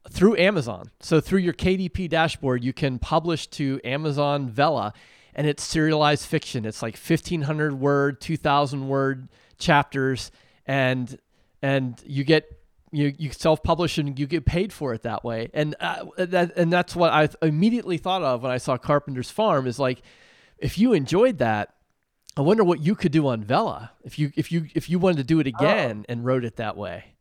through 0.10 0.38
Amazon. 0.38 0.90
So 1.00 1.20
through 1.20 1.40
your 1.40 1.54
KDP 1.54 2.10
dashboard, 2.10 2.64
you 2.64 2.74
can 2.74 2.98
publish 2.98 3.48
to 3.48 3.80
Amazon 3.84 4.50
Vella, 4.50 4.94
and 5.36 5.46
it's 5.48 5.64
serialized 5.64 6.26
fiction. 6.26 6.66
It's 6.66 6.82
like 6.82 6.98
1,500 6.98 7.80
word, 7.80 8.22
2,000 8.22 8.88
word 8.88 9.28
chapters, 9.58 10.32
and 10.66 11.18
and 11.62 12.02
you 12.06 12.24
get 12.24 12.50
you 12.92 13.14
you 13.18 13.32
self 13.32 13.64
publish 13.64 13.98
and 13.98 14.18
you 14.18 14.28
get 14.28 14.46
paid 14.46 14.72
for 14.72 14.94
it 14.94 15.04
that 15.04 15.24
way. 15.24 15.50
And 15.54 15.76
uh, 15.80 16.06
that 16.18 16.54
and 16.56 16.72
that's 16.72 16.96
what 16.96 17.12
I 17.12 17.30
immediately 17.42 17.98
thought 17.98 18.24
of 18.24 18.44
when 18.44 18.52
I 18.52 18.58
saw 18.58 18.78
Carpenter's 18.78 19.32
Farm 19.32 19.68
is 19.68 19.80
like, 19.80 20.02
if 20.58 20.78
you 20.78 20.94
enjoyed 20.94 21.38
that. 21.40 21.74
I 22.36 22.42
wonder 22.42 22.64
what 22.64 22.82
you 22.82 22.94
could 22.94 23.12
do 23.12 23.26
on 23.30 23.44
Vella 23.44 23.94
if 24.04 24.20
you 24.20 24.32
if 24.36 24.52
you 24.52 24.68
if 24.76 24.92
you 24.92 25.00
wanted 25.00 25.18
to 25.18 25.24
do 25.24 25.40
it 25.40 25.48
again 25.48 26.06
and 26.08 26.24
wrote 26.24 26.46
it 26.46 26.58
that 26.58 26.78
way. 26.78 27.16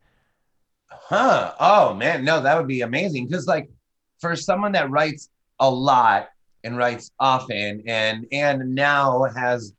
Huh. 0.91 1.55
Oh 1.59 1.95
man, 1.95 2.23
no, 2.23 2.43
that 2.43 2.59
would 2.59 2.67
be 2.67 2.83
amazing. 2.83 3.27
Because 3.27 3.47
like 3.47 3.71
for 4.19 4.37
someone 4.37 4.73
that 4.73 4.91
writes 4.91 5.31
a 5.59 5.71
lot 5.71 6.29
and 6.65 6.77
writes 6.77 7.11
often 7.19 7.83
and 7.87 8.27
and 8.33 8.75
now 8.75 9.25
has 9.35 9.73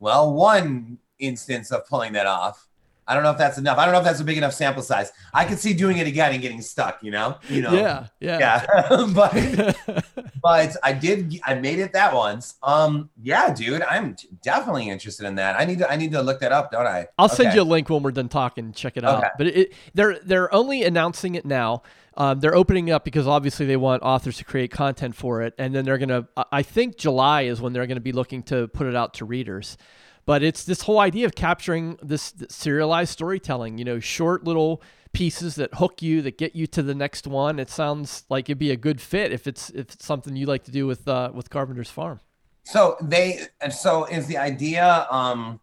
well 0.00 0.34
one 0.34 0.98
instance 1.22 1.70
of 1.70 1.86
pulling 1.86 2.12
that 2.12 2.26
off 2.26 2.68
I 3.06 3.14
don't 3.14 3.24
know 3.24 3.30
if 3.30 3.38
that's 3.38 3.58
enough. 3.58 3.78
I 3.78 3.84
don't 3.84 3.92
know 3.92 3.98
if 3.98 4.04
that's 4.04 4.20
a 4.20 4.24
big 4.24 4.38
enough 4.38 4.52
sample 4.54 4.82
size. 4.82 5.12
I 5.34 5.44
could 5.44 5.58
see 5.58 5.74
doing 5.74 5.98
it 5.98 6.06
again 6.06 6.32
and 6.32 6.40
getting 6.40 6.62
stuck, 6.62 7.02
you 7.02 7.10
know? 7.10 7.38
You 7.48 7.62
know. 7.62 7.72
Yeah, 7.72 8.06
yeah. 8.20 8.38
Yeah. 8.38 9.06
but 9.14 10.04
but 10.42 10.76
I 10.82 10.92
did 10.92 11.40
I 11.44 11.54
made 11.54 11.78
it 11.80 11.92
that 11.94 12.14
once. 12.14 12.54
Um 12.62 13.10
yeah, 13.20 13.52
dude, 13.52 13.82
I'm 13.82 14.16
definitely 14.42 14.88
interested 14.88 15.26
in 15.26 15.34
that. 15.34 15.58
I 15.58 15.64
need 15.64 15.78
to 15.78 15.90
I 15.90 15.96
need 15.96 16.12
to 16.12 16.22
look 16.22 16.40
that 16.40 16.52
up, 16.52 16.70
don't 16.70 16.86
I? 16.86 17.08
I'll 17.18 17.28
send 17.28 17.54
you 17.54 17.62
a 17.62 17.64
link 17.64 17.90
when 17.90 18.02
we're 18.02 18.12
done 18.12 18.28
talking. 18.28 18.72
Check 18.72 18.96
it 18.96 19.04
out. 19.04 19.18
Okay. 19.18 19.28
But 19.36 19.46
it, 19.48 19.72
they're 19.94 20.18
they're 20.20 20.54
only 20.54 20.84
announcing 20.84 21.34
it 21.34 21.44
now. 21.44 21.82
Um, 22.16 22.40
they're 22.40 22.54
opening 22.54 22.88
it 22.88 22.92
up 22.92 23.04
because 23.04 23.26
obviously 23.26 23.66
they 23.66 23.76
want 23.76 24.02
authors 24.02 24.36
to 24.36 24.44
create 24.44 24.70
content 24.70 25.14
for 25.16 25.40
it, 25.42 25.54
and 25.58 25.74
then 25.74 25.86
they're 25.86 25.96
gonna. 25.98 26.28
I- 26.36 26.44
I 26.52 26.62
think 26.62 26.98
July 26.98 27.42
is 27.42 27.60
when 27.60 27.72
they're 27.72 27.86
gonna 27.86 28.00
be 28.00 28.12
looking 28.12 28.42
to 28.44 28.68
put 28.68 28.86
it 28.86 28.94
out 28.94 29.14
to 29.14 29.24
readers. 29.24 29.78
But 30.24 30.42
it's 30.42 30.64
this 30.64 30.82
whole 30.82 31.00
idea 31.00 31.26
of 31.26 31.34
capturing 31.34 31.98
this, 32.02 32.32
serialized 32.48 33.12
storytelling. 33.12 33.78
You 33.78 33.84
know, 33.84 33.98
short 34.00 34.44
little 34.44 34.82
pieces 35.12 35.56
that 35.56 35.74
hook 35.74 36.00
you, 36.00 36.22
that 36.22 36.38
get 36.38 36.54
you 36.54 36.66
to 36.68 36.82
the 36.82 36.94
next 36.94 37.26
one. 37.26 37.58
It 37.58 37.68
sounds 37.70 38.24
like 38.28 38.48
it'd 38.48 38.58
be 38.58 38.70
a 38.70 38.76
good 38.76 39.00
fit 39.00 39.32
if 39.32 39.46
it's 39.46 39.70
if 39.70 39.92
it's 39.92 40.04
something 40.04 40.36
you 40.36 40.46
like 40.46 40.64
to 40.64 40.70
do 40.70 40.86
with 40.86 41.06
uh, 41.08 41.30
with 41.34 41.50
Carpenter's 41.50 41.90
Farm. 41.90 42.20
So 42.64 42.96
they 43.02 43.40
so 43.70 44.04
is 44.04 44.26
the 44.28 44.38
idea 44.38 45.06
um 45.10 45.58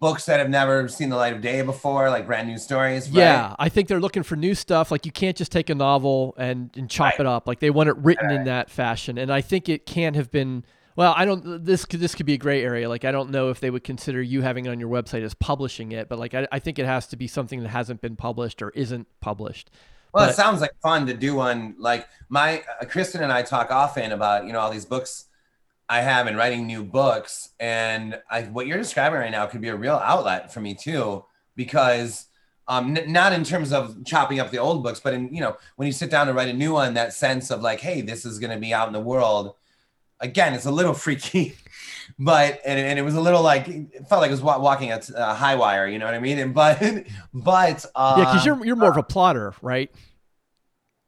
books 0.00 0.26
that 0.26 0.38
have 0.38 0.48
never 0.48 0.86
seen 0.86 1.08
the 1.08 1.16
light 1.16 1.32
of 1.32 1.40
day 1.40 1.60
before, 1.62 2.08
like 2.08 2.24
brand 2.24 2.46
new 2.46 2.56
stories, 2.56 3.10
right? 3.10 3.18
Yeah, 3.18 3.56
I 3.58 3.68
think 3.68 3.88
they're 3.88 4.00
looking 4.00 4.22
for 4.22 4.36
new 4.36 4.54
stuff. 4.54 4.92
Like 4.92 5.04
you 5.04 5.10
can't 5.10 5.36
just 5.36 5.50
take 5.50 5.70
a 5.70 5.74
novel 5.74 6.34
and, 6.38 6.70
and 6.76 6.88
chop 6.88 7.14
Right. 7.14 7.20
it 7.20 7.26
up. 7.26 7.48
Like 7.48 7.58
they 7.58 7.70
want 7.70 7.88
it 7.88 7.96
written 7.96 8.30
in 8.30 8.44
that 8.44 8.70
fashion. 8.70 9.18
And 9.18 9.32
I 9.32 9.40
think 9.40 9.68
it 9.68 9.86
can 9.86 10.14
have 10.14 10.30
been. 10.30 10.64
Well, 10.98 11.14
I 11.16 11.26
don't. 11.26 11.64
This 11.64 11.84
could 11.84 12.00
this 12.00 12.16
could 12.16 12.26
be 12.26 12.34
a 12.34 12.38
gray 12.38 12.60
area. 12.64 12.88
Like 12.88 13.04
I 13.04 13.12
don't 13.12 13.30
know 13.30 13.50
if 13.50 13.60
they 13.60 13.70
would 13.70 13.84
consider 13.84 14.20
you 14.20 14.42
having 14.42 14.66
it 14.66 14.70
on 14.70 14.80
your 14.80 14.88
website 14.88 15.22
as 15.22 15.32
publishing 15.32 15.92
it, 15.92 16.08
but 16.08 16.18
like 16.18 16.34
I, 16.34 16.48
I 16.50 16.58
think 16.58 16.80
it 16.80 16.86
has 16.86 17.06
to 17.06 17.16
be 17.16 17.28
something 17.28 17.62
that 17.62 17.68
hasn't 17.68 18.00
been 18.00 18.16
published 18.16 18.62
or 18.62 18.70
isn't 18.70 19.06
published. 19.20 19.70
Well, 20.12 20.26
But- 20.26 20.32
it 20.32 20.34
sounds 20.34 20.60
like 20.60 20.72
fun 20.82 21.06
to 21.06 21.14
do 21.14 21.36
one. 21.36 21.76
Like 21.78 22.08
my 22.28 22.64
uh, 22.82 22.84
Kristen 22.86 23.22
and 23.22 23.30
I 23.32 23.42
talk 23.42 23.70
often 23.70 24.10
about 24.10 24.44
you 24.44 24.52
know 24.52 24.58
all 24.58 24.72
these 24.72 24.86
books 24.86 25.26
I 25.88 26.00
have 26.00 26.26
and 26.26 26.36
writing 26.36 26.66
new 26.66 26.82
books, 26.82 27.50
and 27.60 28.20
I, 28.28 28.42
what 28.42 28.66
you're 28.66 28.78
describing 28.78 29.20
right 29.20 29.30
now 29.30 29.46
could 29.46 29.60
be 29.60 29.68
a 29.68 29.76
real 29.76 30.00
outlet 30.02 30.52
for 30.52 30.60
me 30.60 30.74
too, 30.74 31.24
because 31.54 32.26
um, 32.66 32.96
n- 32.96 33.12
not 33.12 33.32
in 33.32 33.44
terms 33.44 33.72
of 33.72 34.04
chopping 34.04 34.40
up 34.40 34.50
the 34.50 34.58
old 34.58 34.82
books, 34.82 34.98
but 34.98 35.14
in 35.14 35.32
you 35.32 35.42
know 35.42 35.58
when 35.76 35.86
you 35.86 35.92
sit 35.92 36.10
down 36.10 36.26
to 36.26 36.32
write 36.32 36.48
a 36.48 36.52
new 36.52 36.72
one, 36.72 36.94
that 36.94 37.12
sense 37.12 37.52
of 37.52 37.62
like, 37.62 37.78
hey, 37.78 38.00
this 38.00 38.24
is 38.24 38.40
going 38.40 38.52
to 38.52 38.58
be 38.58 38.74
out 38.74 38.88
in 38.88 38.92
the 38.92 38.98
world. 38.98 39.54
Again, 40.20 40.54
it's 40.54 40.66
a 40.66 40.70
little 40.70 40.94
freaky, 40.94 41.54
but 42.18 42.60
and, 42.64 42.78
and 42.78 42.98
it 42.98 43.02
was 43.02 43.14
a 43.14 43.20
little 43.20 43.42
like 43.42 43.68
it 43.68 44.06
felt 44.08 44.20
like 44.20 44.28
it 44.30 44.34
was 44.34 44.42
walking 44.42 44.90
a, 44.92 45.00
a 45.16 45.34
high 45.34 45.54
wire, 45.56 45.86
you 45.86 45.98
know 45.98 46.06
what 46.06 46.14
I 46.14 46.18
mean? 46.20 46.38
And 46.38 46.52
but 46.54 46.80
but 47.34 47.84
uh, 47.94 48.14
Yeah, 48.18 48.24
because 48.24 48.44
you're 48.46 48.64
you're 48.66 48.76
more 48.76 48.90
of 48.90 48.96
a 48.96 49.02
plotter, 49.02 49.54
right? 49.62 49.90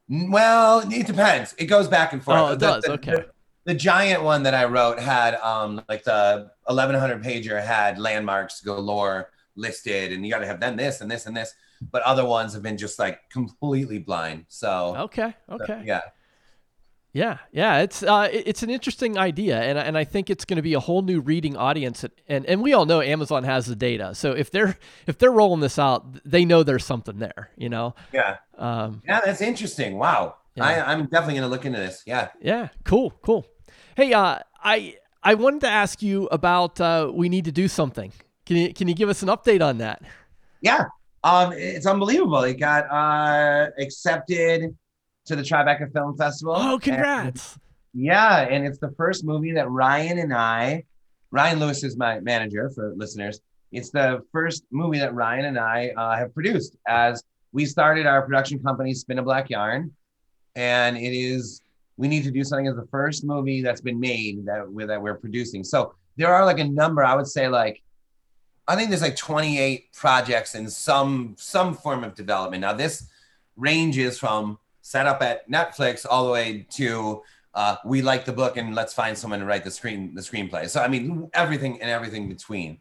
well, 0.09 0.79
it 0.91 1.07
depends. 1.07 1.55
It 1.57 1.65
goes 1.65 1.87
back 1.87 2.13
and 2.13 2.23
forth. 2.23 2.37
Oh, 2.39 2.47
it 2.53 2.59
The- 2.59 2.65
does. 2.67 2.83
the- 2.83 2.91
Okay. 2.93 3.11
The, 3.11 3.25
the 3.63 3.73
giant 3.75 4.23
one 4.23 4.41
that 4.43 4.55
I 4.55 4.65
wrote 4.65 4.99
had 4.99 5.35
um 5.35 5.83
like 5.87 6.03
the 6.03 6.49
1100 6.65 7.21
pager 7.23 7.63
had 7.63 7.99
landmarks 7.99 8.59
galore 8.61 9.29
listed, 9.55 10.11
and 10.11 10.25
you 10.25 10.31
got 10.31 10.39
to 10.39 10.47
have 10.47 10.59
then 10.59 10.75
this 10.77 10.99
and 11.01 11.11
this 11.11 11.27
and 11.27 11.37
this. 11.37 11.53
But 11.91 12.01
other 12.01 12.25
ones 12.25 12.53
have 12.53 12.63
been 12.63 12.77
just 12.77 12.97
like 12.97 13.19
completely 13.29 13.99
blind. 13.99 14.45
So 14.47 14.95
Okay, 14.97 15.35
okay. 15.49 15.83
yeah, 15.85 16.01
Yeah, 17.13 17.39
yeah, 17.51 17.79
it's 17.79 18.03
uh, 18.03 18.29
it's 18.31 18.63
an 18.63 18.69
interesting 18.69 19.17
idea, 19.17 19.59
and 19.61 19.77
I- 19.77 19.81
and 19.83 19.97
I 19.97 20.05
think 20.05 20.29
it's 20.29 20.45
going 20.45 20.55
to 20.55 20.61
be 20.61 20.73
a 20.75 20.79
whole 20.79 21.01
new 21.01 21.19
reading 21.19 21.57
audience, 21.57 22.05
and 22.29 22.45
and 22.45 22.61
we 22.61 22.71
all 22.71 22.85
know 22.85 23.01
Amazon 23.01 23.43
has 23.43 23.65
the 23.65 23.75
data, 23.75 24.15
so 24.15 24.31
if 24.31 24.49
they're 24.49 24.77
if 25.07 25.17
they're 25.17 25.31
rolling 25.31 25.59
this 25.59 25.77
out, 25.77 26.05
they 26.23 26.45
know 26.45 26.63
there's 26.63 26.85
something 26.85 27.19
there, 27.19 27.49
you 27.57 27.67
know. 27.67 27.95
yeah, 28.13 28.37
Um, 28.57 29.01
yeah. 29.05 29.19
That's 29.25 29.41
interesting. 29.41 29.97
Wow. 29.97 30.35
Yeah. 30.55 30.63
I, 30.65 30.91
I'm 30.93 31.05
definitely 31.07 31.35
gonna 31.35 31.49
look 31.49 31.65
into 31.65 31.79
this. 31.79 32.01
Yeah. 32.05 32.29
yeah, 32.41 32.69
cool, 32.85 33.11
cool. 33.21 33.45
Hey, 33.97 34.13
uh, 34.13 34.39
I 34.63 34.95
I 35.21 35.33
wanted 35.35 35.61
to 35.61 35.69
ask 35.69 36.01
you 36.01 36.27
about 36.27 36.79
uh, 36.79 37.11
we 37.13 37.27
need 37.27 37.43
to 37.45 37.51
do 37.51 37.67
something. 37.67 38.13
Can 38.45 38.55
you 38.55 38.73
can 38.73 38.87
you 38.87 38.93
give 38.95 39.09
us 39.09 39.21
an 39.21 39.27
update 39.27 39.61
on 39.61 39.79
that? 39.79 40.01
Yeah. 40.61 40.85
Um, 41.25 41.51
it's 41.53 41.85
unbelievable. 41.85 42.43
It 42.43 42.55
got 42.59 42.89
uh 42.89 43.69
accepted 43.77 44.75
to 45.25 45.35
the 45.35 45.41
Tribeca 45.41 45.91
Film 45.93 46.17
Festival. 46.17 46.55
Oh, 46.57 46.73
and- 46.73 46.81
congrats! 46.81 47.57
Yeah, 47.93 48.39
and 48.39 48.65
it's 48.65 48.79
the 48.79 48.93
first 48.97 49.25
movie 49.25 49.51
that 49.53 49.69
Ryan 49.69 50.19
and 50.19 50.33
I, 50.33 50.83
Ryan 51.31 51.59
Lewis 51.59 51.83
is 51.83 51.97
my 51.97 52.19
manager 52.21 52.69
for 52.73 52.93
listeners. 52.95 53.41
It's 53.71 53.89
the 53.89 54.21
first 54.31 54.63
movie 54.71 54.99
that 54.99 55.13
Ryan 55.13 55.45
and 55.45 55.59
I 55.59 55.89
uh, 55.97 56.15
have 56.17 56.33
produced 56.33 56.77
as 56.87 57.23
we 57.51 57.65
started 57.65 58.05
our 58.05 58.21
production 58.21 58.59
company, 58.59 58.93
Spin 58.93 59.19
a 59.19 59.23
Black 59.23 59.49
Yarn, 59.49 59.91
and 60.55 60.97
it 60.97 61.13
is 61.13 61.61
we 61.97 62.07
need 62.07 62.23
to 62.23 62.31
do 62.31 62.43
something 62.43 62.67
as 62.67 62.75
the 62.75 62.87
first 62.89 63.23
movie 63.23 63.61
that's 63.61 63.81
been 63.81 63.99
made 63.99 64.45
that 64.45 64.69
we 64.71 64.85
that 64.85 65.01
we're 65.01 65.17
producing. 65.17 65.63
So 65.63 65.93
there 66.17 66.33
are 66.33 66.45
like 66.45 66.59
a 66.59 66.67
number. 66.67 67.03
I 67.03 67.15
would 67.15 67.27
say 67.27 67.47
like 67.47 67.81
I 68.67 68.75
think 68.75 68.89
there's 68.89 69.01
like 69.01 69.15
28 69.15 69.91
projects 69.93 70.55
in 70.55 70.69
some 70.69 71.35
some 71.37 71.73
form 71.73 72.03
of 72.03 72.15
development. 72.15 72.61
Now 72.61 72.73
this 72.73 73.07
ranges 73.55 74.17
from 74.17 74.57
set 74.81 75.07
up 75.07 75.21
at 75.21 75.49
Netflix 75.49 76.05
all 76.09 76.25
the 76.25 76.31
way 76.31 76.65
to 76.71 77.21
uh, 77.53 77.75
we 77.85 78.01
like 78.01 78.25
the 78.25 78.33
book 78.33 78.57
and 78.57 78.73
let's 78.75 78.93
find 78.93 79.17
someone 79.17 79.39
to 79.39 79.45
write 79.45 79.63
the 79.63 79.71
screen 79.71 80.15
the 80.15 80.21
screenplay. 80.21 80.69
So 80.69 80.81
I 80.81 80.87
mean 80.87 81.29
everything 81.33 81.81
and 81.81 81.89
everything 81.89 82.29
between. 82.29 82.79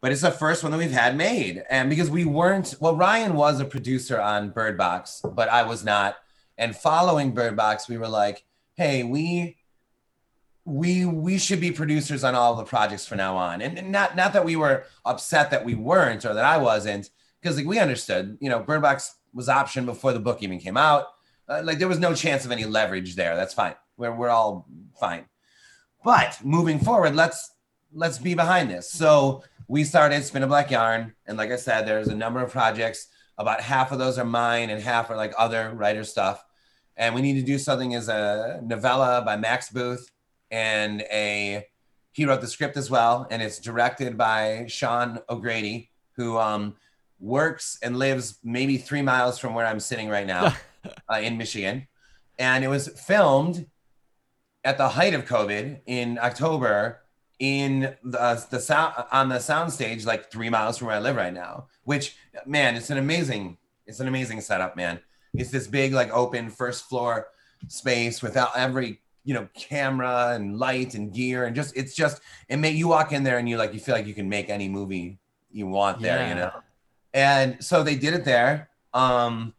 But 0.00 0.10
it's 0.10 0.22
the 0.22 0.32
first 0.32 0.64
one 0.64 0.72
that 0.72 0.78
we've 0.78 0.90
had 0.90 1.16
made, 1.16 1.62
and 1.70 1.88
because 1.88 2.10
we 2.10 2.24
weren't 2.24 2.74
well, 2.80 2.96
Ryan 2.96 3.34
was 3.34 3.60
a 3.60 3.64
producer 3.64 4.20
on 4.20 4.50
Bird 4.50 4.76
Box, 4.76 5.22
but 5.24 5.48
I 5.48 5.62
was 5.62 5.84
not. 5.84 6.16
And 6.58 6.74
following 6.74 7.32
Bird 7.32 7.56
Box, 7.56 7.88
we 7.88 7.98
were 7.98 8.08
like, 8.08 8.44
hey, 8.74 9.04
we 9.04 9.58
we 10.64 11.04
we 11.04 11.38
should 11.38 11.60
be 11.60 11.72
producers 11.72 12.22
on 12.22 12.34
all 12.34 12.54
the 12.54 12.64
projects 12.64 13.06
from 13.06 13.18
now 13.18 13.36
on 13.36 13.60
and, 13.60 13.90
not 13.90 14.14
not 14.14 14.32
that 14.32 14.44
we 14.44 14.54
were 14.54 14.84
upset 15.04 15.50
that 15.50 15.64
we 15.64 15.74
weren't 15.74 16.24
or 16.24 16.34
that 16.34 16.44
i 16.44 16.56
wasn't 16.56 17.10
because 17.40 17.56
like 17.56 17.66
we 17.66 17.80
understood 17.80 18.38
you 18.40 18.48
know 18.48 18.60
bird 18.60 18.80
box 18.80 19.16
was 19.32 19.48
optioned 19.48 19.86
before 19.86 20.12
the 20.12 20.20
book 20.20 20.42
even 20.42 20.58
came 20.58 20.76
out. 20.76 21.06
Uh, 21.48 21.62
like 21.64 21.78
there 21.78 21.88
was 21.88 21.98
no 21.98 22.14
chance 22.14 22.44
of 22.44 22.50
any 22.50 22.64
leverage 22.64 23.14
there. 23.14 23.36
That's 23.36 23.54
fine. 23.54 23.74
We're, 23.96 24.14
we're 24.14 24.28
all 24.28 24.66
fine. 24.98 25.24
But 26.04 26.38
moving 26.42 26.78
forward 26.78 27.14
let's 27.14 27.50
let's 27.92 28.18
be 28.18 28.34
behind 28.34 28.70
this. 28.70 28.90
So 28.90 29.44
we 29.68 29.84
started 29.84 30.24
spin 30.24 30.42
a 30.42 30.46
black 30.46 30.70
yarn. 30.70 31.14
And 31.26 31.36
like 31.36 31.50
i 31.50 31.56
said 31.56 31.86
there's 31.86 32.08
a 32.08 32.14
number 32.14 32.42
of 32.42 32.50
projects. 32.50 33.08
About 33.38 33.60
half 33.60 33.92
of 33.92 33.98
those 33.98 34.18
are 34.18 34.24
mine 34.24 34.70
and 34.70 34.82
half 34.82 35.10
are 35.10 35.16
like 35.16 35.32
other 35.38 35.72
writer 35.74 36.04
stuff. 36.04 36.44
And 36.96 37.14
we 37.14 37.22
need 37.22 37.34
to 37.34 37.42
do 37.42 37.58
something 37.58 37.94
as 37.94 38.08
a 38.08 38.60
novella 38.62 39.22
by 39.24 39.36
max 39.36 39.70
booth 39.70 40.10
and 40.50 41.02
a 41.10 41.66
he 42.12 42.26
wrote 42.26 42.42
the 42.42 42.46
script 42.46 42.76
as 42.76 42.90
well. 42.90 43.26
And 43.30 43.42
it's 43.42 43.58
directed 43.58 44.18
by 44.18 44.66
sean 44.68 45.18
o'grady 45.28 45.90
who 46.16 46.38
um, 46.38 46.76
works 47.22 47.78
and 47.82 47.98
lives 47.98 48.38
maybe 48.42 48.76
three 48.76 49.00
miles 49.02 49.38
from 49.38 49.54
where 49.54 49.64
i'm 49.66 49.80
sitting 49.80 50.08
right 50.08 50.26
now 50.26 50.52
uh, 51.08 51.20
in 51.22 51.38
michigan. 51.38 51.86
And 52.38 52.64
it 52.64 52.68
was 52.68 52.88
filmed 52.88 53.66
at 54.64 54.76
the 54.76 54.88
height 54.88 55.14
of 55.14 55.24
covid 55.24 55.80
in 55.86 56.18
october 56.18 57.00
in 57.38 57.94
the, 58.04 58.46
the 58.50 58.60
sound 58.60 58.94
on 59.10 59.28
the 59.28 59.36
soundstage, 59.36 60.04
like 60.06 60.30
three 60.30 60.50
miles 60.50 60.78
from 60.78 60.88
where 60.88 60.96
i 60.96 61.00
live 61.00 61.16
right 61.16 61.32
now 61.32 61.66
which 61.84 62.16
man 62.46 62.74
it's 62.76 62.90
an 62.90 62.98
amazing 62.98 63.56
it's 63.86 64.00
an 64.00 64.06
amazing 64.08 64.40
setup 64.40 64.76
man. 64.76 65.00
It's 65.34 65.50
this 65.50 65.66
big 65.66 65.92
like 65.92 66.10
open 66.12 66.50
first 66.50 66.88
floor 66.88 67.26
space 67.68 68.22
without 68.22 68.50
every 68.56 69.00
you 69.24 69.34
know 69.34 69.48
camera 69.54 70.32
and 70.34 70.58
light 70.58 70.94
and 70.94 71.12
gear 71.12 71.46
and 71.46 71.54
just 71.56 71.76
it's 71.76 71.94
just 71.94 72.20
it 72.48 72.56
may 72.58 72.70
you 72.70 72.88
walk 72.88 73.12
in 73.12 73.22
there 73.24 73.38
and 73.38 73.48
you 73.48 73.56
like 73.56 73.72
you 73.74 73.80
feel 73.80 73.94
like 73.94 74.06
you 74.06 74.14
can 74.14 74.28
make 74.28 74.48
any 74.50 74.68
movie 74.68 75.18
you 75.50 75.66
want 75.66 76.00
there 76.00 76.18
Yeah. 76.18 76.28
you 76.28 76.34
know 76.36 76.52
and 77.14 77.62
so 77.62 77.82
they 77.82 77.96
did 77.96 78.14
it 78.14 78.24
there 78.24 78.68
um 78.94 79.54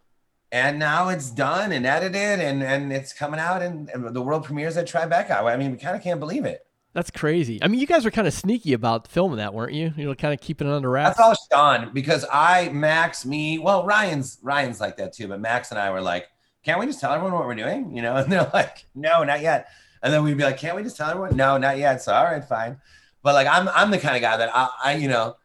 and 0.51 0.77
now 0.77 1.09
it's 1.09 1.29
done 1.31 1.71
and 1.71 1.85
edited 1.85 2.39
and 2.39 2.63
and 2.63 2.91
it's 2.93 3.13
coming 3.13 3.39
out 3.39 3.61
and, 3.61 3.89
and 3.89 4.15
the 4.15 4.21
world 4.21 4.43
premieres 4.43 4.77
at 4.77 4.87
tribeca 4.87 5.43
i 5.43 5.57
mean 5.57 5.71
we 5.71 5.77
kind 5.77 5.95
of 5.95 6.01
can't 6.03 6.19
believe 6.19 6.45
it 6.45 6.65
That's 6.93 7.09
crazy. 7.09 7.57
I 7.63 7.67
mean, 7.67 7.79
you 7.79 7.87
guys 7.87 8.05
were 8.05 8.11
kind 8.11 8.27
of 8.27 8.35
sneaky 8.35 8.73
about 8.73 9.07
filming 9.07 9.37
that, 9.37 9.51
weren't 9.51 9.73
you? 9.73 9.91
You 9.97 10.05
know, 10.05 10.13
kind 10.13 10.31
of 10.31 10.39
keeping 10.39 10.67
it 10.67 10.73
under 10.73 10.91
wraps. 10.91 11.17
That's 11.17 11.27
all 11.27 11.35
Sean 11.51 11.91
because 11.91 12.23
I, 12.31 12.69
Max, 12.69 13.25
me, 13.25 13.57
well, 13.57 13.83
Ryan's 13.83 14.37
Ryan's 14.43 14.79
like 14.79 14.97
that 14.97 15.11
too, 15.11 15.27
but 15.27 15.39
Max 15.39 15.71
and 15.71 15.79
I 15.79 15.89
were 15.89 16.01
like, 16.01 16.27
can't 16.63 16.79
we 16.79 16.85
just 16.85 16.99
tell 17.01 17.11
everyone 17.11 17.33
what 17.33 17.47
we're 17.47 17.55
doing? 17.55 17.95
You 17.95 18.03
know, 18.03 18.15
and 18.21 18.31
they're 18.31 18.47
like, 18.53 18.85
no, 18.93 19.23
not 19.23 19.41
yet. 19.41 19.69
And 20.03 20.13
then 20.13 20.23
we'd 20.23 20.37
be 20.37 20.43
like, 20.43 20.59
can't 20.59 20.75
we 20.75 20.83
just 20.83 20.95
tell 20.95 21.09
everyone? 21.09 21.35
No, 21.35 21.57
not 21.57 21.79
yet. 21.79 22.03
So 22.03 22.13
all 22.13 22.25
right, 22.25 22.45
fine. 22.45 22.77
But 23.23 23.33
like, 23.33 23.47
I'm 23.47 23.67
I'm 23.69 23.89
the 23.89 23.97
kind 23.97 24.15
of 24.15 24.21
guy 24.21 24.37
that 24.37 24.51
I, 24.53 24.69
I 24.83 24.93
you 24.95 25.07
know, 25.07 25.35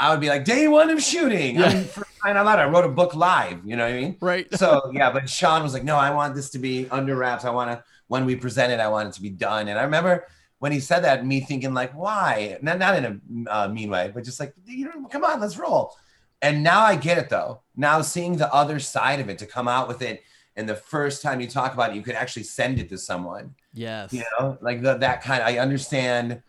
I 0.00 0.10
would 0.10 0.20
be 0.20 0.28
like, 0.28 0.44
day 0.44 0.66
one 0.66 0.88
of 0.88 1.02
shooting. 1.02 1.56
Yeah. 1.56 1.66
I 1.66 1.74
mean, 1.74 1.84
for 1.84 2.06
crying 2.18 2.36
out 2.36 2.46
loud, 2.46 2.58
I 2.58 2.64
wrote 2.64 2.86
a 2.86 2.88
book 2.88 3.14
live. 3.14 3.60
You 3.64 3.76
know 3.76 3.84
what 3.84 3.94
I 3.94 4.00
mean? 4.00 4.16
right. 4.20 4.54
so 4.56 4.90
yeah, 4.94 5.12
but 5.12 5.28
Sean 5.28 5.62
was 5.62 5.74
like, 5.74 5.84
no, 5.84 5.96
I 5.96 6.10
want 6.10 6.34
this 6.34 6.50
to 6.50 6.58
be 6.58 6.88
under 6.88 7.14
wraps. 7.16 7.44
I 7.44 7.50
want 7.50 7.70
to 7.70 7.84
when 8.08 8.24
we 8.24 8.34
present 8.34 8.72
it, 8.72 8.80
I 8.80 8.88
want 8.88 9.10
it 9.10 9.14
to 9.14 9.22
be 9.22 9.28
done. 9.28 9.68
And 9.68 9.78
I 9.78 9.82
remember 9.82 10.26
when 10.58 10.72
he 10.72 10.80
said 10.80 11.04
that, 11.04 11.24
me 11.24 11.40
thinking 11.40 11.74
like, 11.74 11.92
why? 11.92 12.58
Not 12.62 12.78
not 12.78 12.96
in 12.96 13.22
a 13.46 13.50
uh, 13.50 13.68
mean 13.68 13.90
way, 13.90 14.10
but 14.12 14.24
just 14.24 14.40
like, 14.40 14.54
you 14.64 14.86
know, 14.86 15.06
come 15.08 15.22
on, 15.22 15.38
let's 15.38 15.58
roll. 15.58 15.94
And 16.42 16.62
now 16.62 16.80
I 16.80 16.96
get 16.96 17.18
it 17.18 17.28
though. 17.28 17.60
Now 17.76 18.00
seeing 18.00 18.38
the 18.38 18.52
other 18.52 18.80
side 18.80 19.20
of 19.20 19.28
it 19.28 19.38
to 19.38 19.46
come 19.46 19.68
out 19.68 19.86
with 19.86 20.00
it 20.00 20.22
and 20.56 20.68
the 20.68 20.74
first 20.74 21.22
time 21.22 21.40
you 21.40 21.46
talk 21.46 21.74
about 21.74 21.90
it, 21.90 21.96
you 21.96 22.02
could 22.02 22.14
actually 22.14 22.42
send 22.42 22.78
it 22.78 22.88
to 22.88 22.98
someone. 22.98 23.54
Yes. 23.72 24.12
You 24.12 24.24
know, 24.38 24.58
like 24.60 24.82
the, 24.82 24.94
that 24.94 25.22
kind 25.22 25.42
I 25.42 25.58
understand. 25.58 26.42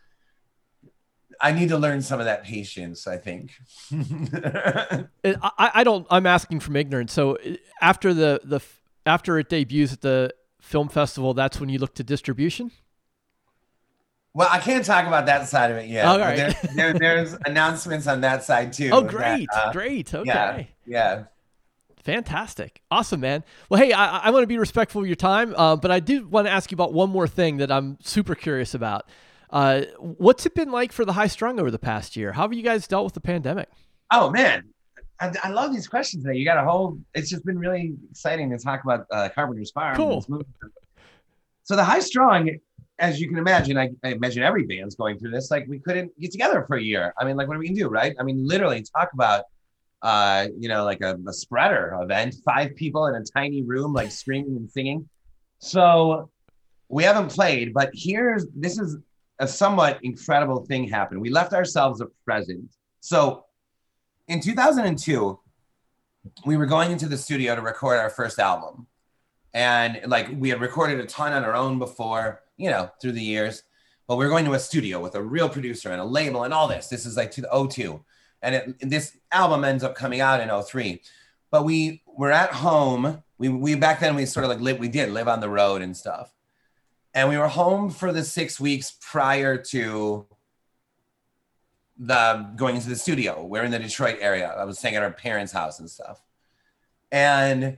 I 1.42 1.52
need 1.52 1.70
to 1.70 1.78
learn 1.78 2.02
some 2.02 2.20
of 2.20 2.26
that 2.26 2.44
patience, 2.44 3.08
I 3.08 3.18
think. 3.18 3.54
I, 5.24 5.72
I 5.74 5.84
don't. 5.84 6.06
I'm 6.10 6.26
asking 6.26 6.60
from 6.60 6.76
ignorance. 6.76 7.14
So 7.14 7.38
uh, 7.38 7.56
after 7.82 8.14
the 8.14 8.42
the 8.44 8.60
after 9.06 9.40
it 9.40 9.50
debuts 9.50 9.94
at 9.94 10.02
the 10.02 10.34
film 10.62 10.90
festival, 10.90 11.34
that's 11.34 11.60
when 11.60 11.70
you 11.70 11.80
look 11.80 11.96
to 11.96 12.04
distribution. 12.04 12.72
well, 14.34 14.48
I 14.52 14.60
can't 14.60 14.86
talk 14.86 15.08
about 15.08 15.26
that 15.26 15.48
side 15.48 15.72
of 15.72 15.78
it 15.78 15.90
yet. 15.90 16.06
Oh, 16.06 16.12
all 16.12 16.18
there, 16.18 16.54
there, 16.76 16.94
there's 16.94 17.36
announcements 17.46 18.08
on 18.08 18.22
that 18.22 18.44
side 18.44 18.72
too. 18.74 18.90
Oh, 18.92 19.02
that, 19.02 19.10
great, 19.10 19.50
uh, 19.54 19.72
great. 19.72 20.14
Okay. 20.14 20.28
Yeah, 20.28 20.64
yeah. 20.86 21.24
Fantastic. 22.04 22.82
Awesome, 22.90 23.20
man. 23.20 23.44
Well, 23.70 23.80
hey, 23.80 23.94
I, 23.94 24.18
I 24.18 24.30
want 24.32 24.44
to 24.44 24.48
be 24.48 24.58
respectful 24.58 25.02
of 25.02 25.08
your 25.08 25.16
time, 25.16 25.54
uh, 25.56 25.76
but 25.76 25.92
I 25.92 26.00
do 26.00 26.28
want 26.28 26.48
to 26.48 26.52
ask 26.52 26.72
you 26.72 26.76
about 26.76 26.94
one 26.94 27.10
more 27.10 27.28
thing 27.28 27.58
that 27.58 27.72
I'm 27.72 27.98
super 28.02 28.34
curious 28.34 28.74
about. 28.74 29.08
Uh, 29.52 29.82
what's 30.00 30.46
it 30.46 30.56
been 30.56 30.72
like 30.72 30.92
for 30.92 31.04
the 31.04 31.14
high 31.14 31.28
strung 31.28 31.60
over 31.60 31.70
the 31.70 31.80
past 31.80 32.16
year? 32.16 32.32
How 32.32 32.44
have 32.44 32.54
you 32.54 32.64
guys 32.64 32.88
dealt 32.88 33.04
with 33.04 33.14
the 33.14 33.22
pandemic? 33.22 33.70
Oh 34.12 34.30
man, 34.30 34.70
I, 35.20 35.34
I 35.44 35.50
love 35.50 35.74
these 35.74 35.88
questions. 35.88 36.24
Today. 36.24 36.38
You 36.38 36.46
got 36.46 36.58
a 36.58 36.64
whole. 36.64 36.98
It's 37.14 37.30
just 37.30 37.46
been 37.46 37.60
really 37.60 37.94
exciting 38.10 38.50
to 38.52 38.58
talk 38.58 38.84
about 38.84 39.06
uh, 39.12 39.30
Carpenter's 39.36 39.72
Farm. 39.72 39.96
Cool. 39.96 40.26
So 41.64 41.76
the 41.76 41.84
high 41.84 42.00
strung, 42.00 42.50
as 43.00 43.20
you 43.20 43.28
can 43.28 43.38
imagine, 43.38 43.78
I, 43.78 43.92
I 44.04 44.10
imagine 44.10 44.44
every 44.44 44.64
band's 44.64 44.96
going 44.96 45.20
through 45.20 45.32
this. 45.32 45.52
Like 45.52 45.68
we 45.68 45.80
couldn't 45.80 46.18
get 46.20 46.32
together 46.32 46.64
for 46.68 46.78
a 46.78 46.82
year. 46.82 47.14
I 47.18 47.26
mean, 47.26 47.36
like 47.36 47.48
what 47.48 47.58
are 47.58 47.60
we 47.60 47.68
gonna 47.68 47.80
do, 47.80 47.88
right? 47.90 48.16
I 48.20 48.24
mean, 48.24 48.48
literally 48.48 48.84
talk 48.96 49.10
about, 49.14 49.46
uh, 50.02 50.48
you 50.58 50.70
know, 50.70 50.86
like 50.86 51.02
a, 51.02 51.18
a 51.28 51.34
spreader 51.34 51.98
event, 52.02 52.36
five 52.46 52.76
people 52.76 53.06
in 53.08 53.16
a 53.16 53.24
tiny 53.24 53.64
room, 53.64 53.94
like 53.94 54.12
screaming 54.12 54.56
and 54.56 54.70
singing. 54.70 55.10
So 55.60 56.30
we 56.90 57.04
haven't 57.04 57.30
played, 57.30 57.74
but 57.74 57.92
here's 57.94 58.48
this 58.56 58.80
is 58.80 58.98
a 59.42 59.48
somewhat 59.48 60.00
incredible 60.04 60.64
thing 60.66 60.88
happened. 60.88 61.20
We 61.20 61.32
left 61.32 61.52
ourselves 61.52 62.00
a 62.00 62.06
present. 62.24 62.72
So 63.00 63.46
in 64.28 64.40
2002, 64.40 65.40
we 66.46 66.58
were 66.58 66.68
going 66.68 66.92
into 66.92 67.08
the 67.08 67.18
studio 67.18 67.56
to 67.56 67.62
record 67.62 67.98
our 67.98 68.12
first 68.12 68.38
album. 68.38 68.86
And 69.54 70.00
like 70.06 70.30
we 70.38 70.50
had 70.50 70.62
recorded 70.62 71.00
a 71.00 71.08
ton 71.08 71.34
on 71.34 71.44
our 71.44 71.56
own 71.56 71.80
before, 71.80 72.44
you 72.56 72.70
know, 72.70 72.92
through 73.02 73.14
the 73.14 73.24
years. 73.24 73.64
But 74.08 74.18
we 74.18 74.26
are 74.26 74.30
going 74.30 74.46
to 74.46 74.54
a 74.54 74.60
studio 74.60 75.02
with 75.02 75.16
a 75.16 75.24
real 75.24 75.50
producer 75.50 75.90
and 75.90 76.00
a 76.00 76.06
label 76.06 76.44
and 76.44 76.54
all 76.54 76.68
this. 76.68 76.88
This 76.88 77.08
is 77.08 77.18
like 77.18 77.34
02. 77.34 78.00
And 78.44 78.56
it, 78.56 78.90
this 78.90 79.18
album 79.32 79.64
ends 79.64 79.84
up 79.84 79.96
coming 79.96 80.22
out 80.22 80.40
in 80.40 80.64
03. 80.64 81.02
But 81.50 81.66
we 81.66 82.04
were 82.06 82.32
at 82.32 82.52
home. 82.52 83.24
We, 83.40 83.50
we 83.50 83.74
back 83.74 84.02
then 84.02 84.16
we 84.16 84.28
sort 84.28 84.44
of 84.44 84.52
like 84.52 84.60
live, 84.60 84.78
we 84.78 84.88
did 84.88 85.10
live 85.12 85.28
on 85.28 85.40
the 85.40 85.50
road 85.50 85.82
and 85.82 85.98
stuff. 85.98 86.32
And 87.14 87.28
we 87.30 87.38
were 87.38 87.48
home 87.48 87.90
for 87.90 88.14
the 88.14 88.24
six 88.24 88.60
weeks 88.60 88.98
prior 89.02 89.58
to 89.58 90.26
the 91.98 92.52
going 92.56 92.76
into 92.76 92.90
the 92.90 92.96
studio. 92.96 93.46
We're 93.46 93.64
in 93.64 93.72
the 93.72 93.80
Detroit 93.80 94.18
area. 94.22 94.48
I 94.48 94.64
was 94.64 94.80
staying 94.80 94.96
at 94.96 95.04
our 95.04 95.12
parents' 95.12 95.52
house 95.52 95.80
and 95.80 95.90
stuff. 95.90 96.22
And 97.12 97.78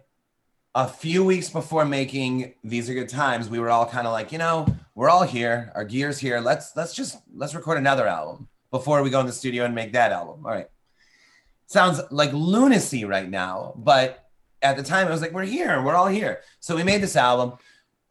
a 0.75 0.87
few 0.87 1.23
weeks 1.23 1.49
before 1.49 1.85
making 1.85 2.53
These 2.63 2.89
Are 2.89 2.93
Good 2.93 3.09
Times, 3.09 3.49
we 3.49 3.59
were 3.59 3.69
all 3.69 3.85
kind 3.85 4.07
of 4.07 4.13
like, 4.13 4.31
you 4.31 4.37
know, 4.37 4.65
we're 4.95 5.09
all 5.09 5.23
here, 5.23 5.71
our 5.75 5.85
gear's 5.85 6.19
here. 6.19 6.39
Let's 6.39 6.75
let's 6.75 6.93
just 6.93 7.17
let's 7.35 7.55
record 7.55 7.77
another 7.77 8.07
album 8.07 8.47
before 8.71 9.01
we 9.03 9.09
go 9.09 9.19
in 9.19 9.25
the 9.25 9.33
studio 9.33 9.65
and 9.65 9.75
make 9.75 9.93
that 9.93 10.11
album. 10.11 10.45
All 10.45 10.51
right. 10.51 10.67
Sounds 11.65 11.99
like 12.11 12.31
lunacy 12.33 13.05
right 13.05 13.29
now, 13.29 13.73
but 13.77 14.29
at 14.61 14.77
the 14.77 14.83
time 14.83 15.07
it 15.07 15.11
was 15.11 15.21
like 15.21 15.31
we're 15.31 15.43
here, 15.43 15.81
we're 15.81 15.95
all 15.95 16.07
here. 16.07 16.41
So 16.59 16.75
we 16.75 16.83
made 16.83 17.01
this 17.01 17.15
album 17.15 17.57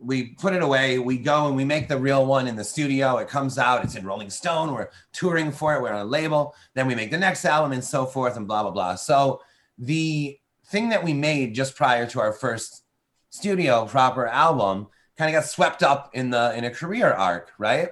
we 0.03 0.31
put 0.35 0.53
it 0.55 0.63
away. 0.63 0.99
We 0.99 1.17
go 1.19 1.47
and 1.47 1.57
we 1.57 1.65
make 1.65 1.89
the 1.89 1.97
real 1.99 2.27
one 2.27 2.47
in 2.49 2.57
the 2.57 2.65
studio. 2.65 3.17
It 3.19 3.29
comes 3.29 3.59
out. 3.59 3.85
It's 3.85 3.95
in 3.95 4.05
Rolling 4.05 4.31
Stone. 4.31 4.73
We're 4.75 4.91
touring 5.13 5.53
for 5.53 5.75
it. 5.75 5.83
We're 5.83 5.93
on 5.93 6.01
a 6.01 6.05
label. 6.05 6.55
Then 6.75 6.87
we 6.87 6.95
make 6.95 7.11
the 7.11 7.19
next 7.19 7.45
album 7.45 7.73
and 7.73 7.85
so 7.85 8.05
forth 8.07 8.37
and 8.37 8.47
blah 8.47 8.63
blah 8.63 8.73
blah. 8.73 8.95
So 8.97 9.41
the 9.79 10.39
thing 10.67 10.89
that 10.91 11.05
we 11.05 11.13
made 11.13 11.55
just 11.55 11.77
prior 11.77 12.07
to 12.07 12.21
our 12.21 12.33
first 12.33 12.85
studio 13.31 13.87
proper 13.87 14.27
album 14.27 14.89
kind 15.17 15.35
of 15.35 15.41
got 15.41 15.49
swept 15.49 15.83
up 15.83 16.11
in 16.15 16.31
the 16.31 16.55
in 16.57 16.65
a 16.65 16.71
career 16.71 17.11
arc, 17.13 17.53
right? 17.59 17.91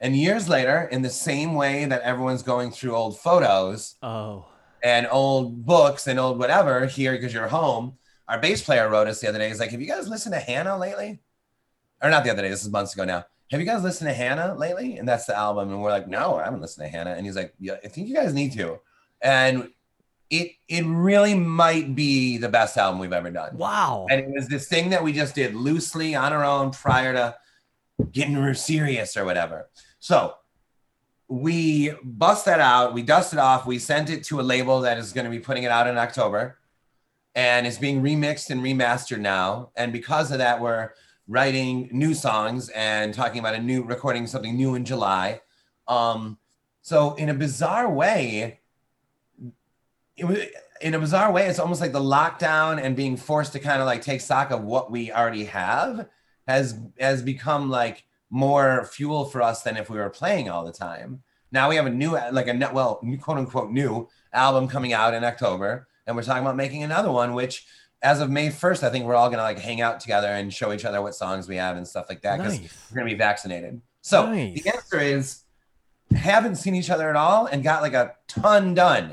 And 0.00 0.16
years 0.16 0.48
later, 0.48 0.88
in 0.92 1.02
the 1.02 1.10
same 1.10 1.54
way 1.54 1.84
that 1.84 2.02
everyone's 2.02 2.42
going 2.44 2.70
through 2.70 2.94
old 2.94 3.18
photos, 3.18 3.96
Oh, 4.02 4.46
and 4.82 5.08
old 5.10 5.66
books 5.66 6.06
and 6.06 6.20
old 6.20 6.38
whatever 6.38 6.86
here 6.86 7.12
because 7.12 7.34
you're 7.34 7.48
home. 7.48 7.98
Our 8.28 8.38
bass 8.38 8.62
player 8.62 8.88
wrote 8.88 9.08
us 9.08 9.20
the 9.20 9.28
other 9.28 9.38
day. 9.38 9.48
He's 9.48 9.60
like, 9.60 9.70
"Have 9.70 9.80
you 9.80 9.86
guys 9.86 10.08
listened 10.08 10.34
to 10.34 10.40
Hannah 10.40 10.76
lately?" 10.76 11.20
Or 12.02 12.10
not 12.10 12.24
the 12.24 12.30
other 12.30 12.42
day. 12.42 12.50
This 12.50 12.62
is 12.62 12.70
months 12.70 12.94
ago 12.94 13.04
now. 13.04 13.24
Have 13.50 13.60
you 13.60 13.66
guys 13.66 13.82
listened 13.82 14.08
to 14.08 14.14
Hannah 14.14 14.54
lately? 14.54 14.98
And 14.98 15.08
that's 15.08 15.24
the 15.24 15.36
album. 15.36 15.70
And 15.70 15.82
we're 15.82 15.90
like, 15.90 16.06
"No, 16.06 16.36
I 16.36 16.44
haven't 16.44 16.60
listened 16.60 16.86
to 16.86 16.90
Hannah." 16.90 17.12
And 17.12 17.24
he's 17.24 17.36
like, 17.36 17.54
"Yeah, 17.58 17.76
I 17.82 17.88
think 17.88 18.08
you 18.08 18.14
guys 18.14 18.34
need 18.34 18.52
to." 18.52 18.78
And 19.22 19.70
it 20.30 20.52
it 20.68 20.84
really 20.84 21.34
might 21.34 21.94
be 21.94 22.36
the 22.36 22.48
best 22.48 22.76
album 22.76 23.00
we've 23.00 23.12
ever 23.12 23.30
done. 23.30 23.56
wow. 23.56 24.06
And 24.10 24.20
it 24.20 24.28
was 24.28 24.48
this 24.48 24.68
thing 24.68 24.90
that 24.90 25.02
we 25.02 25.12
just 25.12 25.34
did 25.34 25.54
loosely 25.54 26.14
on 26.14 26.32
our 26.32 26.44
own 26.44 26.70
prior 26.70 27.12
to 27.14 27.34
getting 28.12 28.36
real 28.36 28.54
serious 28.54 29.16
or 29.16 29.24
whatever. 29.24 29.70
So 29.98 30.34
we 31.28 31.92
bust 32.04 32.44
that 32.44 32.60
out, 32.60 32.94
we 32.94 33.02
dust 33.02 33.32
it 33.32 33.38
off, 33.38 33.66
we 33.66 33.78
sent 33.78 34.10
it 34.10 34.24
to 34.24 34.40
a 34.40 34.42
label 34.42 34.80
that 34.80 34.98
is 34.98 35.12
going 35.12 35.24
to 35.24 35.30
be 35.30 35.40
putting 35.40 35.62
it 35.62 35.70
out 35.70 35.86
in 35.86 35.98
October 35.98 36.57
and 37.38 37.68
it's 37.68 37.78
being 37.78 38.02
remixed 38.02 38.50
and 38.50 38.62
remastered 38.62 39.20
now. 39.20 39.70
And 39.76 39.92
because 39.92 40.32
of 40.32 40.38
that, 40.38 40.60
we're 40.60 40.90
writing 41.28 41.88
new 41.92 42.12
songs 42.12 42.68
and 42.70 43.14
talking 43.14 43.38
about 43.38 43.54
a 43.54 43.62
new 43.62 43.84
recording 43.84 44.26
something 44.26 44.56
new 44.56 44.74
in 44.74 44.84
July. 44.84 45.40
Um, 45.86 46.38
so 46.82 47.14
in 47.14 47.28
a 47.28 47.34
bizarre 47.34 47.88
way, 47.88 48.58
it 50.16 50.24
was 50.24 50.38
in 50.80 50.94
a 50.94 50.98
bizarre 50.98 51.30
way, 51.30 51.46
it's 51.46 51.60
almost 51.60 51.80
like 51.80 51.92
the 51.92 52.00
lockdown 52.00 52.82
and 52.82 52.96
being 52.96 53.16
forced 53.16 53.52
to 53.52 53.60
kind 53.60 53.80
of 53.80 53.86
like 53.86 54.02
take 54.02 54.20
stock 54.20 54.50
of 54.50 54.64
what 54.64 54.90
we 54.90 55.12
already 55.12 55.44
have 55.44 56.08
has 56.48 56.76
has 56.98 57.22
become 57.22 57.70
like 57.70 58.02
more 58.30 58.84
fuel 58.84 59.24
for 59.24 59.42
us 59.42 59.62
than 59.62 59.76
if 59.76 59.88
we 59.88 59.98
were 59.98 60.10
playing 60.10 60.50
all 60.50 60.64
the 60.64 60.72
time. 60.72 61.22
Now 61.52 61.68
we 61.68 61.76
have 61.76 61.86
a 61.86 61.90
new 61.90 62.18
like 62.32 62.48
a 62.48 62.52
net 62.52 62.74
well 62.74 62.98
new, 63.04 63.16
quote 63.16 63.38
unquote 63.38 63.70
new 63.70 64.08
album 64.32 64.66
coming 64.66 64.92
out 64.92 65.14
in 65.14 65.22
October, 65.22 65.86
and 66.08 66.16
we're 66.16 66.22
talking 66.24 66.42
about 66.42 66.56
making 66.56 66.82
another 66.82 67.12
one, 67.12 67.34
which 67.34 67.66
as 68.02 68.20
of 68.20 68.30
May 68.30 68.50
first, 68.50 68.82
I 68.82 68.90
think 68.90 69.04
we're 69.04 69.14
all 69.14 69.28
gonna 69.30 69.42
like 69.42 69.58
hang 69.58 69.80
out 69.80 70.00
together 70.00 70.28
and 70.28 70.52
show 70.52 70.72
each 70.72 70.84
other 70.84 71.00
what 71.02 71.14
songs 71.14 71.46
we 71.48 71.56
have 71.56 71.76
and 71.76 71.86
stuff 71.86 72.06
like 72.08 72.22
that 72.22 72.38
because 72.38 72.58
Nice. 72.60 72.86
we're 72.90 72.96
gonna 72.98 73.10
be 73.10 73.16
vaccinated. 73.16 73.80
So 74.00 74.26
Nice. 74.32 74.62
the 74.62 74.70
answer 74.70 74.98
is 74.98 75.44
haven't 76.16 76.56
seen 76.56 76.74
each 76.74 76.90
other 76.90 77.10
at 77.10 77.16
all 77.16 77.46
and 77.46 77.62
got 77.62 77.82
like 77.82 77.92
a 77.94 78.14
ton 78.26 78.72
done. 78.74 79.12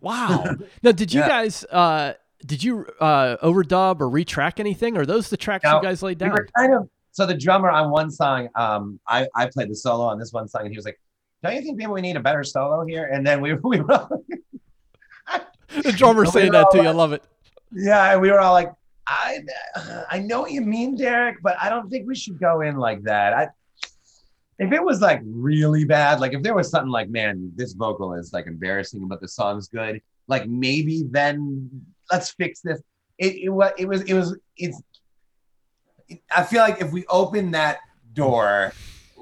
Wow. 0.00 0.44
now, 0.82 0.92
did 0.92 1.12
you 1.12 1.20
Yeah. 1.20 1.28
guys 1.28 1.64
uh 1.70 2.14
did 2.44 2.62
you 2.62 2.86
uh 3.00 3.36
overdub 3.42 4.00
or 4.00 4.08
retrack 4.10 4.60
anything? 4.60 4.96
Or 4.96 5.02
are 5.02 5.06
those 5.06 5.30
the 5.30 5.36
tracks 5.36 5.64
No, 5.64 5.76
you 5.76 5.82
guys 5.82 6.02
laid 6.02 6.20
We 6.20 6.26
down? 6.26 6.32
were 6.34 6.48
kind 6.56 6.74
of 6.74 6.88
so 7.12 7.26
the 7.26 7.34
drummer 7.34 7.70
on 7.70 7.90
one 7.92 8.10
song, 8.10 8.48
um, 8.56 8.98
I, 9.06 9.28
I 9.36 9.46
played 9.46 9.70
the 9.70 9.76
solo 9.76 10.04
on 10.06 10.18
this 10.18 10.32
one 10.32 10.48
song, 10.48 10.62
and 10.62 10.70
he 10.72 10.76
was 10.76 10.84
like, 10.84 10.98
"Don't 11.44 11.54
you 11.54 11.60
think 11.62 11.76
maybe 11.78 11.92
we 11.92 12.00
need 12.00 12.16
a 12.16 12.20
better 12.20 12.42
solo 12.42 12.84
here?" 12.84 13.04
And 13.04 13.24
then 13.24 13.40
we 13.40 13.52
we 13.62 13.78
all, 13.82 14.10
the 15.82 15.92
drummer 15.92 16.26
saying 16.26 16.52
that 16.52 16.70
to 16.72 16.78
all 16.78 16.84
you. 16.84 16.88
I 16.88 16.92
love 16.92 17.12
it. 17.12 17.24
yeah, 17.72 18.12
and 18.12 18.20
we 18.20 18.30
were 18.30 18.40
all 18.40 18.52
like, 18.52 18.72
"I 19.06 19.40
I 20.10 20.18
know 20.20 20.40
what 20.40 20.52
you 20.52 20.60
mean, 20.60 20.96
Derek, 20.96 21.42
but 21.42 21.56
I 21.60 21.68
don't 21.68 21.90
think 21.90 22.06
we 22.06 22.14
should 22.14 22.38
go 22.38 22.60
in 22.60 22.76
like 22.76 23.02
that." 23.04 23.32
I 23.32 23.48
if 24.58 24.72
it 24.72 24.82
was 24.82 25.00
like 25.00 25.20
really 25.24 25.84
bad, 25.84 26.20
like 26.20 26.32
if 26.32 26.42
there 26.42 26.54
was 26.54 26.70
something 26.70 26.90
like, 26.90 27.08
"Man, 27.08 27.52
this 27.56 27.72
vocal 27.72 28.14
is 28.14 28.32
like 28.32 28.46
embarrassing, 28.46 29.08
but 29.08 29.20
the 29.20 29.28
song's 29.28 29.68
good," 29.68 30.00
like 30.28 30.48
maybe 30.48 31.04
then 31.10 31.68
let's 32.10 32.30
fix 32.30 32.60
this. 32.60 32.80
It 33.18 33.34
it 33.34 33.74
it 33.78 33.86
was 33.86 34.02
it 34.02 34.14
was 34.14 34.36
it's. 34.56 34.80
I 36.30 36.44
feel 36.44 36.60
like 36.60 36.80
if 36.80 36.92
we 36.92 37.04
open 37.06 37.52
that 37.52 37.78
door, 38.12 38.72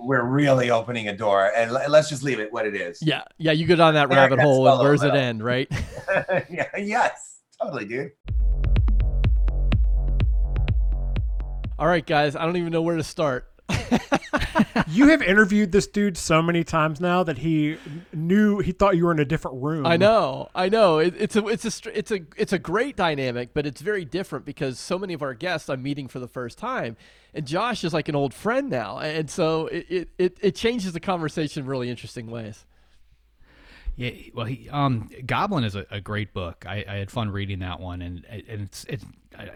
we're 0.05 0.25
really 0.25 0.71
opening 0.71 1.09
a 1.09 1.17
door, 1.17 1.53
and 1.55 1.71
let's 1.71 2.09
just 2.09 2.23
leave 2.23 2.41
it 2.41 2.53
what 2.53 2.67
it 2.67 2.75
is. 2.75 3.01
Yeah, 3.03 3.25
yeah. 3.39 3.53
You 3.53 3.67
go 3.67 3.77
down 3.77 3.95
that 3.95 4.09
rabbit 4.09 4.41
hole, 4.41 4.69
and 4.69 4.81
where's 4.81 5.03
it 5.03 5.15
end, 5.15 5.43
right? 5.43 5.71
yeah, 6.51 6.69
yes, 6.77 7.41
totally, 7.61 7.85
dude. 7.85 8.13
All 11.79 11.87
right, 11.87 12.05
guys. 12.05 12.37
I 12.37 12.45
don't 12.45 12.57
even 12.57 12.73
know 12.73 12.83
where 12.83 12.97
to 12.97 13.05
start. 13.05 13.52
You 14.89 15.09
have 15.09 15.23
interviewed 15.23 15.73
this 15.73 15.87
dude 15.87 16.17
so 16.17 16.43
many 16.43 16.65
times 16.65 17.01
now 17.01 17.23
that 17.23 17.39
he 17.39 17.79
knew 18.13 18.59
he 18.59 18.73
thought 18.73 18.97
you 18.97 19.07
were 19.07 19.13
in 19.13 19.21
a 19.21 19.25
different 19.25 19.63
room. 19.63 19.87
I 19.87 19.97
know, 19.97 20.49
I 20.55 20.69
know. 20.69 20.99
It, 20.99 21.15
it's 21.19 21.37
a, 21.37 21.47
it's 21.47 21.65
a, 21.65 21.99
it's 21.99 22.11
a, 22.11 22.21
it's 22.37 22.53
a 22.53 22.59
great 22.59 22.97
dynamic, 22.97 23.55
but 23.55 23.67
it's 23.67 23.81
very 23.81 24.05
different 24.05 24.45
because 24.45 24.79
so 24.79 24.99
many 24.99 25.15
of 25.15 25.23
our 25.23 25.35
guests 25.35 25.69
I'm 25.71 25.83
meeting 25.83 26.09
for 26.09 26.19
the 26.19 26.29
first 26.29 26.59
time, 26.59 26.97
and 27.33 27.47
Josh 27.47 27.85
is 27.85 27.95
like 27.95 28.09
an 28.09 28.17
old 28.17 28.35
friend 28.35 28.69
now, 28.69 28.99
and 28.99 29.31
so 29.31 29.67
it, 29.69 29.87
it, 29.89 30.09
it, 30.19 30.39
it 30.41 30.55
changes 30.55 30.93
the 30.93 31.01
conversation 31.01 31.63
in 31.63 31.69
really 31.69 31.89
interesting 31.89 32.31
ways. 32.31 32.67
Yeah, 33.95 34.11
well, 34.33 34.47
he, 34.47 34.71
um, 34.71 35.11
Goblin 35.27 35.65
is 35.65 35.77
a, 35.77 35.85
a 35.91 36.01
great 36.01 36.33
book. 36.33 36.65
I, 36.67 36.85
I, 36.89 36.95
had 36.97 37.11
fun 37.11 37.31
reading 37.31 37.59
that 37.59 37.79
one, 37.79 38.01
and 38.01 38.25
and 38.25 38.63
it's 38.63 38.85
it's 38.85 39.05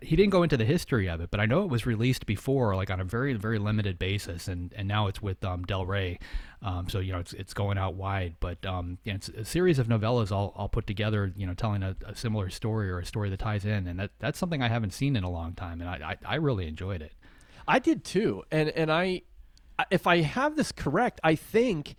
he 0.03 0.15
didn't 0.15 0.31
go 0.31 0.43
into 0.43 0.59
the 0.59 0.65
history 0.65 1.09
of 1.09 1.23
it, 1.23 1.31
but 1.31 1.41
I 1.41 1.47
know 1.47 1.63
it 1.63 1.71
was 1.71 1.87
released 1.87 2.27
before, 2.27 2.77
like 2.77 2.91
on 2.91 3.01
a 3.01 3.05
very 3.05 3.33
very 3.33 3.59
limited 3.59 3.99
basis, 3.99 4.47
and 4.47 4.75
and 4.77 4.87
now 4.87 5.07
it's 5.07 5.23
with 5.23 5.43
um, 5.43 5.65
Del 5.65 5.87
Rey, 5.87 6.19
um, 6.61 6.87
so 6.89 6.99
you 6.99 7.13
know 7.13 7.19
it's 7.19 7.33
it's 7.33 7.55
going 7.55 7.79
out 7.79 7.95
wide. 7.95 8.35
But 8.39 8.65
um, 8.67 8.99
yeah, 9.05 9.15
it's 9.15 9.31
a 9.31 9.45
series 9.45 9.79
of 9.79 9.89
novellas 9.89 10.31
all, 10.31 10.53
all 10.55 10.69
put 10.69 10.87
together, 10.87 11.33
you 11.35 11.47
know, 11.47 11.55
telling 11.55 11.83
a, 11.83 11.97
a 12.07 12.15
similar 12.15 12.51
story 12.51 12.91
or 12.91 12.99
a 12.99 13.07
story 13.07 13.31
that 13.31 13.39
ties 13.39 13.65
in, 13.65 13.87
and 13.87 13.99
that 13.99 14.11
that's 14.19 14.39
something 14.39 14.63
I 14.63 14.69
haven't 14.69 14.93
seen 14.93 15.17
in 15.17 15.25
a 15.25 15.31
long 15.31 15.55
time, 15.55 15.81
and 15.81 15.89
I 15.89 16.11
I, 16.11 16.35
I 16.35 16.35
really 16.37 16.67
enjoyed 16.69 17.01
it. 17.01 17.13
I 17.67 17.79
did 17.79 18.05
too, 18.05 18.43
and 18.51 18.69
and 18.69 18.93
I, 18.93 19.23
if 19.91 20.07
I 20.07 20.21
have 20.21 20.57
this 20.57 20.73
correct, 20.73 21.21
I 21.25 21.37
think 21.37 21.97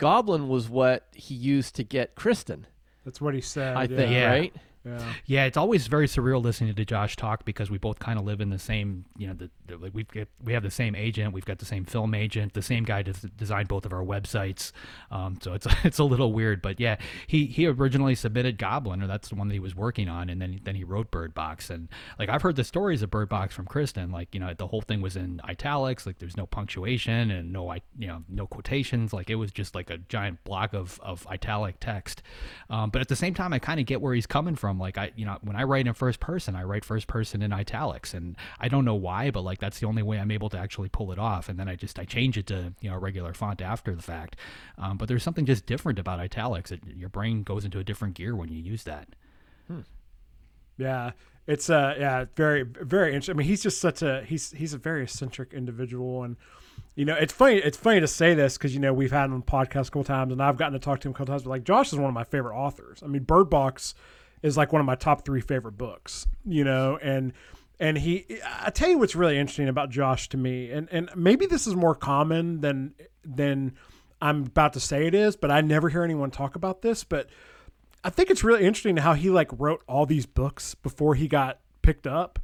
Goblin 0.00 0.48
was 0.48 0.68
what 0.68 1.06
he 1.14 1.34
used 1.34 1.76
to 1.76 1.84
get 1.84 2.14
Kristen. 2.16 2.66
That's 3.04 3.20
what 3.20 3.34
he 3.34 3.40
said. 3.40 3.76
I 3.76 3.82
yeah. 3.84 3.96
think, 3.96 4.10
Yeah. 4.12 4.30
right? 4.30 4.54
Yeah. 4.84 5.12
Yeah, 5.26 5.44
it's 5.44 5.56
always 5.56 5.86
very 5.88 6.06
surreal 6.06 6.42
listening 6.42 6.74
to 6.74 6.84
Josh 6.84 7.16
talk 7.16 7.44
because 7.44 7.70
we 7.70 7.76
both 7.76 7.98
kind 7.98 8.18
of 8.18 8.24
live 8.24 8.40
in 8.40 8.48
the 8.48 8.58
same, 8.58 9.04
you 9.18 9.26
know, 9.26 9.34
the, 9.34 9.50
the 9.66 9.76
like 9.76 9.92
we've 9.94 10.06
we 10.42 10.52
have 10.54 10.62
the 10.62 10.70
same 10.70 10.94
agent, 10.94 11.34
we've 11.34 11.44
got 11.44 11.58
the 11.58 11.66
same 11.66 11.84
film 11.84 12.14
agent, 12.14 12.54
the 12.54 12.62
same 12.62 12.84
guy 12.84 13.02
des- 13.02 13.28
designed 13.36 13.68
both 13.68 13.84
of 13.84 13.92
our 13.92 14.02
websites. 14.02 14.72
Um, 15.10 15.38
so 15.42 15.52
it's 15.52 15.66
it's 15.84 15.98
a 15.98 16.04
little 16.04 16.32
weird, 16.32 16.62
but 16.62 16.80
yeah, 16.80 16.96
he 17.26 17.46
he 17.46 17.66
originally 17.66 18.14
submitted 18.14 18.56
Goblin, 18.58 19.02
or 19.02 19.06
that's 19.06 19.28
the 19.28 19.34
one 19.34 19.48
that 19.48 19.54
he 19.54 19.60
was 19.60 19.74
working 19.74 20.08
on, 20.08 20.30
and 20.30 20.40
then 20.40 20.60
then 20.64 20.74
he 20.74 20.84
wrote 20.84 21.10
Bird 21.10 21.34
Box, 21.34 21.68
and 21.68 21.88
like 22.18 22.28
I've 22.28 22.42
heard 22.42 22.56
the 22.56 22.64
stories 22.64 23.02
of 23.02 23.10
Bird 23.10 23.28
Box 23.28 23.54
from 23.54 23.66
Kristen, 23.66 24.10
like 24.10 24.34
you 24.34 24.40
know 24.40 24.54
the 24.54 24.66
whole 24.66 24.80
thing 24.80 25.02
was 25.02 25.16
in 25.16 25.40
italics, 25.44 26.06
like 26.06 26.18
there's 26.18 26.36
no 26.36 26.46
punctuation 26.46 27.30
and 27.30 27.52
no 27.52 27.70
I 27.70 27.82
you 27.98 28.06
know 28.06 28.24
no 28.28 28.46
quotations, 28.46 29.12
like 29.12 29.28
it 29.28 29.36
was 29.36 29.52
just 29.52 29.74
like 29.74 29.90
a 29.90 29.98
giant 29.98 30.42
block 30.44 30.72
of 30.72 30.98
of 31.02 31.26
italic 31.26 31.76
text. 31.80 32.22
Um, 32.70 32.90
but 32.90 33.02
at 33.02 33.08
the 33.08 33.16
same 33.16 33.34
time, 33.34 33.52
I 33.52 33.58
kind 33.58 33.78
of 33.78 33.86
get 33.86 34.00
where 34.00 34.14
he's 34.14 34.26
coming 34.26 34.56
from, 34.56 34.69
like 34.78 34.98
I 34.98 35.12
you 35.16 35.24
know 35.24 35.38
when 35.42 35.56
I 35.56 35.64
write 35.64 35.86
in 35.86 35.94
first 35.94 36.20
person, 36.20 36.54
I 36.54 36.62
write 36.64 36.84
first 36.84 37.06
person 37.06 37.42
in 37.42 37.52
italics, 37.52 38.14
and 38.14 38.36
I 38.58 38.68
don't 38.68 38.84
know 38.84 38.94
why, 38.94 39.30
but 39.30 39.42
like 39.42 39.58
that's 39.58 39.80
the 39.80 39.86
only 39.86 40.02
way 40.02 40.18
I'm 40.18 40.30
able 40.30 40.48
to 40.50 40.58
actually 40.58 40.88
pull 40.88 41.12
it 41.12 41.18
off. 41.18 41.48
And 41.48 41.58
then 41.58 41.68
I 41.68 41.76
just 41.76 41.98
I 41.98 42.04
change 42.04 42.36
it 42.38 42.46
to 42.48 42.74
you 42.80 42.90
know 42.90 42.96
regular 42.96 43.34
font 43.34 43.60
after 43.62 43.94
the 43.94 44.02
fact. 44.02 44.36
Um, 44.78 44.96
but 44.96 45.08
there's 45.08 45.22
something 45.22 45.46
just 45.46 45.66
different 45.66 45.98
about 45.98 46.20
italics. 46.20 46.70
It, 46.70 46.80
your 46.94 47.08
brain 47.08 47.42
goes 47.42 47.64
into 47.64 47.78
a 47.78 47.84
different 47.84 48.14
gear 48.14 48.36
when 48.36 48.50
you 48.50 48.60
use 48.60 48.84
that. 48.84 49.08
Yeah, 50.78 51.12
it's 51.46 51.68
uh 51.68 51.94
yeah 51.98 52.24
very 52.36 52.62
very 52.62 53.08
interesting. 53.08 53.34
I 53.34 53.38
mean, 53.38 53.46
he's 53.46 53.62
just 53.62 53.80
such 53.80 54.02
a 54.02 54.24
he's 54.24 54.52
he's 54.52 54.72
a 54.72 54.78
very 54.78 55.02
eccentric 55.02 55.52
individual, 55.52 56.22
and 56.24 56.36
you 56.94 57.04
know 57.04 57.14
it's 57.14 57.32
funny 57.32 57.56
it's 57.56 57.76
funny 57.76 58.00
to 58.00 58.08
say 58.08 58.34
this 58.34 58.56
because 58.56 58.72
you 58.72 58.80
know 58.80 58.92
we've 58.92 59.12
had 59.12 59.26
him 59.26 59.34
on 59.34 59.42
podcast 59.42 59.88
a 59.88 59.90
couple 59.90 60.04
times, 60.04 60.32
and 60.32 60.42
I've 60.42 60.56
gotten 60.56 60.72
to 60.72 60.78
talk 60.78 61.00
to 61.00 61.08
him 61.08 61.12
a 61.12 61.14
couple 61.14 61.32
times. 61.32 61.42
But 61.42 61.50
like 61.50 61.64
Josh 61.64 61.92
is 61.92 61.98
one 61.98 62.08
of 62.08 62.14
my 62.14 62.24
favorite 62.24 62.56
authors. 62.56 63.02
I 63.02 63.08
mean, 63.08 63.24
Bird 63.24 63.50
Box 63.50 63.94
is 64.42 64.56
like 64.56 64.72
one 64.72 64.80
of 64.80 64.86
my 64.86 64.94
top 64.94 65.24
three 65.24 65.40
favorite 65.40 65.78
books. 65.78 66.26
You 66.44 66.64
know, 66.64 66.98
and 67.02 67.32
and 67.78 67.98
he 67.98 68.26
I 68.60 68.70
tell 68.70 68.88
you 68.88 68.98
what's 68.98 69.14
really 69.14 69.38
interesting 69.38 69.68
about 69.68 69.90
Josh 69.90 70.28
to 70.30 70.36
me, 70.36 70.70
and 70.70 70.88
and 70.90 71.10
maybe 71.14 71.46
this 71.46 71.66
is 71.66 71.74
more 71.74 71.94
common 71.94 72.60
than 72.60 72.94
than 73.24 73.74
I'm 74.20 74.44
about 74.44 74.74
to 74.74 74.80
say 74.80 75.06
it 75.06 75.14
is, 75.14 75.36
but 75.36 75.50
I 75.50 75.60
never 75.60 75.88
hear 75.88 76.04
anyone 76.04 76.30
talk 76.30 76.56
about 76.56 76.82
this, 76.82 77.04
but. 77.04 77.28
I 78.02 78.08
think 78.08 78.30
it's 78.30 78.42
really 78.42 78.64
interesting 78.64 78.96
how 78.96 79.12
he 79.12 79.28
like 79.28 79.50
wrote 79.58 79.82
all 79.86 80.06
these 80.06 80.24
books 80.24 80.74
before 80.74 81.16
he 81.16 81.28
got 81.28 81.58
picked 81.82 82.06
up. 82.06 82.38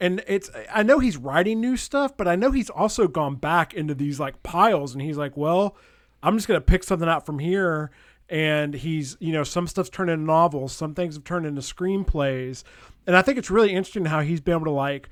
And 0.00 0.22
it's 0.26 0.50
I 0.72 0.82
know 0.82 0.98
he's 0.98 1.16
writing 1.16 1.60
new 1.60 1.76
stuff, 1.76 2.16
but 2.16 2.28
I 2.28 2.36
know 2.36 2.50
he's 2.50 2.70
also 2.70 3.08
gone 3.08 3.36
back 3.36 3.74
into 3.74 3.94
these 3.94 4.18
like 4.18 4.42
piles 4.42 4.92
and 4.92 5.02
he's 5.02 5.16
like, 5.16 5.36
well, 5.36 5.76
I'm 6.22 6.36
just 6.36 6.48
going 6.48 6.58
to 6.58 6.64
pick 6.64 6.84
something 6.84 7.08
out 7.08 7.26
from 7.26 7.38
here 7.38 7.90
and 8.32 8.72
he's, 8.72 9.16
you 9.20 9.30
know, 9.32 9.44
some 9.44 9.66
stuff's 9.68 9.90
turned 9.90 10.08
into 10.10 10.24
novels, 10.24 10.72
some 10.72 10.94
things 10.94 11.14
have 11.16 11.24
turned 11.24 11.44
into 11.44 11.60
screenplays. 11.60 12.64
And 13.06 13.14
I 13.14 13.20
think 13.22 13.36
it's 13.36 13.50
really 13.50 13.72
interesting 13.72 14.06
how 14.06 14.20
he's 14.22 14.40
been 14.40 14.54
able 14.54 14.64
to 14.64 14.70
like 14.70 15.10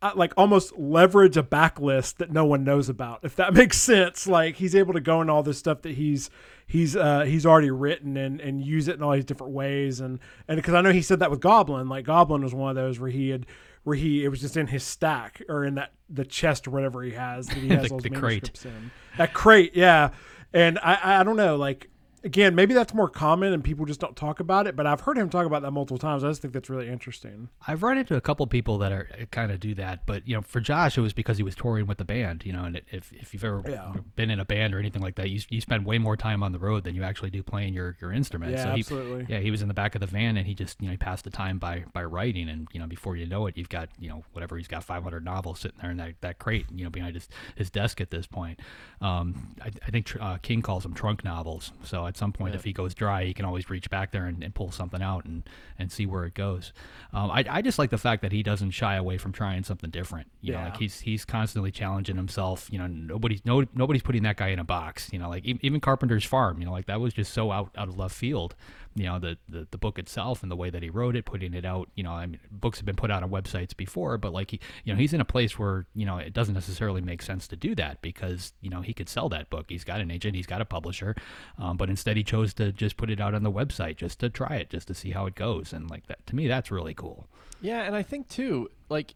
uh, 0.00 0.12
like 0.14 0.32
almost 0.36 0.78
leverage 0.78 1.36
a 1.36 1.42
backlist 1.42 2.18
that 2.18 2.30
no 2.30 2.44
one 2.44 2.62
knows 2.62 2.88
about 2.88 3.18
if 3.24 3.34
that 3.36 3.52
makes 3.60 3.78
sense. 3.78 4.28
Like 4.28 4.54
he's 4.56 4.74
able 4.76 4.92
to 4.94 5.00
go 5.00 5.20
in 5.22 5.28
all 5.28 5.42
this 5.42 5.58
stuff 5.58 5.82
that 5.82 5.96
he's 5.96 6.30
he's 6.68 6.94
uh 6.94 7.22
he's 7.22 7.44
already 7.44 7.70
written 7.72 8.16
and 8.16 8.40
and 8.40 8.62
use 8.64 8.86
it 8.86 8.94
in 8.94 9.02
all 9.02 9.12
these 9.12 9.24
different 9.24 9.52
ways. 9.52 9.98
And 10.00 10.20
and 10.46 10.56
because 10.56 10.74
i 10.74 10.80
know 10.80 10.92
he 10.92 11.02
said 11.02 11.18
that 11.18 11.30
with 11.32 11.40
goblin. 11.40 11.88
Like 11.88 12.04
goblin 12.04 12.42
was 12.44 12.54
one 12.54 12.70
of 12.70 12.76
those 12.76 13.00
where 13.00 13.10
he 13.10 13.30
had 13.30 13.46
where 13.82 13.96
he 13.96 14.24
it 14.24 14.28
was 14.28 14.40
just 14.40 14.56
in 14.56 14.68
his 14.68 14.84
stack 14.84 15.42
or 15.48 15.64
in 15.64 15.74
that 15.74 15.92
the 16.08 16.24
chest 16.24 16.68
or 16.68 16.70
whatever 16.70 17.02
he 17.02 17.10
has 17.12 17.48
that 17.48 17.56
he 17.56 17.68
has 17.74 17.88
The- 17.88 17.94
all 17.94 17.98
the 17.98 18.08
crate. 18.10 18.20
manuscripts 18.44 18.66
in. 18.66 18.90
That 19.16 19.32
crate 19.34 19.72
yeah 19.74 20.10
and 20.52 20.78
i 20.80 21.20
i 21.20 21.22
don't 21.24 21.36
know 21.36 21.56
like 21.56 21.90
again 22.28 22.54
maybe 22.54 22.74
that's 22.74 22.92
more 22.92 23.08
common 23.08 23.52
and 23.54 23.64
people 23.64 23.86
just 23.86 24.00
don't 24.00 24.14
talk 24.16 24.38
about 24.38 24.66
it 24.66 24.76
but 24.76 24.86
i've 24.86 25.00
heard 25.00 25.16
him 25.16 25.30
talk 25.30 25.46
about 25.46 25.62
that 25.62 25.70
multiple 25.70 25.96
times 25.98 26.22
i 26.22 26.28
just 26.28 26.42
think 26.42 26.52
that's 26.52 26.68
really 26.68 26.86
interesting 26.88 27.48
I've 27.66 27.82
run 27.82 27.96
into 27.98 28.16
a 28.16 28.20
couple 28.20 28.46
people 28.46 28.78
that 28.78 28.92
are 28.92 29.08
kind 29.30 29.50
of 29.50 29.60
do 29.60 29.74
that, 29.74 30.06
but 30.06 30.26
you 30.26 30.34
know, 30.34 30.40
for 30.42 30.60
Josh, 30.60 30.96
it 30.96 31.00
was 31.00 31.12
because 31.12 31.36
he 31.36 31.42
was 31.42 31.54
touring 31.54 31.86
with 31.86 31.98
the 31.98 32.04
band. 32.04 32.44
You 32.46 32.52
know, 32.52 32.64
and 32.64 32.80
if 32.90 33.12
if 33.12 33.32
you've 33.34 33.44
ever 33.44 33.62
Yeah. 33.68 33.92
been 34.16 34.30
in 34.30 34.40
a 34.40 34.44
band 34.44 34.74
or 34.74 34.78
anything 34.78 35.02
like 35.02 35.16
that, 35.16 35.28
you 35.28 35.40
you 35.50 35.60
spend 35.60 35.84
way 35.84 35.98
more 35.98 36.16
time 36.16 36.42
on 36.42 36.52
the 36.52 36.58
road 36.58 36.84
than 36.84 36.94
you 36.94 37.02
actually 37.02 37.30
do 37.30 37.42
playing 37.42 37.74
your 37.74 37.96
your 38.00 38.12
instrument. 38.12 38.52
Yeah, 38.52 38.64
so 38.64 38.70
he, 38.72 38.80
absolutely. 38.80 39.26
Yeah, 39.28 39.40
he 39.40 39.50
was 39.50 39.60
in 39.62 39.68
the 39.68 39.74
back 39.74 39.94
of 39.94 40.00
the 40.00 40.06
van 40.06 40.36
and 40.36 40.46
he 40.46 40.54
just 40.54 40.80
you 40.80 40.86
know 40.86 40.92
he 40.92 40.96
passed 40.96 41.24
the 41.24 41.30
time 41.30 41.58
by 41.58 41.84
by 41.92 42.04
writing, 42.04 42.48
and 42.48 42.68
you 42.72 42.80
know 42.80 42.86
before 42.86 43.16
you 43.16 43.26
know 43.26 43.46
it, 43.46 43.56
you've 43.56 43.68
got 43.68 43.88
you 43.98 44.08
know 44.08 44.24
whatever 44.32 44.56
he's 44.56 44.68
got 44.68 44.82
500 44.84 45.24
novels 45.24 45.60
sitting 45.60 45.78
there 45.80 45.90
in 45.90 45.96
that, 45.98 46.14
that 46.22 46.38
crate, 46.38 46.66
you 46.74 46.84
know, 46.84 46.90
behind 46.90 47.14
his 47.14 47.28
his 47.54 47.70
desk 47.70 48.00
at 48.00 48.10
this 48.10 48.26
point. 48.26 48.60
Um, 49.00 49.54
I, 49.62 49.70
I 49.86 49.90
think 49.90 50.16
uh, 50.20 50.38
King 50.38 50.62
calls 50.62 50.82
them 50.84 50.94
trunk 50.94 51.24
novels. 51.24 51.72
So 51.84 52.06
at 52.06 52.16
some 52.18 52.32
point, 52.32 52.54
if 52.54 52.64
he 52.64 52.72
goes 52.72 52.94
dry, 52.94 53.24
he 53.24 53.32
can 53.32 53.44
always 53.44 53.70
reach 53.70 53.88
back 53.88 54.10
there 54.12 54.26
and, 54.26 54.42
and 54.42 54.54
pull 54.54 54.70
something 54.70 55.00
out 55.00 55.24
and 55.24 55.48
and 55.78 55.90
see 55.90 56.04
where 56.04 56.24
it 56.24 56.34
goes. 56.34 56.72
Um, 57.12 57.30
I, 57.30 57.44
I 57.48 57.62
just 57.62 57.78
like 57.78 57.90
the 57.90 57.98
fact 57.98 58.22
that 58.22 58.32
he 58.32 58.42
doesn't 58.42 58.72
shy 58.72 58.96
away 58.96 59.16
from 59.16 59.32
trying 59.32 59.64
something 59.64 59.90
different. 59.90 60.28
You 60.40 60.52
know, 60.52 60.58
like 60.58 60.76
he's 60.76 61.00
he's 61.00 61.24
constantly 61.24 61.70
challenging 61.70 62.16
himself. 62.16 62.68
You 62.70 62.78
know, 62.78 62.86
nobody's 62.86 63.44
no 63.46 63.64
nobody's 63.74 64.02
putting 64.02 64.24
that 64.24 64.36
guy 64.36 64.48
in 64.48 64.58
a 64.58 64.64
box. 64.64 65.10
You 65.12 65.18
know, 65.18 65.28
like 65.30 65.44
even 65.44 65.80
Carpenter's 65.80 66.24
Farm. 66.24 66.58
You 66.60 66.66
know, 66.66 66.72
like 66.72 66.86
that 66.86 67.00
was 67.00 67.14
just 67.14 67.32
so 67.32 67.50
out 67.50 67.70
out 67.76 67.88
of 67.88 67.96
left 67.96 68.14
field. 68.14 68.54
You 68.94 69.04
know, 69.04 69.18
the, 69.18 69.38
the 69.48 69.66
the 69.70 69.78
book 69.78 69.98
itself 69.98 70.42
and 70.42 70.50
the 70.50 70.56
way 70.56 70.70
that 70.70 70.82
he 70.82 70.90
wrote 70.90 71.16
it, 71.16 71.24
putting 71.24 71.54
it 71.54 71.64
out. 71.64 71.88
You 71.94 72.02
know, 72.02 72.12
I 72.12 72.26
mean, 72.26 72.40
books 72.50 72.78
have 72.78 72.86
been 72.86 72.96
put 72.96 73.10
out 73.10 73.22
on 73.22 73.30
websites 73.30 73.76
before, 73.76 74.18
but 74.18 74.32
like 74.32 74.50
he, 74.50 74.60
you 74.84 74.92
know, 74.92 74.98
he's 74.98 75.12
in 75.12 75.20
a 75.20 75.24
place 75.24 75.58
where 75.58 75.86
you 75.94 76.06
know 76.06 76.18
it 76.18 76.32
doesn't 76.32 76.54
necessarily 76.54 77.00
make 77.00 77.22
sense 77.22 77.46
to 77.48 77.56
do 77.56 77.74
that 77.76 78.02
because 78.02 78.52
you 78.60 78.70
know 78.70 78.80
he 78.80 78.92
could 78.92 79.08
sell 79.08 79.28
that 79.28 79.50
book. 79.50 79.66
He's 79.68 79.84
got 79.84 80.00
an 80.00 80.10
agent, 80.10 80.34
he's 80.34 80.46
got 80.46 80.60
a 80.60 80.64
publisher, 80.64 81.14
um, 81.58 81.76
but 81.76 81.88
instead 81.88 82.16
he 82.16 82.24
chose 82.24 82.54
to 82.54 82.72
just 82.72 82.96
put 82.96 83.10
it 83.10 83.20
out 83.20 83.34
on 83.34 83.42
the 83.42 83.52
website 83.52 83.96
just 83.96 84.20
to 84.20 84.30
try 84.30 84.56
it, 84.56 84.70
just 84.70 84.88
to 84.88 84.94
see 84.94 85.10
how 85.10 85.26
it 85.26 85.34
goes. 85.34 85.72
And 85.72 85.88
like 85.88 86.06
that, 86.06 86.26
to 86.26 86.36
me, 86.36 86.48
that's 86.48 86.70
really 86.70 86.94
cool. 86.94 87.28
Yeah, 87.60 87.82
and 87.82 87.94
I 87.94 88.02
think 88.02 88.28
too, 88.28 88.70
like 88.88 89.14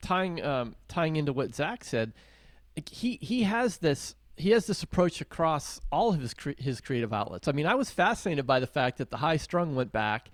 tying 0.00 0.42
um, 0.44 0.76
tying 0.88 1.16
into 1.16 1.32
what 1.32 1.54
Zach 1.54 1.84
said, 1.84 2.12
he 2.90 3.18
he 3.20 3.44
has 3.44 3.78
this 3.78 4.14
he 4.38 4.50
has 4.50 4.66
this 4.66 4.82
approach 4.82 5.20
across 5.20 5.80
all 5.90 6.12
of 6.14 6.20
his 6.20 6.34
cre- 6.34 6.50
his 6.58 6.80
creative 6.80 7.12
outlets. 7.12 7.48
I 7.48 7.52
mean, 7.52 7.66
I 7.66 7.74
was 7.74 7.90
fascinated 7.90 8.46
by 8.46 8.60
the 8.60 8.66
fact 8.66 8.98
that 8.98 9.10
the 9.10 9.18
High 9.18 9.36
Strung 9.36 9.74
went 9.74 9.92
back 9.92 10.30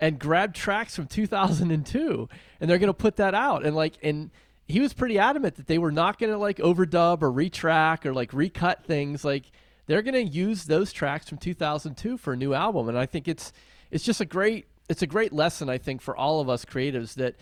and 0.00 0.18
grabbed 0.18 0.54
tracks 0.54 0.94
from 0.94 1.06
2002, 1.06 2.28
and 2.60 2.70
they're 2.70 2.78
going 2.78 2.88
to 2.88 2.94
put 2.94 3.16
that 3.16 3.34
out, 3.34 3.64
and 3.64 3.74
like 3.76 3.94
and. 4.02 4.30
He 4.70 4.80
was 4.80 4.92
pretty 4.92 5.18
adamant 5.18 5.54
that 5.54 5.66
they 5.66 5.78
were 5.78 5.90
not 5.90 6.18
going 6.18 6.30
to 6.30 6.36
like 6.36 6.58
overdub 6.58 7.22
or 7.22 7.32
retrack 7.32 8.04
or 8.04 8.12
like 8.12 8.34
recut 8.34 8.84
things. 8.84 9.24
Like 9.24 9.44
they're 9.86 10.02
going 10.02 10.12
to 10.12 10.30
use 10.30 10.66
those 10.66 10.92
tracks 10.92 11.26
from 11.26 11.38
2002 11.38 12.18
for 12.18 12.34
a 12.34 12.36
new 12.36 12.52
album, 12.52 12.86
and 12.90 12.98
I 12.98 13.06
think 13.06 13.28
it's 13.28 13.50
it's 13.90 14.04
just 14.04 14.20
a 14.20 14.26
great 14.26 14.66
it's 14.88 15.00
a 15.00 15.06
great 15.06 15.32
lesson 15.32 15.70
I 15.70 15.78
think 15.78 16.02
for 16.02 16.14
all 16.14 16.40
of 16.40 16.50
us 16.50 16.66
creatives 16.66 17.14
that 17.14 17.36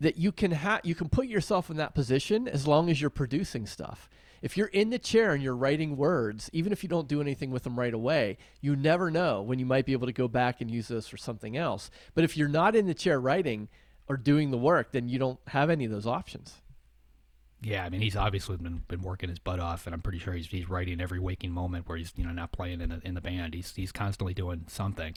that 0.00 0.16
you 0.16 0.32
can 0.32 0.52
ha- 0.52 0.80
you 0.84 0.94
can 0.94 1.08
put 1.08 1.26
yourself 1.26 1.70
in 1.70 1.76
that 1.76 1.94
position 1.94 2.48
as 2.48 2.66
long 2.66 2.90
as 2.90 3.00
you're 3.00 3.10
producing 3.10 3.66
stuff. 3.66 4.08
If 4.40 4.56
you're 4.56 4.68
in 4.68 4.90
the 4.90 4.98
chair 4.98 5.32
and 5.32 5.42
you're 5.42 5.56
writing 5.56 5.96
words, 5.96 6.48
even 6.52 6.72
if 6.72 6.82
you 6.82 6.88
don't 6.88 7.08
do 7.08 7.20
anything 7.20 7.50
with 7.50 7.64
them 7.64 7.78
right 7.78 7.92
away, 7.92 8.38
you 8.60 8.76
never 8.76 9.10
know 9.10 9.42
when 9.42 9.58
you 9.58 9.66
might 9.66 9.84
be 9.84 9.92
able 9.92 10.06
to 10.06 10.12
go 10.12 10.28
back 10.28 10.60
and 10.60 10.70
use 10.70 10.88
those 10.88 11.08
for 11.08 11.16
something 11.16 11.56
else. 11.56 11.90
But 12.14 12.22
if 12.22 12.36
you're 12.36 12.48
not 12.48 12.76
in 12.76 12.86
the 12.86 12.94
chair 12.94 13.20
writing 13.20 13.68
or 14.06 14.16
doing 14.16 14.50
the 14.50 14.58
work, 14.58 14.92
then 14.92 15.08
you 15.08 15.18
don't 15.18 15.40
have 15.48 15.70
any 15.70 15.84
of 15.84 15.90
those 15.90 16.06
options. 16.06 16.54
Yeah, 17.60 17.84
I 17.84 17.88
mean, 17.88 18.00
he's 18.00 18.14
obviously 18.14 18.56
been, 18.56 18.84
been 18.86 19.02
working 19.02 19.28
his 19.28 19.40
butt 19.40 19.58
off, 19.58 19.86
and 19.86 19.94
I'm 19.94 20.00
pretty 20.00 20.20
sure 20.20 20.32
he's, 20.32 20.46
he's 20.46 20.68
writing 20.68 21.00
every 21.00 21.18
waking 21.18 21.50
moment 21.50 21.88
where 21.88 21.98
he's 21.98 22.12
you 22.16 22.24
know 22.24 22.30
not 22.30 22.52
playing 22.52 22.80
in 22.80 22.90
the 22.90 23.00
in 23.04 23.14
the 23.14 23.20
band. 23.20 23.54
He's 23.54 23.74
he's 23.74 23.90
constantly 23.90 24.32
doing 24.32 24.64
something. 24.68 25.16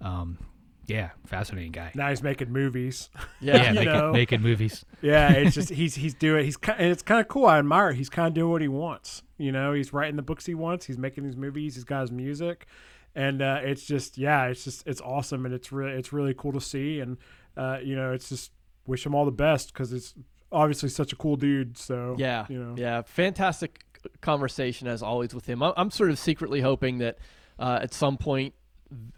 Um, 0.00 0.38
yeah, 0.86 1.10
fascinating 1.26 1.72
guy. 1.72 1.90
now 1.94 2.08
he's 2.10 2.22
making 2.22 2.52
movies 2.52 3.08
yeah, 3.40 3.68
you 3.72 3.74
making, 3.74 4.12
making 4.12 4.42
movies. 4.42 4.84
yeah, 5.02 5.32
it's 5.32 5.54
just 5.60 5.70
he's 5.70 5.94
he's 5.94 6.14
doing 6.14 6.44
he's 6.44 6.56
ki- 6.56 6.72
and 6.78 6.90
it's 6.92 7.02
kind 7.02 7.20
of 7.20 7.28
cool. 7.28 7.46
I 7.46 7.58
admire. 7.58 7.90
it. 7.90 7.96
He's 7.96 8.10
kind 8.10 8.28
of 8.28 8.34
doing 8.34 8.50
what 8.52 8.62
he 8.62 8.68
wants. 8.68 9.22
You 9.38 9.50
know, 9.52 9.72
he's 9.72 9.92
writing 9.92 10.16
the 10.16 10.22
books 10.22 10.46
he 10.46 10.54
wants. 10.54 10.86
He's 10.86 10.98
making 10.98 11.24
these 11.24 11.36
movies. 11.36 11.74
He's 11.74 11.84
got 11.84 12.02
his 12.02 12.12
music, 12.12 12.66
and 13.14 13.42
uh, 13.42 13.60
it's 13.62 13.84
just 13.86 14.16
yeah, 14.18 14.46
it's 14.46 14.64
just 14.64 14.86
it's 14.86 15.00
awesome, 15.00 15.44
and 15.46 15.54
it's 15.54 15.72
really 15.72 15.92
it's 15.92 16.12
really 16.12 16.34
cool 16.34 16.52
to 16.52 16.60
see. 16.60 17.00
And 17.00 17.16
uh, 17.56 17.78
you 17.82 17.96
know, 17.96 18.12
it's 18.12 18.28
just 18.28 18.52
wish 18.86 19.04
him 19.06 19.14
all 19.14 19.24
the 19.24 19.30
best 19.32 19.72
because 19.72 19.92
it's 19.92 20.14
obviously 20.52 20.88
such 20.88 21.12
a 21.12 21.16
cool 21.16 21.36
dude. 21.36 21.76
So 21.78 22.14
Yeah, 22.18 22.46
you 22.48 22.58
know, 22.62 22.74
yeah, 22.76 23.02
fantastic 23.02 23.82
conversation 24.20 24.86
as 24.86 25.02
always 25.02 25.34
with 25.34 25.46
him. 25.46 25.62
I- 25.62 25.72
I'm 25.76 25.90
sort 25.90 26.10
of 26.10 26.18
secretly 26.18 26.60
hoping 26.60 26.98
that 26.98 27.18
uh, 27.58 27.78
at 27.82 27.94
some 27.94 28.16
point 28.18 28.54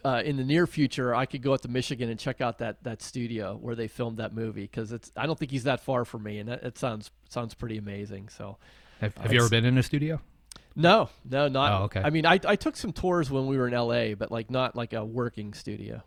uh, 0.05 0.23
in 0.25 0.37
the 0.37 0.45
near 0.45 0.67
future, 0.67 1.15
I 1.15 1.27
could 1.27 1.43
go 1.43 1.53
up 1.53 1.63
to 1.63 1.69
Michigan 1.69 2.09
and 2.09 2.19
check 2.19 2.41
out 2.41 2.59
that 2.59 2.83
that 2.85 3.03
studio 3.03 3.57
where 3.61 3.75
they 3.75 3.89
filmed 3.89 4.19
that 4.19 4.35
movie 4.35 4.63
because 4.63 4.93
it's. 4.93 5.11
I 5.17 5.27
don't 5.27 5.39
think 5.39 5.51
he's 5.51 5.65
that 5.65 5.81
far 5.81 6.05
from 6.05 6.23
me, 6.23 6.39
and 6.39 6.49
that, 6.49 6.63
it 6.63 6.79
sounds 6.79 7.11
sounds 7.29 7.55
pretty 7.55 7.79
amazing. 7.79 8.29
So, 8.29 8.59
Have, 9.01 9.17
have 9.19 9.33
you 9.33 9.41
ever 9.41 9.49
been 9.49 9.65
in 9.65 9.79
a 9.79 9.83
studio? 9.83 10.21
no, 10.75 11.09
no, 11.29 11.49
not. 11.49 11.81
Oh, 11.81 11.85
okay. 11.85 12.03
I 12.05 12.11
mean, 12.11 12.27
I 12.27 12.39
I 12.47 12.57
took 12.57 12.77
some 12.77 12.93
tours 12.93 13.31
when 13.31 13.47
we 13.47 13.57
were 13.57 13.69
in 13.69 13.75
L.A., 13.75 14.15
but 14.15 14.31
like 14.31 14.51
not 14.51 14.77
like 14.77 14.93
a 14.93 15.05
working 15.05 15.55
studio. 15.55 16.03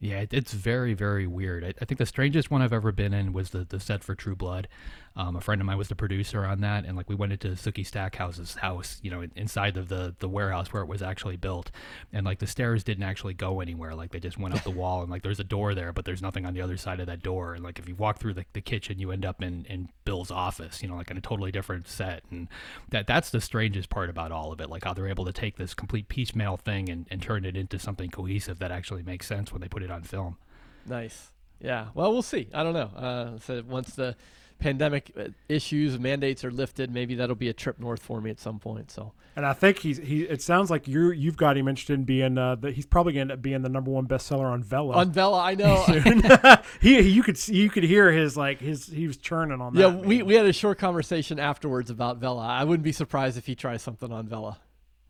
Yeah, 0.00 0.20
it, 0.20 0.34
it's 0.34 0.52
very, 0.52 0.92
very 0.92 1.26
weird. 1.26 1.64
I, 1.64 1.72
I 1.80 1.84
think 1.86 1.98
the 1.98 2.04
strangest 2.06 2.50
one 2.50 2.60
I've 2.60 2.72
ever 2.74 2.92
been 2.92 3.14
in 3.14 3.32
was 3.32 3.50
the, 3.50 3.64
the 3.64 3.80
set 3.80 4.04
for 4.04 4.14
True 4.14 4.36
Blood. 4.36 4.68
Um, 5.16 5.36
a 5.36 5.40
friend 5.40 5.60
of 5.60 5.66
mine 5.66 5.78
was 5.78 5.86
the 5.88 5.94
producer 5.94 6.44
on 6.44 6.60
that, 6.62 6.84
and 6.84 6.96
like 6.96 7.08
we 7.08 7.14
went 7.14 7.32
into 7.32 7.48
Sookie 7.50 7.86
Stackhouse's 7.86 8.56
house, 8.56 8.98
you 9.00 9.12
know, 9.12 9.24
inside 9.36 9.76
of 9.76 9.88
the 9.88 10.16
the 10.18 10.28
warehouse 10.28 10.72
where 10.72 10.82
it 10.82 10.88
was 10.88 11.02
actually 11.02 11.36
built, 11.36 11.70
and 12.12 12.26
like 12.26 12.40
the 12.40 12.48
stairs 12.48 12.82
didn't 12.82 13.04
actually 13.04 13.34
go 13.34 13.60
anywhere. 13.60 13.94
Like 13.94 14.10
they 14.10 14.18
just 14.18 14.38
went 14.38 14.56
up 14.56 14.64
the 14.64 14.70
wall, 14.72 15.02
and 15.02 15.10
like 15.10 15.22
there's 15.22 15.38
a 15.38 15.44
door 15.44 15.72
there, 15.72 15.92
but 15.92 16.04
there's 16.04 16.20
nothing 16.20 16.44
on 16.44 16.52
the 16.52 16.60
other 16.60 16.76
side 16.76 16.98
of 16.98 17.06
that 17.06 17.22
door. 17.22 17.54
And 17.54 17.62
like 17.62 17.78
if 17.78 17.88
you 17.88 17.94
walk 17.94 18.18
through 18.18 18.34
the, 18.34 18.44
the 18.54 18.60
kitchen, 18.60 18.98
you 18.98 19.12
end 19.12 19.24
up 19.24 19.40
in 19.40 19.64
in 19.66 19.88
Bill's 20.04 20.32
office, 20.32 20.82
you 20.82 20.88
know, 20.88 20.96
like 20.96 21.12
in 21.12 21.16
a 21.16 21.20
totally 21.20 21.52
different 21.52 21.86
set. 21.86 22.24
And 22.32 22.48
that 22.88 23.06
that's 23.06 23.30
the 23.30 23.40
strangest 23.40 23.90
part 23.90 24.10
about 24.10 24.32
all 24.32 24.50
of 24.50 24.60
it, 24.60 24.68
like 24.68 24.82
how 24.82 24.94
they're 24.94 25.08
able 25.08 25.26
to 25.26 25.32
take 25.32 25.56
this 25.58 25.74
complete 25.74 26.08
piecemeal 26.08 26.56
thing 26.56 26.88
and, 26.88 27.06
and 27.08 27.22
turn 27.22 27.44
it 27.44 27.56
into 27.56 27.78
something 27.78 28.10
cohesive 28.10 28.58
that 28.58 28.72
actually 28.72 29.04
makes 29.04 29.28
sense 29.28 29.52
when 29.52 29.60
they 29.60 29.68
put 29.68 29.84
it 29.84 29.92
on 29.92 30.02
film. 30.02 30.38
Nice. 30.86 31.30
Yeah. 31.60 31.88
Well, 31.94 32.12
we'll 32.12 32.22
see. 32.22 32.48
I 32.52 32.64
don't 32.64 32.74
know. 32.74 32.90
Uh, 32.96 33.38
so 33.38 33.62
once 33.66 33.94
the 33.94 34.16
pandemic 34.58 35.12
uh, 35.18 35.28
issues 35.48 35.98
mandates 35.98 36.44
are 36.44 36.50
lifted, 36.50 36.90
maybe 36.90 37.14
that'll 37.14 37.36
be 37.36 37.48
a 37.48 37.52
trip 37.52 37.78
north 37.78 38.02
for 38.02 38.20
me 38.20 38.30
at 38.30 38.40
some 38.40 38.58
point. 38.58 38.90
So 38.90 39.12
And 39.36 39.44
I 39.44 39.52
think 39.52 39.78
he's 39.78 39.98
he. 39.98 40.22
It 40.22 40.42
sounds 40.42 40.70
like 40.70 40.88
you 40.88 41.10
you've 41.10 41.36
got 41.36 41.56
him 41.56 41.68
interested 41.68 41.94
in 41.94 42.04
being 42.04 42.38
uh, 42.38 42.54
that 42.56 42.74
he's 42.74 42.86
probably 42.86 43.12
going 43.12 43.28
to 43.28 43.32
end 43.32 43.38
up 43.38 43.42
being 43.42 43.62
the 43.62 43.68
number 43.68 43.90
one 43.90 44.06
bestseller 44.06 44.46
on 44.46 44.62
Vella. 44.62 44.94
on 44.94 45.12
Vella, 45.12 45.40
I 45.42 45.54
know. 45.54 45.84
he 46.80 47.00
you 47.00 47.22
could 47.22 47.36
see, 47.38 47.54
you 47.54 47.70
could 47.70 47.84
hear 47.84 48.10
his 48.12 48.36
like 48.36 48.60
his 48.60 48.86
he 48.86 49.06
was 49.06 49.16
churning 49.16 49.60
on 49.60 49.74
that. 49.74 49.80
yeah, 49.80 49.88
we, 49.94 50.22
we 50.22 50.34
had 50.34 50.46
a 50.46 50.52
short 50.52 50.78
conversation 50.78 51.38
afterwards 51.38 51.90
about 51.90 52.18
Vella. 52.18 52.46
I 52.46 52.64
wouldn't 52.64 52.84
be 52.84 52.92
surprised 52.92 53.36
if 53.36 53.46
he 53.46 53.54
tries 53.54 53.82
something 53.82 54.10
on 54.12 54.28
Vella. 54.28 54.58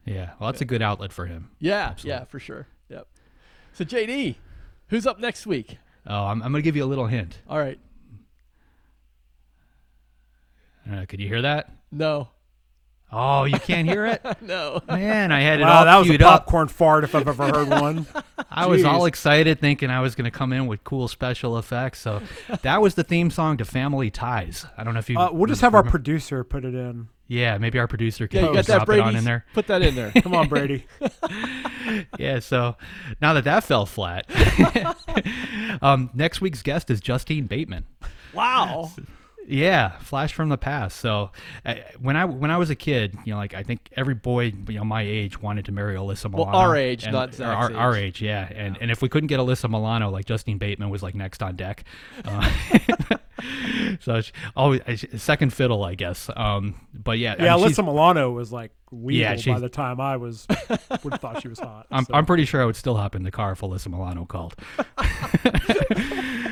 Yeah, 0.05 0.32
well, 0.38 0.51
that's 0.51 0.61
a 0.61 0.66
good 0.66 0.82
outlet 0.82 1.12
for 1.12 1.26
him. 1.26 1.51
Yeah, 1.61 1.88
Absolutely. 1.88 2.20
yeah, 2.20 2.24
for 2.24 2.38
sure. 2.38 2.66
Yep. 2.90 3.07
So 3.72 3.84
JD, 3.84 4.36
who's 4.88 5.07
up 5.07 5.18
next 5.18 5.47
week? 5.47 5.78
Oh, 6.07 6.24
I'm, 6.24 6.42
I'm 6.42 6.53
going 6.53 6.62
to 6.62 6.64
give 6.64 6.76
you 6.76 6.84
a 6.84 6.86
little 6.86 7.07
hint. 7.07 7.38
All 7.49 7.59
right. 7.59 7.78
Uh, 10.91 11.05
could 11.07 11.20
you 11.20 11.28
hear 11.28 11.43
that? 11.43 11.70
No. 11.91 12.28
Oh, 13.16 13.45
you 13.45 13.59
can't 13.61 13.89
hear 13.89 14.07
it? 14.07 14.20
No. 14.41 14.82
Man, 14.89 15.30
I 15.30 15.41
had 15.41 15.61
it 15.61 15.62
wow, 15.62 15.78
all 15.78 15.85
that 15.85 15.97
was 15.99 16.09
a 16.09 16.11
queued 16.11 16.22
up. 16.22 16.47
popcorn 16.47 16.66
fart 16.68 17.05
if 17.05 17.14
I've 17.14 17.28
ever 17.28 17.45
heard 17.47 17.68
one. 17.68 18.07
I 18.51 18.66
was 18.66 18.82
all 18.85 19.07
excited 19.07 19.61
thinking 19.61 19.89
I 19.89 20.01
was 20.01 20.14
going 20.16 20.24
to 20.24 20.30
come 20.37 20.53
in 20.53 20.66
with 20.66 20.82
cool 20.85 21.07
special 21.09 21.57
effects. 21.57 22.01
So 22.01 22.20
that 22.62 22.82
was 22.82 22.95
the 22.97 23.05
theme 23.05 23.30
song 23.30 23.57
to 23.59 23.64
Family 23.64 24.11
Ties. 24.11 24.66
I 24.76 24.82
don't 24.85 24.95
know 24.95 25.01
if 25.01 25.09
you. 25.09 25.18
Uh, 25.18 25.30
we'll 25.32 25.47
just 25.47 25.61
have 25.61 25.74
our 25.74 25.85
producer 25.85 26.43
put 26.45 26.64
it 26.64 26.74
in. 26.74 27.09
Yeah, 27.28 27.57
maybe 27.57 27.78
our 27.78 27.87
producer 27.89 28.24
Yeah, 28.30 28.41
can 28.41 28.49
you 28.49 28.55
got 28.57 28.66
drop 28.66 28.78
that 28.80 28.87
Brady. 28.87 29.01
it 29.03 29.05
on 29.07 29.16
in 29.16 29.24
there. 29.24 29.47
Put 29.55 29.68
that 29.68 29.80
in 29.82 29.95
there. 29.95 30.11
Come 30.22 30.35
on, 30.35 30.49
Brady. 30.49 30.85
Yeah, 32.18 32.41
so 32.41 32.76
now 33.22 33.32
that 33.35 33.45
that 33.45 33.64
fell 33.64 33.87
flat, 33.87 34.26
um, 35.82 36.11
next 36.14 36.41
week's 36.41 36.62
guest 36.62 36.91
is 36.91 37.01
Justine 37.01 37.47
Bateman. 37.47 37.87
wow. 38.35 38.91
Yeah, 39.47 39.99
flash 39.99 40.32
from 40.32 40.49
the 40.49 40.57
past. 40.57 40.99
So 41.01 41.30
uh, 41.66 41.74
when 42.01 42.16
I 42.16 42.24
when 42.24 42.51
I 42.51 42.57
was 42.57 42.70
a 42.70 42.74
kid, 42.74 43.16
you 43.24 43.32
know, 43.32 43.38
like 43.38 43.55
I 43.55 43.62
think 43.62 43.88
every 43.97 44.14
boy, 44.14 44.53
you 44.68 44.78
know, 44.78 44.84
my 44.84 45.03
age 45.03 45.40
wanted 45.40 45.66
to 45.66 45.72
marry 45.72 45.97
Alyssa 45.97 46.30
Milano. 46.30 46.36
Well, 46.36 46.47
Milano. 46.47 46.68
our 46.68 46.76
age, 46.76 47.05
and- 47.05 47.12
not 47.12 47.30
or 47.30 47.32
Zach's 47.32 47.74
our, 47.74 47.76
our 47.76 47.97
age. 47.97 48.05
age. 48.05 48.22
Yeah, 48.22 48.49
and 48.55 48.78
and 48.80 48.90
if 48.90 49.03
we 49.03 49.09
couldn't 49.09 49.26
get 49.28 49.40
Alyssa 49.40 49.68
Milano, 49.70 50.11
like 50.11 50.24
Justine 50.24 50.59
Bateman 50.59 50.88
was 50.90 51.03
like 51.03 51.14
next 51.14 51.42
on 51.42 51.57
deck. 51.57 51.84
Uh, 52.24 52.51
so 54.01 54.20
she, 54.22 54.32
always 54.57 54.80
uh, 54.86 54.97
second 55.18 55.53
fiddle, 55.53 55.84
I 55.84 55.95
guess. 55.95 56.30
Um, 56.34 56.80
but 56.95 57.18
yeah, 57.18 57.34
Yeah, 57.38 57.55
I 57.55 57.59
mean, 57.59 57.66
Alyssa 57.68 57.84
Milano 57.84 58.30
was 58.30 58.51
like 58.53 58.70
weevil 58.90 59.36
Yeah, 59.36 59.55
by 59.55 59.61
the 59.61 59.68
time 59.68 60.01
I 60.01 60.16
was 60.16 60.47
would 60.70 61.12
have 61.12 61.20
thought 61.20 61.42
she 61.42 61.49
was 61.49 61.59
hot. 61.59 61.86
I'm, 61.90 62.05
so. 62.05 62.14
I'm 62.14 62.24
pretty 62.26 62.45
sure 62.45 62.62
I 62.62 62.64
would 62.64 62.76
still 62.76 62.97
hop 62.97 63.14
in 63.14 63.24
the 63.24 63.30
car 63.30 63.53
if 63.53 63.61
Alyssa 63.61 63.88
Milano 63.88 64.24
called. 64.24 64.55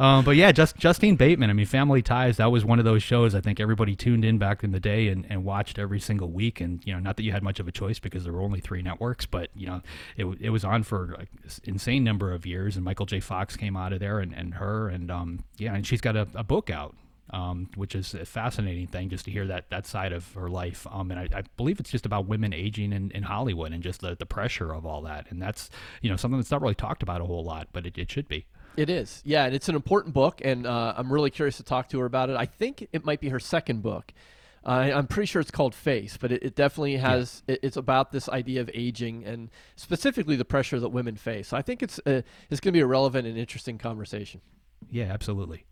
um, 0.00 0.24
but 0.24 0.34
yeah, 0.34 0.50
just 0.50 0.76
Justine 0.76 1.14
Bateman. 1.16 1.50
I 1.50 1.52
mean, 1.52 1.66
Family 1.66 2.00
Ties. 2.00 2.38
That 2.38 2.50
was 2.50 2.64
one 2.64 2.78
of 2.78 2.86
those 2.86 3.02
shows 3.02 3.34
I 3.34 3.42
think 3.42 3.60
everybody 3.60 3.94
tuned 3.94 4.24
in 4.24 4.38
back 4.38 4.64
in 4.64 4.72
the 4.72 4.80
day 4.80 5.08
and, 5.08 5.26
and 5.28 5.44
watched 5.44 5.78
every 5.78 6.00
single 6.00 6.30
week. 6.30 6.58
And 6.58 6.80
you 6.86 6.94
know, 6.94 7.00
not 7.00 7.18
that 7.18 7.22
you 7.22 7.32
had 7.32 7.42
much 7.42 7.60
of 7.60 7.68
a 7.68 7.72
choice 7.72 7.98
because 7.98 8.24
there 8.24 8.32
were 8.32 8.40
only 8.40 8.60
three 8.60 8.80
networks, 8.80 9.26
but 9.26 9.50
you 9.54 9.66
know, 9.66 9.82
it 10.16 10.24
it 10.40 10.48
was 10.48 10.64
on 10.64 10.84
for 10.84 11.14
like 11.18 11.28
insane 11.64 12.02
number 12.02 12.32
of 12.32 12.46
years. 12.46 12.76
And 12.76 12.84
Michael 12.84 13.04
J. 13.04 13.20
Fox 13.20 13.56
came 13.56 13.76
out 13.76 13.92
of 13.92 14.00
there, 14.00 14.20
and, 14.20 14.32
and 14.34 14.54
her, 14.54 14.88
and 14.88 15.10
um, 15.10 15.44
yeah, 15.58 15.74
and 15.74 15.86
she's 15.86 16.00
got 16.00 16.16
a, 16.16 16.26
a 16.34 16.44
book 16.44 16.70
out. 16.70 16.96
Um, 17.32 17.68
which 17.76 17.94
is 17.94 18.12
a 18.12 18.24
fascinating 18.24 18.88
thing 18.88 19.08
just 19.08 19.26
to 19.26 19.30
hear 19.30 19.46
that 19.46 19.70
that 19.70 19.86
side 19.86 20.12
of 20.12 20.32
her 20.32 20.48
life. 20.48 20.84
Um, 20.90 21.12
and 21.12 21.20
I, 21.20 21.28
I 21.38 21.42
believe 21.56 21.78
it's 21.78 21.90
just 21.90 22.04
about 22.04 22.26
women 22.26 22.52
aging 22.52 22.92
in, 22.92 23.12
in 23.12 23.22
Hollywood 23.22 23.70
and 23.72 23.84
just 23.84 24.00
the, 24.00 24.16
the 24.16 24.26
pressure 24.26 24.74
of 24.74 24.84
all 24.84 25.02
that. 25.02 25.26
And 25.30 25.40
that's 25.40 25.70
you 26.02 26.10
know 26.10 26.16
something 26.16 26.40
that's 26.40 26.50
not 26.50 26.60
really 26.60 26.74
talked 26.74 27.04
about 27.04 27.20
a 27.20 27.24
whole 27.24 27.44
lot, 27.44 27.68
but 27.72 27.86
it, 27.86 27.96
it 27.98 28.10
should 28.10 28.26
be. 28.26 28.46
It 28.76 28.88
is. 28.88 29.22
Yeah, 29.24 29.44
and 29.44 29.54
it's 29.54 29.68
an 29.68 29.74
important 29.74 30.14
book, 30.14 30.40
and 30.44 30.66
uh, 30.66 30.94
I'm 30.96 31.12
really 31.12 31.30
curious 31.30 31.56
to 31.58 31.62
talk 31.62 31.88
to 31.90 32.00
her 32.00 32.06
about 32.06 32.30
it. 32.30 32.36
I 32.36 32.46
think 32.46 32.88
it 32.92 33.04
might 33.04 33.20
be 33.20 33.28
her 33.28 33.40
second 33.40 33.82
book. 33.82 34.12
Uh, 34.64 34.90
I'm 34.94 35.06
pretty 35.06 35.26
sure 35.26 35.40
it's 35.40 35.50
called 35.50 35.74
Face, 35.74 36.18
but 36.18 36.30
it, 36.32 36.42
it 36.42 36.54
definitely 36.54 36.96
has. 36.96 37.42
It, 37.46 37.60
it's 37.62 37.76
about 37.76 38.12
this 38.12 38.28
idea 38.28 38.60
of 38.60 38.70
aging 38.74 39.24
and 39.24 39.50
specifically 39.76 40.36
the 40.36 40.44
pressure 40.44 40.78
that 40.78 40.90
women 40.90 41.16
face. 41.16 41.48
So 41.48 41.56
I 41.56 41.62
think 41.62 41.82
it's 41.82 41.98
uh, 42.04 42.22
it's 42.50 42.60
going 42.60 42.72
to 42.72 42.76
be 42.76 42.80
a 42.80 42.86
relevant 42.86 43.26
and 43.26 43.38
interesting 43.38 43.78
conversation. 43.78 44.42
Yeah, 44.90 45.06
absolutely. 45.06 45.64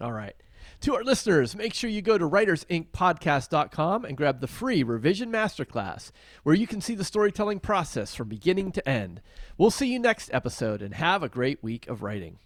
All 0.00 0.12
right. 0.12 0.34
To 0.82 0.94
our 0.96 1.04
listeners, 1.04 1.54
make 1.54 1.74
sure 1.74 1.88
you 1.88 2.02
go 2.02 2.18
to 2.18 2.28
writersincpodcast.com 2.28 4.04
and 4.04 4.16
grab 4.16 4.40
the 4.40 4.48
free 4.48 4.82
revision 4.82 5.30
masterclass 5.30 6.10
where 6.42 6.56
you 6.56 6.66
can 6.66 6.80
see 6.80 6.96
the 6.96 7.04
storytelling 7.04 7.60
process 7.60 8.16
from 8.16 8.28
beginning 8.28 8.72
to 8.72 8.88
end. 8.88 9.20
We'll 9.56 9.70
see 9.70 9.92
you 9.92 10.00
next 10.00 10.28
episode 10.32 10.82
and 10.82 10.94
have 10.94 11.22
a 11.22 11.28
great 11.28 11.62
week 11.62 11.86
of 11.86 12.02
writing. 12.02 12.40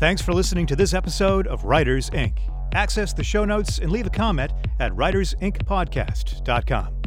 Thanks 0.00 0.20
for 0.20 0.32
listening 0.32 0.66
to 0.66 0.74
this 0.74 0.94
episode 0.94 1.46
of 1.46 1.62
Writers 1.62 2.10
Inc. 2.10 2.38
Access 2.74 3.12
the 3.12 3.22
show 3.22 3.44
notes 3.44 3.78
and 3.78 3.92
leave 3.92 4.08
a 4.08 4.10
comment 4.10 4.52
at 4.80 4.90
writersincpodcast.com. 4.92 7.02